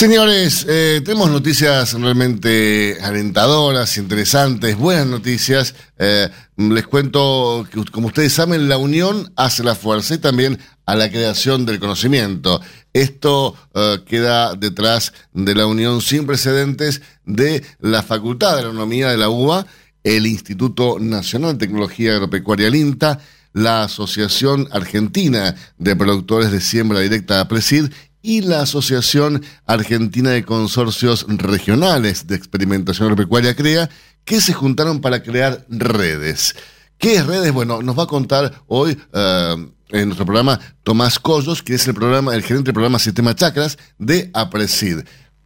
Señores, 0.00 0.64
eh, 0.66 1.02
tenemos 1.04 1.28
noticias 1.28 1.92
realmente 1.92 2.96
alentadoras, 3.02 3.98
interesantes, 3.98 4.74
buenas 4.78 5.06
noticias. 5.06 5.74
Eh, 5.98 6.26
les 6.56 6.86
cuento 6.86 7.66
que, 7.70 7.84
como 7.92 8.06
ustedes 8.06 8.32
saben, 8.32 8.70
la 8.70 8.78
unión 8.78 9.30
hace 9.36 9.62
la 9.62 9.74
fuerza 9.74 10.14
y 10.14 10.16
también 10.16 10.58
a 10.86 10.94
la 10.96 11.10
creación 11.10 11.66
del 11.66 11.80
conocimiento. 11.80 12.62
Esto 12.94 13.54
eh, 13.74 13.98
queda 14.06 14.54
detrás 14.54 15.12
de 15.34 15.54
la 15.54 15.66
unión 15.66 16.00
sin 16.00 16.26
precedentes 16.26 17.02
de 17.26 17.62
la 17.78 18.02
Facultad 18.02 18.54
de 18.54 18.60
Agronomía 18.60 19.10
de 19.10 19.18
la 19.18 19.28
UBA, 19.28 19.66
el 20.02 20.26
Instituto 20.26 20.96
Nacional 20.98 21.58
de 21.58 21.66
Tecnología 21.66 22.14
Agropecuaria, 22.14 22.68
el 22.68 22.74
INTA, 22.74 23.20
la 23.52 23.82
Asociación 23.82 24.66
Argentina 24.70 25.54
de 25.76 25.94
Productores 25.94 26.52
de 26.52 26.62
Siembra 26.62 27.00
Directa 27.00 27.40
APRESID 27.40 27.90
y 28.22 28.42
la 28.42 28.62
Asociación 28.62 29.42
Argentina 29.66 30.30
de 30.30 30.44
Consorcios 30.44 31.26
Regionales 31.28 32.26
de 32.26 32.36
Experimentación 32.36 33.06
Agropecuaria 33.06 33.54
CREA, 33.54 33.90
que 34.24 34.40
se 34.40 34.52
juntaron 34.52 35.00
para 35.00 35.22
crear 35.22 35.64
redes. 35.68 36.54
¿Qué 36.98 37.16
es 37.16 37.26
redes? 37.26 37.52
Bueno, 37.52 37.82
nos 37.82 37.98
va 37.98 38.04
a 38.04 38.06
contar 38.06 38.62
hoy 38.66 38.98
eh, 39.12 39.54
en 39.88 40.06
nuestro 40.06 40.26
programa 40.26 40.60
Tomás 40.82 41.18
Collos, 41.18 41.62
que 41.62 41.74
es 41.74 41.88
el 41.88 41.94
programa, 41.94 42.34
el 42.34 42.42
gerente 42.42 42.66
del 42.66 42.74
programa 42.74 42.98
Sistema 42.98 43.34
Chacras 43.34 43.78
de 43.98 44.30
APRESID. 44.34 45.00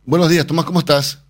Buenos 0.04 0.28
días, 0.28 0.46
Tomás, 0.46 0.64
¿cómo 0.64 0.80
estás? 0.80 1.20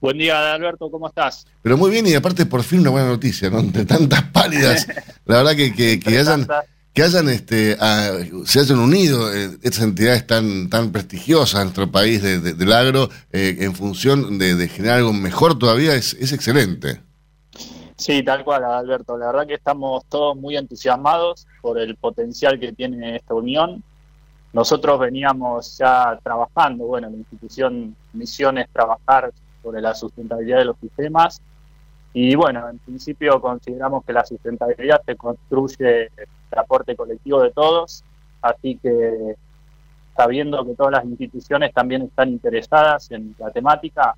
Buen 0.00 0.18
día, 0.18 0.52
Alberto, 0.52 0.90
¿cómo 0.90 1.08
estás? 1.08 1.46
Pero 1.62 1.78
muy 1.78 1.90
bien, 1.90 2.06
y 2.06 2.12
aparte 2.12 2.44
por 2.44 2.62
fin 2.62 2.80
una 2.80 2.90
buena 2.90 3.08
noticia, 3.08 3.48
¿no? 3.48 3.62
De 3.62 3.86
tantas 3.86 4.22
pálidas. 4.24 4.86
La 5.24 5.38
verdad 5.38 5.56
que, 5.56 5.72
que, 5.72 5.98
que 5.98 6.18
hayan 6.18 6.46
que 6.94 7.02
hayan 7.02 7.28
este 7.28 7.76
se 8.46 8.60
hayan 8.60 8.78
unido 8.78 9.34
eh, 9.34 9.50
estas 9.62 9.82
entidades 9.82 10.26
tan 10.26 10.70
tan 10.70 10.92
prestigiosas 10.92 11.60
en 11.60 11.66
nuestro 11.66 11.90
país 11.90 12.22
de, 12.22 12.38
del 12.38 12.72
agro 12.72 13.10
eh, 13.32 13.56
en 13.60 13.74
función 13.74 14.38
de, 14.38 14.68
generar 14.68 14.98
algo 14.98 15.12
mejor 15.12 15.58
todavía 15.58 15.94
es, 15.94 16.14
es 16.14 16.32
excelente. 16.32 17.00
Sí, 17.96 18.22
tal 18.24 18.44
cual, 18.44 18.64
Alberto. 18.64 19.16
La 19.16 19.26
verdad 19.26 19.46
que 19.46 19.54
estamos 19.54 20.04
todos 20.06 20.36
muy 20.36 20.56
entusiasmados 20.56 21.46
por 21.62 21.78
el 21.78 21.94
potencial 21.96 22.58
que 22.58 22.72
tiene 22.72 23.16
esta 23.16 23.34
unión. 23.34 23.84
Nosotros 24.52 24.98
veníamos 24.98 25.78
ya 25.78 26.18
trabajando, 26.22 26.86
bueno, 26.86 27.08
la 27.08 27.16
institución 27.16 27.96
misión 28.12 28.58
es 28.58 28.68
trabajar 28.72 29.32
sobre 29.62 29.80
la 29.80 29.94
sustentabilidad 29.94 30.58
de 30.58 30.64
los 30.66 30.76
sistemas 30.78 31.40
y 32.16 32.36
bueno, 32.36 32.68
en 32.70 32.78
principio 32.78 33.40
consideramos 33.40 34.04
que 34.04 34.12
la 34.12 34.24
sustentabilidad 34.24 35.02
se 35.04 35.16
construye 35.16 36.04
el 36.04 36.58
aporte 36.58 36.94
colectivo 36.94 37.42
de 37.42 37.50
todos, 37.50 38.04
así 38.40 38.78
que 38.80 39.34
sabiendo 40.16 40.64
que 40.64 40.76
todas 40.76 40.92
las 40.92 41.04
instituciones 41.04 41.74
también 41.74 42.02
están 42.02 42.28
interesadas 42.28 43.10
en 43.10 43.34
la 43.36 43.50
temática, 43.50 44.14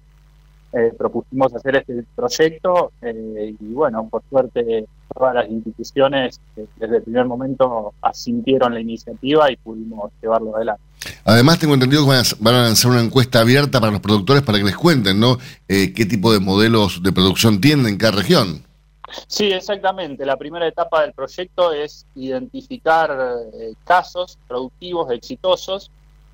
eh, 0.75 0.93
propusimos 0.97 1.55
hacer 1.55 1.77
este 1.77 2.05
proyecto 2.15 2.93
eh, 3.01 3.55
y 3.59 3.73
bueno, 3.73 4.07
por 4.11 4.23
suerte 4.29 4.87
todas 5.17 5.35
las 5.35 5.51
instituciones 5.51 6.41
eh, 6.57 6.67
desde 6.77 6.99
el 6.99 7.03
primer 7.03 7.27
momento 7.27 7.95
asintieron 8.03 8.75
la 8.75 8.81
iniciativa 8.81 9.51
y 9.51 9.57
pudimos 9.57 10.13
llevarlo 10.23 10.57
adelante. 10.57 10.83
Además, 11.25 11.59
tengo 11.59 11.75
entendido 11.75 12.03
que 12.05 12.23
van 12.41 12.55
a, 12.55 12.63
lanzar 12.63 12.91
una 12.91 13.01
encuesta 13.01 13.41
abierta 13.41 13.81
para 13.81 13.93
los 13.93 14.01
productores 14.01 14.43
para 14.43 14.59
que 14.59 14.65
les 14.65 14.77
cuenten, 14.77 15.21
¿no? 15.21 15.39
¿Qué 15.69 16.07
tipo 16.09 16.33
de 16.33 16.41
modelos 16.41 17.03
de 17.03 17.13
producción 17.13 17.61
tienen 17.61 17.87
en 17.87 17.97
cada 17.97 18.13
región? 18.13 18.65
Sí, 19.29 19.53
exactamente. 19.53 20.27
La 20.27 20.37
primera 20.37 20.67
etapa 20.67 21.03
del 21.03 21.13
proyecto 21.13 21.73
es 21.73 22.07
identificar 22.17 23.17
casos 23.85 24.39
productivos 24.49 25.13
exitosos 25.13 25.91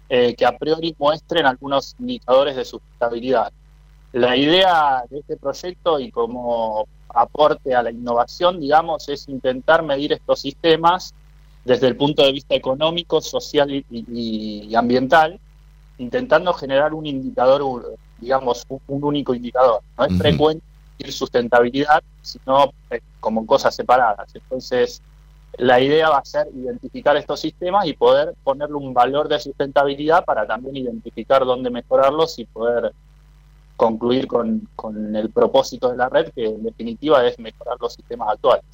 que 0.09 0.47
a 0.47 0.57
priori 0.57 0.95
muestren 0.99 1.45
algunos 1.45 1.95
indicadores 1.99 2.57
de 2.57 2.65
sustentabilidad. 2.65 3.53
La 4.13 4.37
idea 4.37 5.05
de 5.09 5.21
este 5.21 5.37
proyecto 5.39 5.99
y 5.99 6.11
como 6.11 6.87
aporte 7.15 7.75
a 7.75 7.83
la 7.83 7.91
innovación, 7.91 8.61
digamos, 8.61 9.09
es 9.09 9.29
intentar 9.29 9.83
medir 9.83 10.13
estos 10.13 10.41
sistemas 10.41 11.15
desde 11.65 11.87
el 11.87 11.97
punto 11.97 12.25
de 12.25 12.33
vista 12.33 12.55
económico, 12.55 13.21
social 13.21 13.71
y, 13.71 14.75
ambiental, 14.75 15.39
intentando 15.99 16.53
generar 16.53 16.93
un 16.95 17.07
indicador, 17.07 17.97
digamos, 18.19 18.67
un, 18.69 19.05
único 19.05 19.35
indicador. 19.35 19.81
No 19.97 20.05
es 20.05 20.19
frecuente 20.19 20.65
decir 20.99 21.13
sustentabilidad, 21.13 22.03
sino 22.21 22.73
eh, 22.91 23.01
como 23.21 23.47
cosas 23.47 23.75
separadas. 23.75 24.35
Entonces, 24.35 25.03
la 25.59 25.81
idea 25.81 26.09
va 26.09 26.19
a 26.19 26.25
ser 26.25 26.49
identificar 26.55 27.17
estos 27.17 27.41
sistemas 27.41 27.87
y 27.87 27.93
poder 27.93 28.35
ponerle 28.43 28.77
un 28.77 28.95
valor 28.95 29.29
de 29.29 29.39
sustentabilidad 29.39 30.25
para 30.25 30.47
también 30.47 30.77
identificar 30.77 31.45
dónde 31.45 31.71
mejorarlos 31.71 32.39
y 32.39 32.47
poder 32.47 32.93
concluir 33.83 34.29
con, 34.29 34.69
con, 34.77 35.17
el 35.17 35.31
propósito 35.31 35.91
de 35.91 35.97
la 35.97 36.09
red, 36.09 36.31
que 36.35 36.45
en 36.45 36.63
definitiva 36.63 37.27
es 37.27 37.37
mejorar 37.39 37.77
los 37.81 37.95
sistemas 37.95 38.29
actuales. 38.33 38.65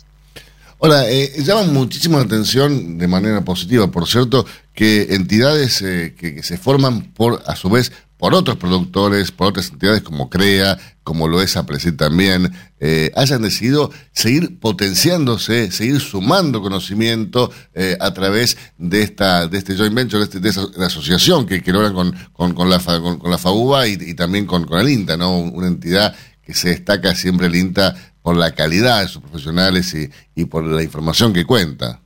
Hola, 0.81 1.11
eh, 1.11 1.33
llama 1.39 1.63
muchísimo 1.63 2.19
la 2.19 2.25
atención 2.25 2.99
de 2.99 3.09
manera 3.09 3.41
positiva, 3.41 3.91
por 3.91 4.07
cierto, 4.07 4.45
que 4.75 5.15
entidades 5.15 5.81
eh, 5.83 6.15
que, 6.17 6.43
se 6.43 6.59
forman 6.59 7.13
por, 7.15 7.43
a 7.47 7.57
su 7.57 7.71
vez, 7.71 7.91
por 8.19 8.35
otros 8.35 8.57
productores, 8.57 9.31
por 9.31 9.49
otras 9.49 9.71
entidades 9.71 10.03
como 10.03 10.29
CREA, 10.29 10.79
como 11.05 11.29
lo 11.29 11.41
es 11.41 11.57
APRESID 11.57 11.95
también, 11.95 12.53
eh, 12.81 13.11
hayan 13.17 13.43
decidido 13.43 13.91
seguir 14.13 14.59
potenciándose, 14.59 15.71
seguir 15.71 16.01
sumando 16.01 16.61
conocimiento 16.61 17.51
eh, 17.75 17.97
a 18.01 18.13
través 18.13 18.59
de 18.77 19.03
esta 19.03 19.47
de 19.47 19.57
este 19.57 19.77
joint 19.77 19.95
venture, 19.95 20.19
de, 20.19 20.25
este, 20.25 20.41
de 20.41 20.49
esa 20.51 20.69
asociación 20.85 21.47
que, 21.47 21.63
que 21.63 21.73
logran 21.73 21.95
con, 21.95 22.15
con, 22.33 22.55
con 22.55 22.69
la, 22.69 22.79
con, 22.79 23.31
la 23.31 23.39
FAUBA 23.39 23.87
y, 23.87 24.15
también 24.15 24.45
con, 24.45 24.65
con 24.65 24.81
el 24.81 24.89
INTA, 24.91 25.17
¿no? 25.17 25.39
Una 25.39 25.69
entidad 25.69 26.15
que 26.43 26.55
se 26.55 26.71
destaca 26.71 27.15
siempre 27.15 27.47
el 27.47 27.55
INTA 27.55 27.95
por 28.21 28.37
la 28.37 28.51
calidad 28.51 29.01
de 29.01 29.09
sus 29.09 29.23
profesionales 29.23 29.95
y, 29.95 30.11
y 30.35 30.45
por 30.45 30.65
la 30.65 30.83
información 30.83 31.33
que 31.33 31.45
cuenta. 31.45 32.01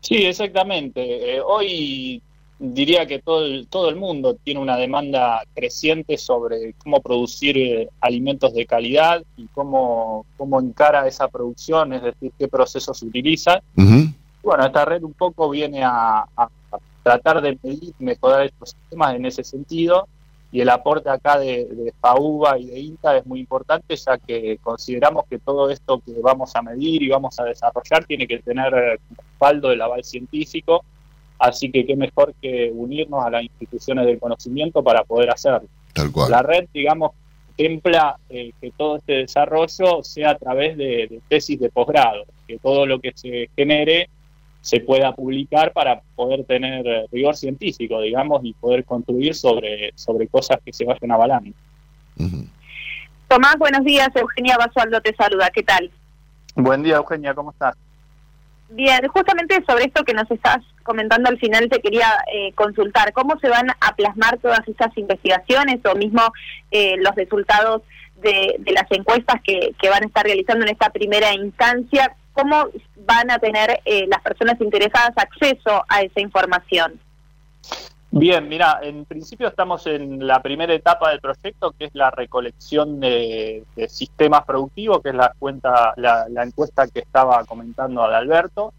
Sí, 0.00 0.16
exactamente. 0.16 1.36
Eh, 1.36 1.40
hoy 1.40 2.22
diría 2.58 3.06
que 3.06 3.20
todo 3.20 3.44
el, 3.44 3.66
todo 3.68 3.88
el 3.88 3.96
mundo 3.96 4.36
tiene 4.42 4.60
una 4.60 4.76
demanda 4.76 5.42
creciente 5.54 6.16
sobre 6.16 6.74
cómo 6.74 7.00
producir 7.00 7.58
eh, 7.58 7.88
alimentos 8.00 8.54
de 8.54 8.66
calidad 8.66 9.22
y 9.36 9.46
cómo, 9.48 10.24
cómo 10.36 10.60
encara 10.60 11.06
esa 11.06 11.28
producción, 11.28 11.92
es 11.92 12.02
decir, 12.02 12.32
qué 12.38 12.48
procesos 12.48 12.98
se 12.98 13.06
utilizan. 13.06 13.60
Bueno, 14.42 14.66
esta 14.66 14.84
red 14.84 15.02
un 15.02 15.14
poco 15.14 15.48
viene 15.50 15.82
a, 15.84 16.26
tratar 17.02 17.42
de 17.42 17.58
medir 17.62 17.92
mejorar 17.98 18.46
estos 18.46 18.70
sistemas 18.70 19.14
en 19.14 19.26
ese 19.26 19.44
sentido 19.44 20.08
y 20.50 20.62
el 20.62 20.70
aporte 20.70 21.10
acá 21.10 21.38
de, 21.38 21.66
de 21.66 21.92
FAUBA 22.00 22.58
y 22.58 22.66
de 22.66 22.78
INTA 22.78 23.18
es 23.18 23.26
muy 23.26 23.40
importante 23.40 23.94
ya 23.94 24.16
que 24.16 24.58
consideramos 24.62 25.24
que 25.28 25.38
todo 25.38 25.68
esto 25.68 26.00
que 26.00 26.14
vamos 26.22 26.56
a 26.56 26.62
medir 26.62 27.02
y 27.02 27.08
vamos 27.08 27.38
a 27.38 27.44
desarrollar 27.44 28.06
tiene 28.06 28.26
que 28.26 28.38
tener 28.38 28.72
eh, 28.72 28.98
respaldo 29.16 29.68
del 29.68 29.82
aval 29.82 30.02
científico 30.02 30.82
Así 31.38 31.70
que 31.70 31.84
qué 31.84 31.96
mejor 31.96 32.34
que 32.40 32.70
unirnos 32.72 33.24
a 33.24 33.30
las 33.30 33.42
instituciones 33.42 34.06
del 34.06 34.18
conocimiento 34.18 34.82
para 34.82 35.04
poder 35.04 35.30
hacerlo. 35.30 35.68
Tal 35.92 36.10
cual. 36.10 36.30
La 36.30 36.42
red, 36.42 36.66
digamos, 36.72 37.12
contempla 37.56 38.16
eh, 38.28 38.52
que 38.60 38.70
todo 38.72 38.96
este 38.96 39.12
desarrollo 39.14 40.02
sea 40.02 40.30
a 40.30 40.38
través 40.38 40.76
de, 40.76 41.20
tesis 41.28 41.58
de 41.60 41.70
posgrado, 41.70 42.24
que 42.46 42.58
todo 42.58 42.86
lo 42.86 43.00
que 43.00 43.12
se 43.14 43.48
genere 43.56 44.08
se 44.60 44.80
pueda 44.80 45.12
publicar 45.12 45.72
para 45.72 46.00
poder 46.16 46.44
tener 46.44 46.86
eh, 46.86 47.06
rigor 47.12 47.36
científico, 47.36 48.00
digamos, 48.00 48.44
y 48.44 48.54
poder 48.54 48.84
construir 48.84 49.34
sobre, 49.34 49.92
sobre 49.94 50.26
cosas 50.26 50.58
que 50.64 50.72
se 50.72 50.84
vayan 50.84 51.12
avalando. 51.12 51.50
Tomás, 53.28 53.56
buenos 53.58 53.84
días. 53.84 54.08
Eugenia 54.14 54.56
Basualdo 54.56 55.00
te 55.00 55.14
saluda. 55.14 55.50
¿Qué 55.50 55.62
tal? 55.62 55.90
Buen 56.54 56.82
día, 56.82 56.96
Eugenia. 56.96 57.34
¿Cómo 57.34 57.50
estás? 57.50 57.76
Bien, 58.70 59.06
justamente 59.08 59.62
sobre 59.66 59.84
esto 59.84 60.02
que 60.04 60.14
nos 60.14 60.30
estás 60.30 60.62
comentando 60.84 61.28
al 61.28 61.38
final 61.38 61.68
te 61.68 61.80
quería 61.80 62.24
eh, 62.32 62.52
consultar, 62.52 63.12
¿cómo 63.12 63.38
se 63.40 63.48
van 63.48 63.68
a 63.68 63.96
plasmar 63.96 64.38
todas 64.38 64.60
esas 64.68 64.96
investigaciones 64.96 65.80
o 65.84 65.96
mismo 65.96 66.22
eh, 66.70 66.96
los 66.98 67.14
resultados 67.16 67.82
de, 68.22 68.60
las 68.72 68.90
encuestas 68.90 69.40
que, 69.42 69.74
van 69.90 70.04
a 70.04 70.06
estar 70.06 70.24
realizando 70.24 70.64
en 70.64 70.72
esta 70.72 70.90
primera 70.90 71.34
instancia? 71.34 72.14
¿Cómo 72.32 72.68
van 73.06 73.30
a 73.30 73.38
tener 73.38 73.80
eh, 73.84 74.06
las 74.08 74.22
personas 74.22 74.60
interesadas 74.60 75.12
acceso 75.16 75.84
a 75.88 76.02
esa 76.02 76.20
información? 76.20 77.00
Bien, 78.16 78.48
mira, 78.48 78.78
en 78.80 79.06
principio 79.06 79.48
estamos 79.48 79.88
en 79.88 80.24
la 80.24 80.40
primera 80.40 80.72
etapa 80.72 81.10
del 81.10 81.20
proyecto, 81.20 81.72
que 81.76 81.86
es 81.86 81.94
la 81.94 82.12
recolección 82.12 83.00
de, 83.00 83.64
sistemas 83.88 84.44
productivos, 84.44 85.02
que 85.02 85.08
es 85.08 85.16
la, 85.16 85.34
cuenta, 85.36 85.94
la, 85.96 86.44
encuesta 86.44 86.86
que 86.86 87.00
estaba 87.00 87.44
comentando 87.44 88.04
Adalberto, 88.04 88.72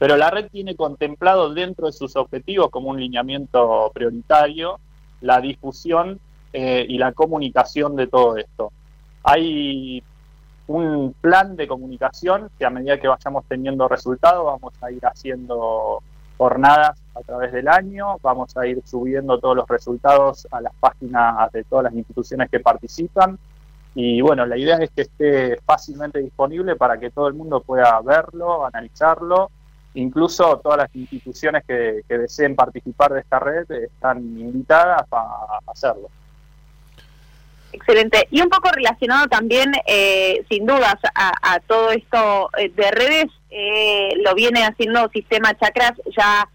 pero 0.00 0.16
la 0.16 0.30
red 0.30 0.48
tiene 0.50 0.76
contemplado 0.76 1.52
dentro 1.52 1.84
de 1.84 1.92
sus 1.92 2.16
objetivos 2.16 2.70
como 2.70 2.88
un 2.88 2.98
lineamiento 2.98 3.90
prioritario 3.92 4.80
la 5.20 5.42
difusión 5.42 6.18
eh, 6.54 6.86
y 6.88 6.96
la 6.96 7.12
comunicación 7.12 7.96
de 7.96 8.06
todo 8.06 8.38
esto. 8.38 8.72
Hay 9.22 10.02
un 10.68 11.14
plan 11.20 11.54
de 11.54 11.68
comunicación 11.68 12.48
que 12.58 12.64
a 12.64 12.70
medida 12.70 12.98
que 12.98 13.08
vayamos 13.08 13.44
teniendo 13.46 13.88
resultados 13.88 14.46
vamos 14.46 14.72
a 14.80 14.90
ir 14.90 15.04
haciendo 15.04 16.02
jornadas 16.38 16.98
a 17.14 17.20
través 17.20 17.52
del 17.52 17.68
año, 17.68 18.16
vamos 18.22 18.56
a 18.56 18.66
ir 18.66 18.80
subiendo 18.86 19.38
todos 19.38 19.54
los 19.54 19.68
resultados 19.68 20.48
a 20.50 20.62
las 20.62 20.72
páginas 20.80 21.52
de 21.52 21.62
todas 21.64 21.84
las 21.84 21.92
instituciones 21.92 22.48
que 22.48 22.60
participan 22.60 23.38
y 23.94 24.22
bueno, 24.22 24.46
la 24.46 24.56
idea 24.56 24.76
es 24.76 24.90
que 24.92 25.02
esté 25.02 25.58
fácilmente 25.66 26.20
disponible 26.20 26.76
para 26.76 26.98
que 26.98 27.10
todo 27.10 27.28
el 27.28 27.34
mundo 27.34 27.60
pueda 27.60 28.00
verlo, 28.00 28.64
analizarlo, 28.64 29.50
incluso 29.94 30.58
todas 30.62 30.78
las 30.78 30.96
instituciones 30.96 31.64
que, 31.66 32.02
deseen 32.08 32.54
participar 32.54 33.12
de 33.12 33.20
esta 33.20 33.38
red 33.38 33.70
están 33.70 34.18
invitadas 34.18 35.06
a 35.12 35.58
hacerlo. 35.66 36.08
Excelente. 37.72 38.26
Y 38.30 38.40
un 38.40 38.48
poco 38.48 38.70
relacionado 38.72 39.26
también, 39.28 39.72
eh, 39.86 40.44
sin 40.50 40.66
dudas, 40.66 40.96
a, 41.14 41.60
todo 41.66 41.90
esto 41.90 42.50
eh, 42.58 42.68
de 42.70 42.90
redes, 42.90 43.26
eh, 43.50 44.14
lo 44.24 44.34
viene 44.34 44.64
haciendo 44.64 45.08
Sistema 45.10 45.56
Chakras 45.56 45.92
ya 46.16 46.48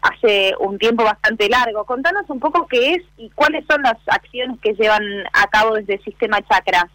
hace 0.00 0.54
un 0.58 0.78
tiempo 0.78 1.04
bastante 1.04 1.46
largo. 1.50 1.84
Contanos 1.84 2.24
un 2.30 2.40
poco 2.40 2.66
qué 2.66 2.94
es 2.94 3.02
y 3.18 3.28
cuáles 3.30 3.62
son 3.66 3.82
las 3.82 3.98
acciones 4.06 4.58
que 4.60 4.72
llevan 4.72 5.02
a 5.34 5.46
cabo 5.48 5.74
desde 5.74 6.02
Sistema 6.02 6.40
Chakras. 6.48 6.90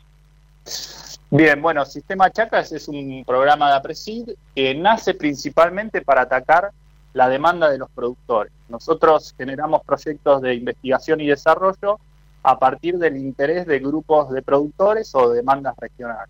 Bien, 1.32 1.62
bueno, 1.62 1.84
Sistema 1.86 2.30
Chakras 2.30 2.72
es 2.72 2.88
un 2.88 3.24
programa 3.26 3.70
de 3.70 3.76
APRESID 3.78 4.30
que 4.54 4.76
nace 4.76 5.16
principalmente 5.16 6.02
para 6.02 6.22
atacar 6.22 6.72
la 7.14 7.28
demanda 7.30 7.70
de 7.70 7.78
los 7.78 7.90
productores. 7.90 8.54
Nosotros 8.70 9.34
generamos 9.38 9.84
proyectos 9.84 10.42
de 10.42 10.54
investigación 10.54 11.22
y 11.22 11.28
desarrollo 11.28 12.00
a 12.44 12.60
partir 12.60 13.00
del 13.00 13.18
interés 13.18 13.66
de 13.66 13.80
grupos 13.80 14.30
de 14.32 14.44
productores 14.44 15.16
o 15.16 15.32
demandas 15.32 15.76
regionales. 15.78 16.30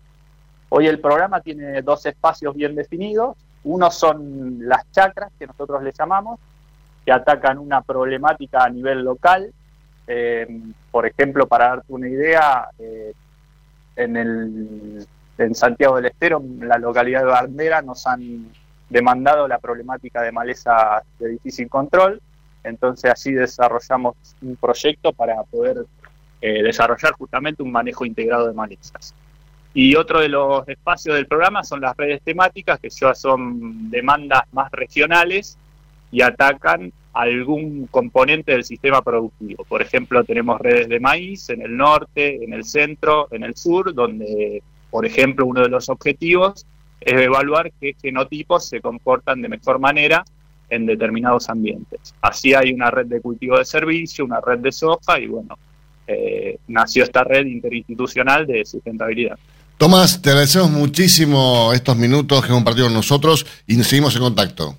Hoy 0.70 0.86
el 0.86 0.98
programa 0.98 1.40
tiene 1.40 1.82
dos 1.82 2.06
espacios 2.06 2.54
bien 2.54 2.74
definidos. 2.74 3.36
Uno 3.64 3.90
son 3.90 4.60
las 4.60 4.90
chacras, 4.92 5.30
que 5.38 5.46
nosotros 5.46 5.82
le 5.82 5.92
llamamos, 5.92 6.40
que 7.04 7.12
atacan 7.12 7.58
una 7.58 7.82
problemática 7.82 8.64
a 8.64 8.70
nivel 8.70 9.02
local. 9.02 9.52
Eh, 10.06 10.46
por 10.90 11.06
ejemplo, 11.06 11.46
para 11.46 11.68
darte 11.68 11.92
una 11.92 12.08
idea, 12.08 12.70
eh, 12.78 13.12
en, 13.96 14.16
el, 14.16 15.06
en 15.38 15.54
Santiago 15.54 15.96
del 15.96 16.06
Estero, 16.06 16.38
en 16.38 16.68
la 16.68 16.78
localidad 16.78 17.20
de 17.20 17.26
Bandera, 17.26 17.82
nos 17.82 18.06
han 18.06 18.46
demandado 18.88 19.48
la 19.48 19.58
problemática 19.58 20.22
de 20.22 20.32
maleza 20.32 21.02
de 21.18 21.30
difícil 21.30 21.68
control. 21.68 22.20
Entonces 22.62 23.10
así 23.10 23.32
desarrollamos 23.32 24.14
un 24.42 24.56
proyecto 24.56 25.12
para 25.12 25.42
poder 25.44 25.84
eh, 26.40 26.62
desarrollar 26.62 27.12
justamente 27.12 27.62
un 27.62 27.72
manejo 27.72 28.04
integrado 28.04 28.46
de 28.46 28.54
malezas. 28.54 29.14
Y 29.72 29.94
otro 29.94 30.20
de 30.20 30.28
los 30.28 30.66
espacios 30.68 31.14
del 31.16 31.26
programa 31.26 31.62
son 31.62 31.80
las 31.80 31.96
redes 31.96 32.22
temáticas, 32.22 32.80
que 32.80 32.88
ya 32.88 33.14
son 33.14 33.90
demandas 33.90 34.42
más 34.52 34.70
regionales 34.72 35.58
y 36.10 36.22
atacan 36.22 36.92
algún 37.16 37.86
componente 37.86 38.52
del 38.52 38.64
sistema 38.64 39.00
productivo. 39.00 39.64
Por 39.64 39.80
ejemplo, 39.80 40.22
tenemos 40.22 40.60
redes 40.60 40.88
de 40.88 41.00
maíz 41.00 41.48
en 41.48 41.62
el 41.62 41.74
norte, 41.74 42.44
en 42.44 42.52
el 42.52 42.64
centro, 42.64 43.28
en 43.30 43.42
el 43.42 43.56
sur, 43.56 43.94
donde, 43.94 44.62
por 44.90 45.06
ejemplo, 45.06 45.46
uno 45.46 45.62
de 45.62 45.70
los 45.70 45.88
objetivos 45.88 46.66
es 47.00 47.14
evaluar 47.14 47.72
qué 47.80 47.96
genotipos 48.00 48.68
se 48.68 48.82
comportan 48.82 49.40
de 49.40 49.48
mejor 49.48 49.78
manera 49.78 50.24
en 50.68 50.84
determinados 50.84 51.48
ambientes. 51.48 52.14
Así 52.20 52.52
hay 52.52 52.72
una 52.72 52.90
red 52.90 53.06
de 53.06 53.22
cultivo 53.22 53.56
de 53.56 53.64
servicio, 53.64 54.24
una 54.24 54.40
red 54.42 54.58
de 54.58 54.72
soja 54.72 55.18
y 55.18 55.26
bueno, 55.26 55.56
eh, 56.06 56.58
nació 56.68 57.04
esta 57.04 57.24
red 57.24 57.46
interinstitucional 57.46 58.46
de 58.46 58.62
sustentabilidad. 58.66 59.38
Tomás, 59.78 60.20
te 60.20 60.30
agradecemos 60.30 60.70
muchísimo 60.70 61.72
estos 61.72 61.96
minutos 61.96 62.42
que 62.42 62.48
hemos 62.48 62.58
compartido 62.58 62.88
con 62.88 62.94
nosotros 62.94 63.46
y 63.66 63.74
seguimos 63.82 64.14
en 64.16 64.22
contacto. 64.22 64.78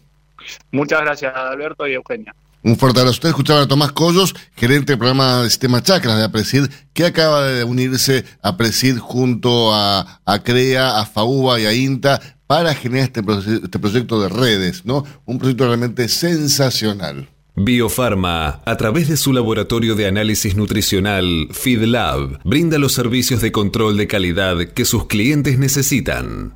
Muchas 0.72 1.02
gracias, 1.02 1.36
Alberto 1.36 1.88
y 1.88 1.94
Eugenia. 1.94 2.34
Un 2.64 2.78
fuerte 2.78 3.00
abrazo. 3.00 3.18
Usted 3.18 3.30
escuchaba 3.30 3.62
a 3.62 3.68
Tomás 3.68 3.92
Collos, 3.92 4.36
gerente 4.56 4.94
del 4.94 5.00
programa 5.00 5.44
de 5.44 5.50
Sistema 5.50 5.82
Chacras 5.82 6.18
de 6.18 6.26
APRESID, 6.26 6.66
que 6.94 7.06
acaba 7.06 7.44
de 7.44 7.64
unirse 7.64 8.26
a 8.42 8.50
APRESID 8.50 8.98
junto 8.98 9.74
a, 9.74 10.22
CREA, 10.44 11.00
a 11.00 11.06
FAUBA 11.06 11.60
y 11.62 11.66
a 11.66 11.74
INTA 11.74 12.20
para 12.48 12.74
generar 12.74 13.06
este, 13.06 13.22
este 13.64 13.80
proyecto 13.80 14.20
de 14.22 14.30
redes, 14.30 14.86
¿no? 14.86 15.06
Un 15.26 15.38
proyecto 15.38 15.66
realmente 15.66 16.08
sensacional. 16.10 17.30
Biofarma, 17.60 18.62
a 18.66 18.78
través 18.78 19.08
de 19.08 19.18
su 19.18 19.34
laboratorio 19.34 19.96
de 19.96 20.06
análisis 20.06 20.56
nutricional 20.56 21.48
FeedLab, 21.52 22.40
brinda 22.44 22.78
los 22.78 22.94
servicios 22.94 23.42
de 23.42 23.52
control 23.52 23.98
de 23.98 24.06
calidad 24.06 24.60
que 24.76 24.86
sus 24.86 25.08
clientes 25.08 25.58
necesitan. 25.58 26.54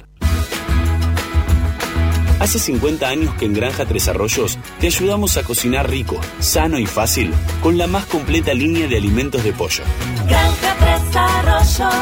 Hace 2.42 2.58
50 2.58 3.08
años 3.08 3.36
que 3.36 3.46
en 3.46 3.54
Granja 3.54 3.86
Tres 3.86 4.08
Arroyos 4.08 4.58
te 4.80 4.88
ayudamos 4.88 5.38
a 5.38 5.44
cocinar 5.44 5.88
rico, 5.88 6.20
sano 6.40 6.80
y 6.80 6.88
fácil 6.88 7.32
con 7.62 7.78
la 7.78 7.86
más 7.86 8.08
completa 8.08 8.52
línea 8.52 8.88
de 8.88 8.98
alimentos 8.98 9.44
de 9.44 9.54
pollo. 9.54 9.84
Granja 10.28 10.76
Tres 10.80 11.16
Arroyos, 11.16 11.94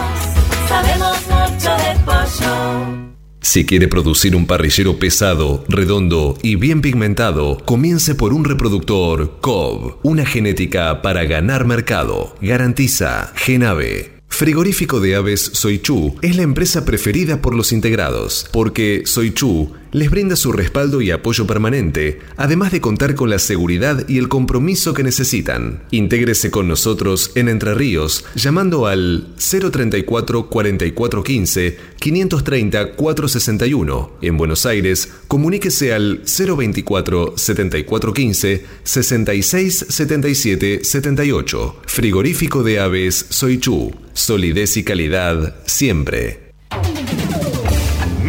sabemos 0.69 1.17
mucho 1.27 1.69
de 1.75 1.99
pollo. 2.05 3.09
Si 3.41 3.65
quiere 3.65 3.89
producir 3.89 4.33
un 4.33 4.47
parrillero 4.47 4.97
pesado, 4.97 5.65
redondo 5.67 6.37
y 6.41 6.55
bien 6.55 6.79
pigmentado, 6.79 7.57
comience 7.65 8.15
por 8.15 8.31
un 8.31 8.45
reproductor 8.45 9.41
COB, 9.41 9.97
una 10.03 10.25
genética 10.25 11.01
para 11.01 11.25
ganar 11.25 11.65
mercado. 11.65 12.33
Garantiza 12.39 13.33
Genave. 13.35 14.19
Frigorífico 14.29 15.01
de 15.01 15.15
Aves 15.15 15.41
Soichu 15.53 16.15
es 16.21 16.37
la 16.37 16.43
empresa 16.43 16.85
preferida 16.85 17.41
por 17.41 17.55
los 17.55 17.73
integrados, 17.73 18.47
porque 18.53 19.01
Soichu 19.05 19.73
les 19.91 20.09
brinda 20.09 20.35
su 20.35 20.51
respaldo 20.51 21.01
y 21.01 21.11
apoyo 21.11 21.47
permanente, 21.47 22.19
además 22.37 22.71
de 22.71 22.81
contar 22.81 23.15
con 23.15 23.29
la 23.29 23.39
seguridad 23.39 24.07
y 24.07 24.17
el 24.17 24.29
compromiso 24.29 24.93
que 24.93 25.03
necesitan. 25.03 25.83
Intégrese 25.91 26.51
con 26.51 26.67
nosotros 26.67 27.31
en 27.35 27.49
Entre 27.49 27.73
Ríos 27.73 28.25
llamando 28.35 28.87
al 28.87 29.27
034 29.37 30.49
4415 30.49 31.77
530 31.99 32.91
461. 32.93 34.11
En 34.21 34.37
Buenos 34.37 34.65
Aires, 34.65 35.09
comuníquese 35.27 35.93
al 35.93 36.21
024 36.25 37.33
7415 37.37 38.65
66 38.83 39.85
77 39.89 40.83
78. 40.83 41.75
Frigorífico 41.85 42.63
de 42.63 42.79
Aves 42.79 43.25
Soichu. 43.29 43.93
Solidez 44.13 44.77
y 44.77 44.83
calidad 44.83 45.55
siempre. 45.65 46.49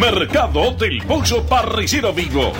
Mercado 0.01 0.71
del 0.71 1.03
Pollo 1.03 1.45
Parricero 1.47 2.11
Vivo. 2.11 2.53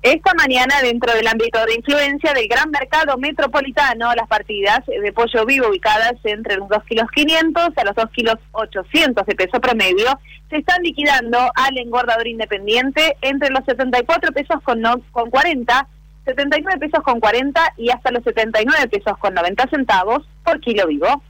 Esta 0.00 0.32
mañana, 0.32 0.80
dentro 0.82 1.12
del 1.12 1.26
ámbito 1.26 1.62
de 1.66 1.74
influencia 1.74 2.32
del 2.32 2.48
gran 2.48 2.70
mercado 2.70 3.18
metropolitano, 3.18 4.14
las 4.14 4.26
partidas 4.26 4.80
de 4.86 5.12
pollo 5.12 5.44
vivo 5.44 5.68
ubicadas 5.68 6.14
entre 6.24 6.56
los 6.56 6.66
2 6.70 6.82
kilos 6.84 7.10
500 7.14 7.76
a 7.76 7.84
los 7.84 7.94
2 7.94 8.10
kilos 8.12 8.36
800 8.52 9.26
de 9.26 9.34
peso 9.34 9.60
promedio 9.60 10.18
se 10.48 10.56
están 10.56 10.82
liquidando 10.82 11.38
al 11.56 11.76
engordador 11.76 12.26
independiente 12.26 13.18
entre 13.20 13.50
los 13.50 13.62
74 13.66 14.32
pesos 14.32 14.62
con, 14.62 14.80
con 15.10 15.28
40, 15.28 15.88
79 16.24 16.78
pesos 16.78 17.04
con 17.04 17.20
40 17.20 17.74
y 17.76 17.90
hasta 17.90 18.10
los 18.12 18.24
79 18.24 18.88
pesos 18.88 19.18
con 19.18 19.34
90 19.34 19.68
centavos 19.68 20.26
por 20.42 20.58
kilo 20.60 20.86
vivo. 20.86 21.22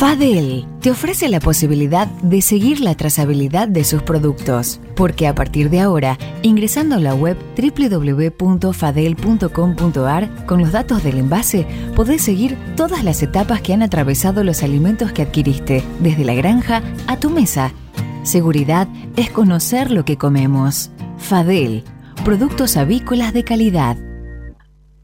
Fadel 0.00 0.64
te 0.80 0.90
ofrece 0.90 1.28
la 1.28 1.38
posibilidad 1.40 2.06
de 2.06 2.40
seguir 2.40 2.80
la 2.80 2.94
trazabilidad 2.94 3.68
de 3.68 3.84
sus 3.84 4.02
productos, 4.02 4.80
porque 4.96 5.26
a 5.26 5.34
partir 5.34 5.68
de 5.68 5.80
ahora, 5.80 6.16
ingresando 6.40 6.94
a 6.94 7.00
la 7.00 7.14
web 7.14 7.36
www.fadel.com.ar 7.54 10.46
con 10.46 10.60
los 10.60 10.72
datos 10.72 11.04
del 11.04 11.18
envase, 11.18 11.66
podés 11.94 12.22
seguir 12.22 12.56
todas 12.76 13.04
las 13.04 13.22
etapas 13.22 13.60
que 13.60 13.74
han 13.74 13.82
atravesado 13.82 14.42
los 14.42 14.62
alimentos 14.62 15.12
que 15.12 15.20
adquiriste, 15.20 15.84
desde 16.00 16.24
la 16.24 16.32
granja 16.32 16.82
a 17.06 17.18
tu 17.18 17.28
mesa. 17.28 17.74
Seguridad 18.22 18.88
es 19.16 19.28
conocer 19.28 19.90
lo 19.90 20.06
que 20.06 20.16
comemos. 20.16 20.90
Fadel, 21.18 21.84
productos 22.24 22.78
avícolas 22.78 23.34
de 23.34 23.44
calidad. 23.44 23.98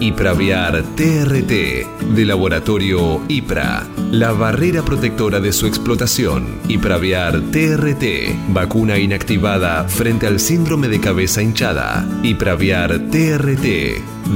Ipraviar 0.00 0.82
TRT 0.94 2.14
de 2.14 2.24
Laboratorio 2.24 3.22
IPRA, 3.28 3.86
la 4.10 4.32
barrera 4.32 4.82
protectora 4.82 5.40
de 5.40 5.52
su 5.52 5.66
explotación. 5.66 6.58
Ipraviar 6.68 7.40
TRT, 7.50 8.52
vacuna 8.52 8.98
inactivada 8.98 9.84
frente 9.84 10.26
al 10.26 10.38
síndrome 10.38 10.88
de 10.88 11.00
cabeza 11.00 11.40
hinchada. 11.42 12.06
Ipraviar 12.22 12.98
TRT 13.10 13.64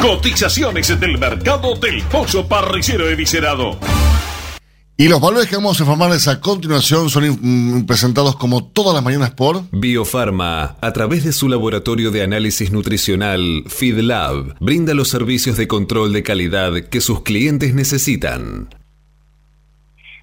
Cotizaciones 0.08 0.98
del 1.02 1.18
mercado 1.18 1.76
del 1.76 2.02
pollo 2.04 2.48
parrillero 2.48 3.10
eviscerado. 3.10 3.78
Y 4.96 5.10
los 5.10 5.20
valores 5.20 5.48
que 5.48 5.58
vamos 5.58 5.78
a 5.78 5.84
informarles 5.84 6.30
a 6.30 6.40
continuación 6.40 7.10
son 7.10 7.38
mm, 7.42 7.86
presentados 7.86 8.38
como 8.38 8.64
todas 8.64 8.94
las 8.94 9.04
mañanas 9.04 9.32
por 9.32 9.64
Biofarma, 9.74 10.78
a 10.80 10.94
través 10.94 11.26
de 11.26 11.34
su 11.34 11.50
laboratorio 11.50 12.10
de 12.10 12.24
análisis 12.24 12.72
nutricional 12.72 13.66
FeedLab, 13.68 14.56
brinda 14.62 14.94
los 14.94 15.10
servicios 15.10 15.58
de 15.58 15.68
control 15.68 16.14
de 16.14 16.24
calidad 16.24 16.72
que 16.90 17.02
sus 17.02 17.24
clientes 17.24 17.74
necesitan. 17.74 18.70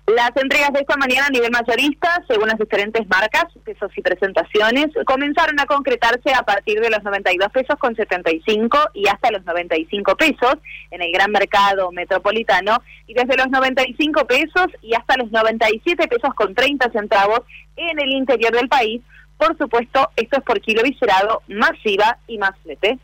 Las 0.07 0.37
entregas 0.37 0.71
de 0.75 0.81
esta 0.81 0.99
mañana 0.99 1.29
a 1.29 1.31
nivel 1.31 1.51
mayorista, 1.51 2.23
según 2.29 2.49
las 2.49 2.59
diferentes 2.59 3.09
marcas, 3.09 3.47
pesos 3.65 3.91
y 3.97 4.03
presentaciones, 4.03 4.89
comenzaron 5.07 5.59
a 5.59 5.65
concretarse 5.65 6.31
a 6.35 6.43
partir 6.43 6.79
de 6.81 6.91
los 6.91 7.03
92 7.03 7.51
pesos 7.51 7.79
con 7.79 7.97
75 7.97 8.79
y 8.93 9.09
hasta 9.09 9.31
los 9.31 9.47
95 9.47 10.15
pesos 10.17 10.57
en 10.91 11.01
el 11.01 11.11
gran 11.11 11.31
mercado 11.31 11.91
metropolitano 11.91 12.83
y 13.07 13.15
desde 13.15 13.39
los 13.39 13.49
95 13.49 14.27
pesos 14.27 14.67
y 14.83 14.95
hasta 14.95 15.17
los 15.17 15.33
97 15.33 16.07
pesos 16.07 16.35
con 16.35 16.55
30 16.55 16.91
centavos 16.93 17.41
en 17.77 17.99
el 17.99 18.11
interior 18.11 18.53
del 18.53 18.69
país. 18.69 19.01
Por 19.39 19.57
supuesto, 19.57 20.11
esto 20.17 20.37
es 20.37 20.45
por 20.45 20.61
kilo 20.61 20.83
viscerado, 20.83 21.41
masiva 21.49 22.19
y 22.27 22.37
más 22.37 22.53
flete. 22.63 22.99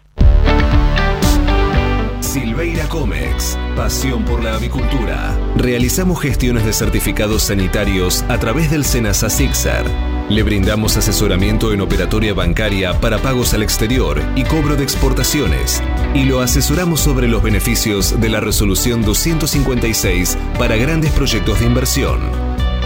Silveira 2.30 2.88
Comex, 2.88 3.58
pasión 3.74 4.24
por 4.24 4.44
la 4.44 4.54
avicultura. 4.54 5.36
Realizamos 5.56 6.20
gestiones 6.20 6.64
de 6.64 6.72
certificados 6.72 7.42
sanitarios 7.42 8.24
a 8.28 8.38
través 8.38 8.70
del 8.70 8.84
Senasa 8.84 9.28
Sixar. 9.28 9.84
Le 10.28 10.44
brindamos 10.44 10.96
asesoramiento 10.96 11.72
en 11.72 11.80
operatoria 11.80 12.32
bancaria 12.32 13.00
para 13.00 13.18
pagos 13.18 13.52
al 13.52 13.64
exterior 13.64 14.22
y 14.36 14.44
cobro 14.44 14.76
de 14.76 14.84
exportaciones. 14.84 15.82
Y 16.14 16.22
lo 16.22 16.38
asesoramos 16.40 17.00
sobre 17.00 17.26
los 17.26 17.42
beneficios 17.42 18.20
de 18.20 18.28
la 18.28 18.38
resolución 18.38 19.02
256 19.02 20.38
para 20.56 20.76
grandes 20.76 21.10
proyectos 21.10 21.58
de 21.58 21.66
inversión. 21.66 22.20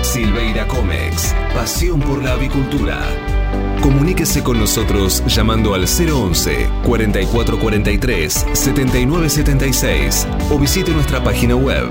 Silveira 0.01 0.67
Comex, 0.67 1.35
pasión 1.53 2.01
por 2.01 2.25
la 2.25 2.33
avicultura. 2.33 3.44
Comuníquese 3.85 4.43
con 4.43 4.59
nosotros 4.59 5.23
llamando 5.27 5.75
al 5.75 5.85
011 5.85 6.71
4443 6.87 8.47
7976 8.55 10.27
o 10.51 10.59
visite 10.59 10.91
nuestra 10.93 11.23
página 11.23 11.55
web 11.55 11.91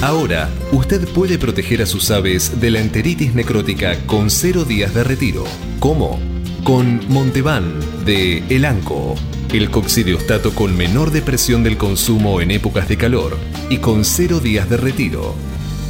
Ahora, 0.00 0.48
usted 0.70 1.08
puede 1.08 1.36
proteger 1.36 1.82
a 1.82 1.86
sus 1.86 2.12
aves 2.12 2.60
de 2.60 2.70
la 2.70 2.78
enteritis 2.78 3.34
necrótica 3.34 3.96
con 4.06 4.30
cero 4.30 4.64
días 4.64 4.94
de 4.94 5.02
retiro. 5.02 5.42
¿Cómo? 5.80 6.20
Con 6.64 7.00
Montevan 7.08 7.74
de 8.04 8.44
Elanco 8.48 9.16
el 9.52 9.70
coccidiostato 9.70 10.54
con 10.54 10.76
menor 10.76 11.10
depresión 11.10 11.64
del 11.64 11.76
consumo 11.76 12.40
en 12.40 12.50
épocas 12.50 12.88
de 12.88 12.96
calor 12.96 13.36
y 13.68 13.78
con 13.78 14.04
cero 14.04 14.38
días 14.38 14.68
de 14.70 14.76
retiro. 14.76 15.34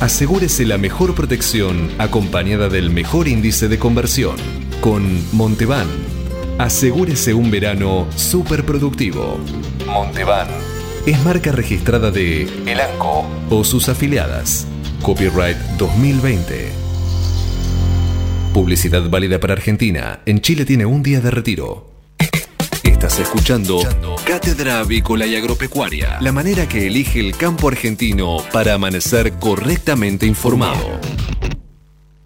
Asegúrese 0.00 0.64
la 0.64 0.78
mejor 0.78 1.14
protección 1.14 1.90
acompañada 1.98 2.70
del 2.70 2.88
mejor 2.88 3.28
índice 3.28 3.68
de 3.68 3.78
conversión. 3.78 4.36
Con 4.80 5.22
Montevan, 5.32 5.88
asegúrese 6.58 7.34
un 7.34 7.50
verano 7.50 8.06
súper 8.16 8.64
productivo. 8.64 9.38
Montevan 9.86 10.48
es 11.04 11.22
marca 11.22 11.52
registrada 11.52 12.10
de 12.10 12.44
Elanco 12.66 13.26
o 13.50 13.62
sus 13.64 13.90
afiliadas. 13.90 14.66
Copyright 15.02 15.56
2020. 15.76 16.89
Publicidad 18.52 19.08
válida 19.08 19.38
para 19.38 19.52
Argentina. 19.52 20.22
En 20.26 20.40
Chile 20.40 20.64
tiene 20.64 20.84
un 20.84 21.04
día 21.04 21.20
de 21.20 21.30
retiro. 21.30 21.88
Estás 22.82 23.20
escuchando 23.20 23.80
Cátedra 24.26 24.80
Avícola 24.80 25.24
y 25.24 25.36
Agropecuaria, 25.36 26.18
la 26.20 26.32
manera 26.32 26.68
que 26.68 26.88
elige 26.88 27.20
el 27.20 27.36
campo 27.36 27.68
argentino 27.68 28.38
para 28.52 28.74
amanecer 28.74 29.34
correctamente 29.34 30.26
informado. 30.26 30.98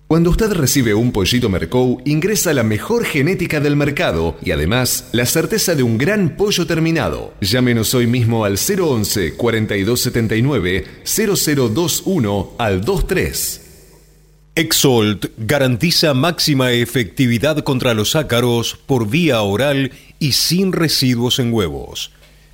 Cuando 0.06 0.30
usted 0.30 0.52
recibe 0.52 0.94
un 0.94 1.12
pollito 1.12 1.50
Mercou, 1.50 2.00
ingresa 2.06 2.54
la 2.54 2.62
mejor 2.62 3.04
genética 3.04 3.60
del 3.60 3.76
mercado 3.76 4.36
y 4.42 4.52
además 4.52 5.08
la 5.12 5.26
certeza 5.26 5.74
de 5.74 5.82
un 5.82 5.98
gran 5.98 6.36
pollo 6.36 6.66
terminado. 6.66 7.34
Llámenos 7.42 7.92
hoy 7.94 8.06
mismo 8.06 8.46
al 8.46 8.56
011 8.56 9.34
4279 9.34 10.84
0021 11.04 12.52
al 12.58 12.80
23. 12.80 13.63
Exolt 14.56 15.26
garantiza 15.36 16.14
máxima 16.14 16.70
efectividad 16.70 17.64
contra 17.64 17.92
los 17.92 18.14
ácaros 18.14 18.78
por 18.86 19.08
vía 19.08 19.42
oral 19.42 19.90
y 20.20 20.30
sin 20.30 20.72
residuos 20.72 21.40
en 21.40 21.52
huevos. 21.52 22.12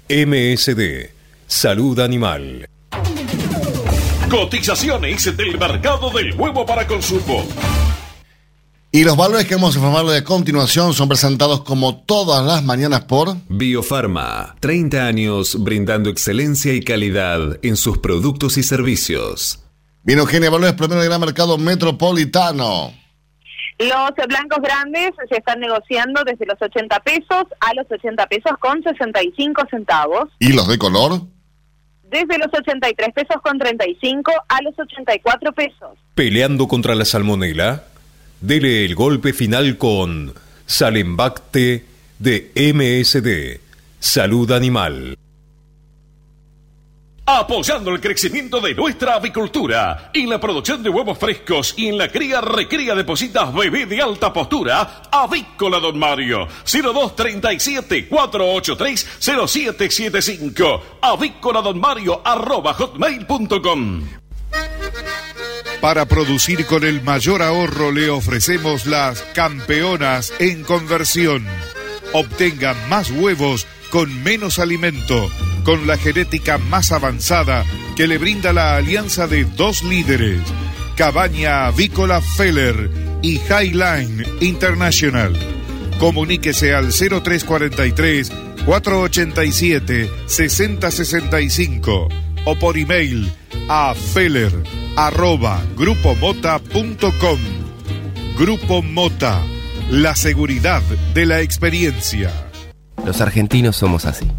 MSD, 0.09 1.11
Salud 1.47 2.01
Animal. 2.01 2.67
Cotizaciones 4.31 5.37
del 5.37 5.59
mercado 5.59 6.11
del 6.11 6.33
huevo 6.41 6.65
para 6.65 6.87
consumo. 6.87 7.47
Y 8.91 9.05
los 9.05 9.15
valores 9.15 9.47
que 9.47 9.57
vamos 9.57 9.75
a 9.75 9.79
informarle 9.79 10.17
a 10.17 10.25
continuación 10.25 10.95
son 10.95 11.07
presentados 11.07 11.65
como 11.65 11.99
todas 11.99 12.43
las 12.47 12.65
mañanas 12.65 13.05
por 13.05 13.37
Biofarma, 13.51 14.57
30 14.61 15.07
años 15.07 15.63
brindando 15.63 16.09
excelencia 16.09 16.73
y 16.73 16.81
calidad 16.81 17.59
en 17.63 17.77
sus 17.77 17.99
productos 17.99 18.57
y 18.57 18.63
servicios. 18.63 19.61
Vino 20.03 20.23
Eugenia 20.23 20.49
Valores, 20.49 20.75
primero 20.75 21.01
del 21.01 21.09
gran 21.11 21.21
mercado 21.21 21.59
metropolitano. 21.59 22.93
Los 23.79 24.27
blancos 24.29 24.59
grandes 24.63 25.11
se 25.29 25.37
están 25.37 25.61
negociando 25.61 26.23
desde 26.25 26.47
los 26.47 26.61
80 26.61 27.01
pesos 27.01 27.45
a 27.61 27.75
los 27.75 27.87
80 27.91 28.27
pesos 28.27 28.53
con 28.61 28.83
65 28.83 29.63
centavos. 29.71 30.29
¿Y 30.39 30.53
los 30.53 30.69
de 30.69 30.79
color? 30.79 31.23
Desde 32.05 32.39
los 32.39 32.49
83 32.53 33.09
pesos 33.15 33.37
con 33.43 33.59
35 33.59 34.33
a 34.49 34.63
los 34.63 34.79
84 34.79 35.53
pesos. 35.53 35.99
Peleando 36.15 36.67
contra 36.67 36.95
la 36.95 37.05
salmonela, 37.05 37.85
dele 38.41 38.85
el 38.85 38.95
golpe 38.95 39.33
final 39.33 39.77
con 39.79 40.35
Salembacte 40.67 41.85
de 42.19 42.53
MSD, 42.55 43.61
Salud 43.99 44.51
Animal. 44.53 45.17
Apoyando 47.39 47.91
el 47.91 48.01
crecimiento 48.01 48.61
de 48.61 48.75
nuestra 48.75 49.15
avicultura, 49.15 50.11
en 50.13 50.29
la 50.29 50.41
producción 50.41 50.83
de 50.83 50.91
huevos 50.91 51.19
frescos 51.19 51.75
y 51.77 51.89
en 51.89 51.99
la 51.99 52.09
cría 52.09 52.41
recría 52.41 52.95
de 52.95 53.05
positas 53.05 53.53
bebé 53.55 53.87
de 53.87 54.03
alta 54.03 54.33
postura, 54.33 55.03
Avícola 55.11 55.79
Don 55.79 55.99
Mario, 55.99 56.49
0237 56.65 58.09
483 58.09 59.07
0775, 59.21 60.99
avícola 61.01 61.63
Don 61.63 61.79
Mario 61.79 62.21
arroba 62.25 62.75
hotmail.com. 62.75 64.03
Para 65.81 66.05
producir 66.07 66.67
con 66.67 66.85
el 66.85 67.03
mayor 67.03 67.43
ahorro 67.43 67.91
le 67.91 68.11
ofrecemos 68.11 68.87
las 68.87 69.23
campeonas 69.35 70.33
en 70.39 70.63
conversión. 70.63 71.47
Obtenga 72.13 72.75
más 72.89 73.11
huevos 73.11 73.67
con 73.91 74.23
menos 74.23 74.59
alimento, 74.59 75.31
con 75.65 75.87
la 75.87 75.99
genética 75.99 76.59
más 76.59 76.93
avanzada 76.93 77.65
que 77.97 78.07
le 78.07 78.19
brinda 78.19 78.53
la 78.53 78.77
alianza 78.77 79.27
de 79.27 79.45
dos 79.45 79.83
líderes, 79.83 80.41
Cabaña 80.97 81.67
Avícola 81.67 82.21
Feller 82.21 82.91
y 83.23 83.39
Highline 83.39 84.25
International. 84.41 85.37
Comuníquese 85.99 86.75
al 86.75 86.93
0343 86.93 88.33
487 88.65 90.11
6065 90.27 92.09
o 92.45 92.59
por 92.59 92.79
email 92.79 93.31
a 93.69 93.95
feller 93.95 94.53
arroba 94.97 95.63
grupomota.com. 95.77 97.39
Grupo 98.39 98.83
Mota, 98.83 99.43
la 99.91 100.15
seguridad 100.17 100.83
de 101.15 101.27
la 101.27 101.41
experiencia. 101.41 102.50
Los 103.11 103.21
argentinos 103.21 103.75
somos 103.75 104.07
así. 104.07 104.31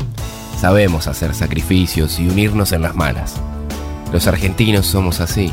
Sabemos 0.57 1.07
hacer 1.07 1.35
sacrificios 1.35 2.21
y 2.21 2.29
unirnos 2.29 2.71
en 2.71 2.81
las 2.81 2.95
malas. 2.95 3.35
Los 4.13 4.27
argentinos 4.27 4.85
somos 4.85 5.19
así. 5.19 5.51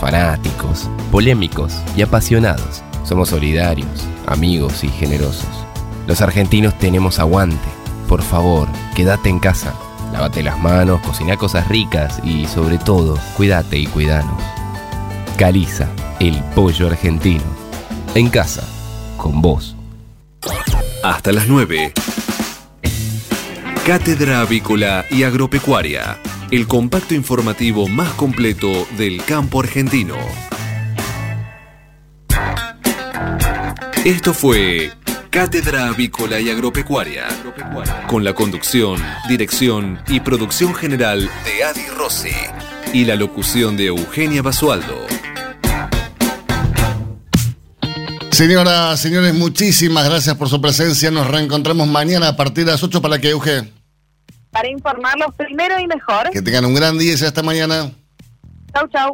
Fanáticos, 0.00 0.88
polémicos 1.12 1.74
y 1.94 2.00
apasionados. 2.00 2.82
Somos 3.04 3.28
solidarios, 3.28 4.08
amigos 4.26 4.82
y 4.82 4.88
generosos. 4.88 5.50
Los 6.06 6.22
argentinos 6.22 6.72
tenemos 6.78 7.18
aguante. 7.18 7.68
Por 8.08 8.22
favor, 8.22 8.66
quédate 8.96 9.28
en 9.28 9.40
casa. 9.40 9.74
Lávate 10.10 10.42
las 10.42 10.58
manos, 10.58 11.02
cocina 11.02 11.36
cosas 11.36 11.68
ricas 11.68 12.18
y 12.24 12.46
sobre 12.46 12.78
todo, 12.78 13.18
cuídate 13.36 13.76
y 13.76 13.86
cuidanos. 13.86 14.42
Caliza, 15.36 15.86
el 16.18 16.42
pollo 16.54 16.86
argentino. 16.86 17.44
En 18.14 18.30
casa, 18.30 18.64
con 19.18 19.42
vos. 19.42 19.76
Hasta 21.02 21.30
las 21.30 21.46
9. 21.46 21.92
Cátedra 23.86 24.40
Avícola 24.40 25.04
y 25.10 25.24
Agropecuaria, 25.24 26.18
el 26.50 26.66
compacto 26.66 27.14
informativo 27.14 27.86
más 27.86 28.14
completo 28.14 28.86
del 28.96 29.22
campo 29.22 29.60
argentino. 29.60 30.16
Esto 34.06 34.32
fue 34.32 34.90
Cátedra 35.28 35.88
Avícola 35.88 36.40
y 36.40 36.48
Agropecuaria, 36.48 37.26
con 38.06 38.24
la 38.24 38.32
conducción, 38.32 39.02
dirección 39.28 40.00
y 40.08 40.20
producción 40.20 40.74
general 40.74 41.30
de 41.44 41.64
Adi 41.64 41.86
Rossi 41.94 42.30
y 42.94 43.04
la 43.04 43.16
locución 43.16 43.76
de 43.76 43.88
Eugenia 43.88 44.40
Basualdo. 44.40 45.13
Señoras, 48.34 48.98
señores, 48.98 49.32
muchísimas 49.32 50.08
gracias 50.08 50.34
por 50.34 50.48
su 50.48 50.60
presencia. 50.60 51.08
Nos 51.12 51.28
reencontramos 51.28 51.86
mañana 51.86 52.30
a 52.30 52.36
partir 52.36 52.64
de 52.64 52.72
las 52.72 52.82
8 52.82 53.00
para 53.00 53.20
que 53.20 53.30
Euge. 53.30 53.70
Para 54.50 54.68
informarlos 54.68 55.32
primero 55.36 55.78
y 55.78 55.86
mejor. 55.86 56.30
Que 56.30 56.42
tengan 56.42 56.64
un 56.64 56.74
gran 56.74 56.98
día 56.98 57.12
y 57.12 57.24
hasta 57.24 57.44
mañana. 57.44 57.92
Chau, 58.74 58.88
chau. 58.88 59.12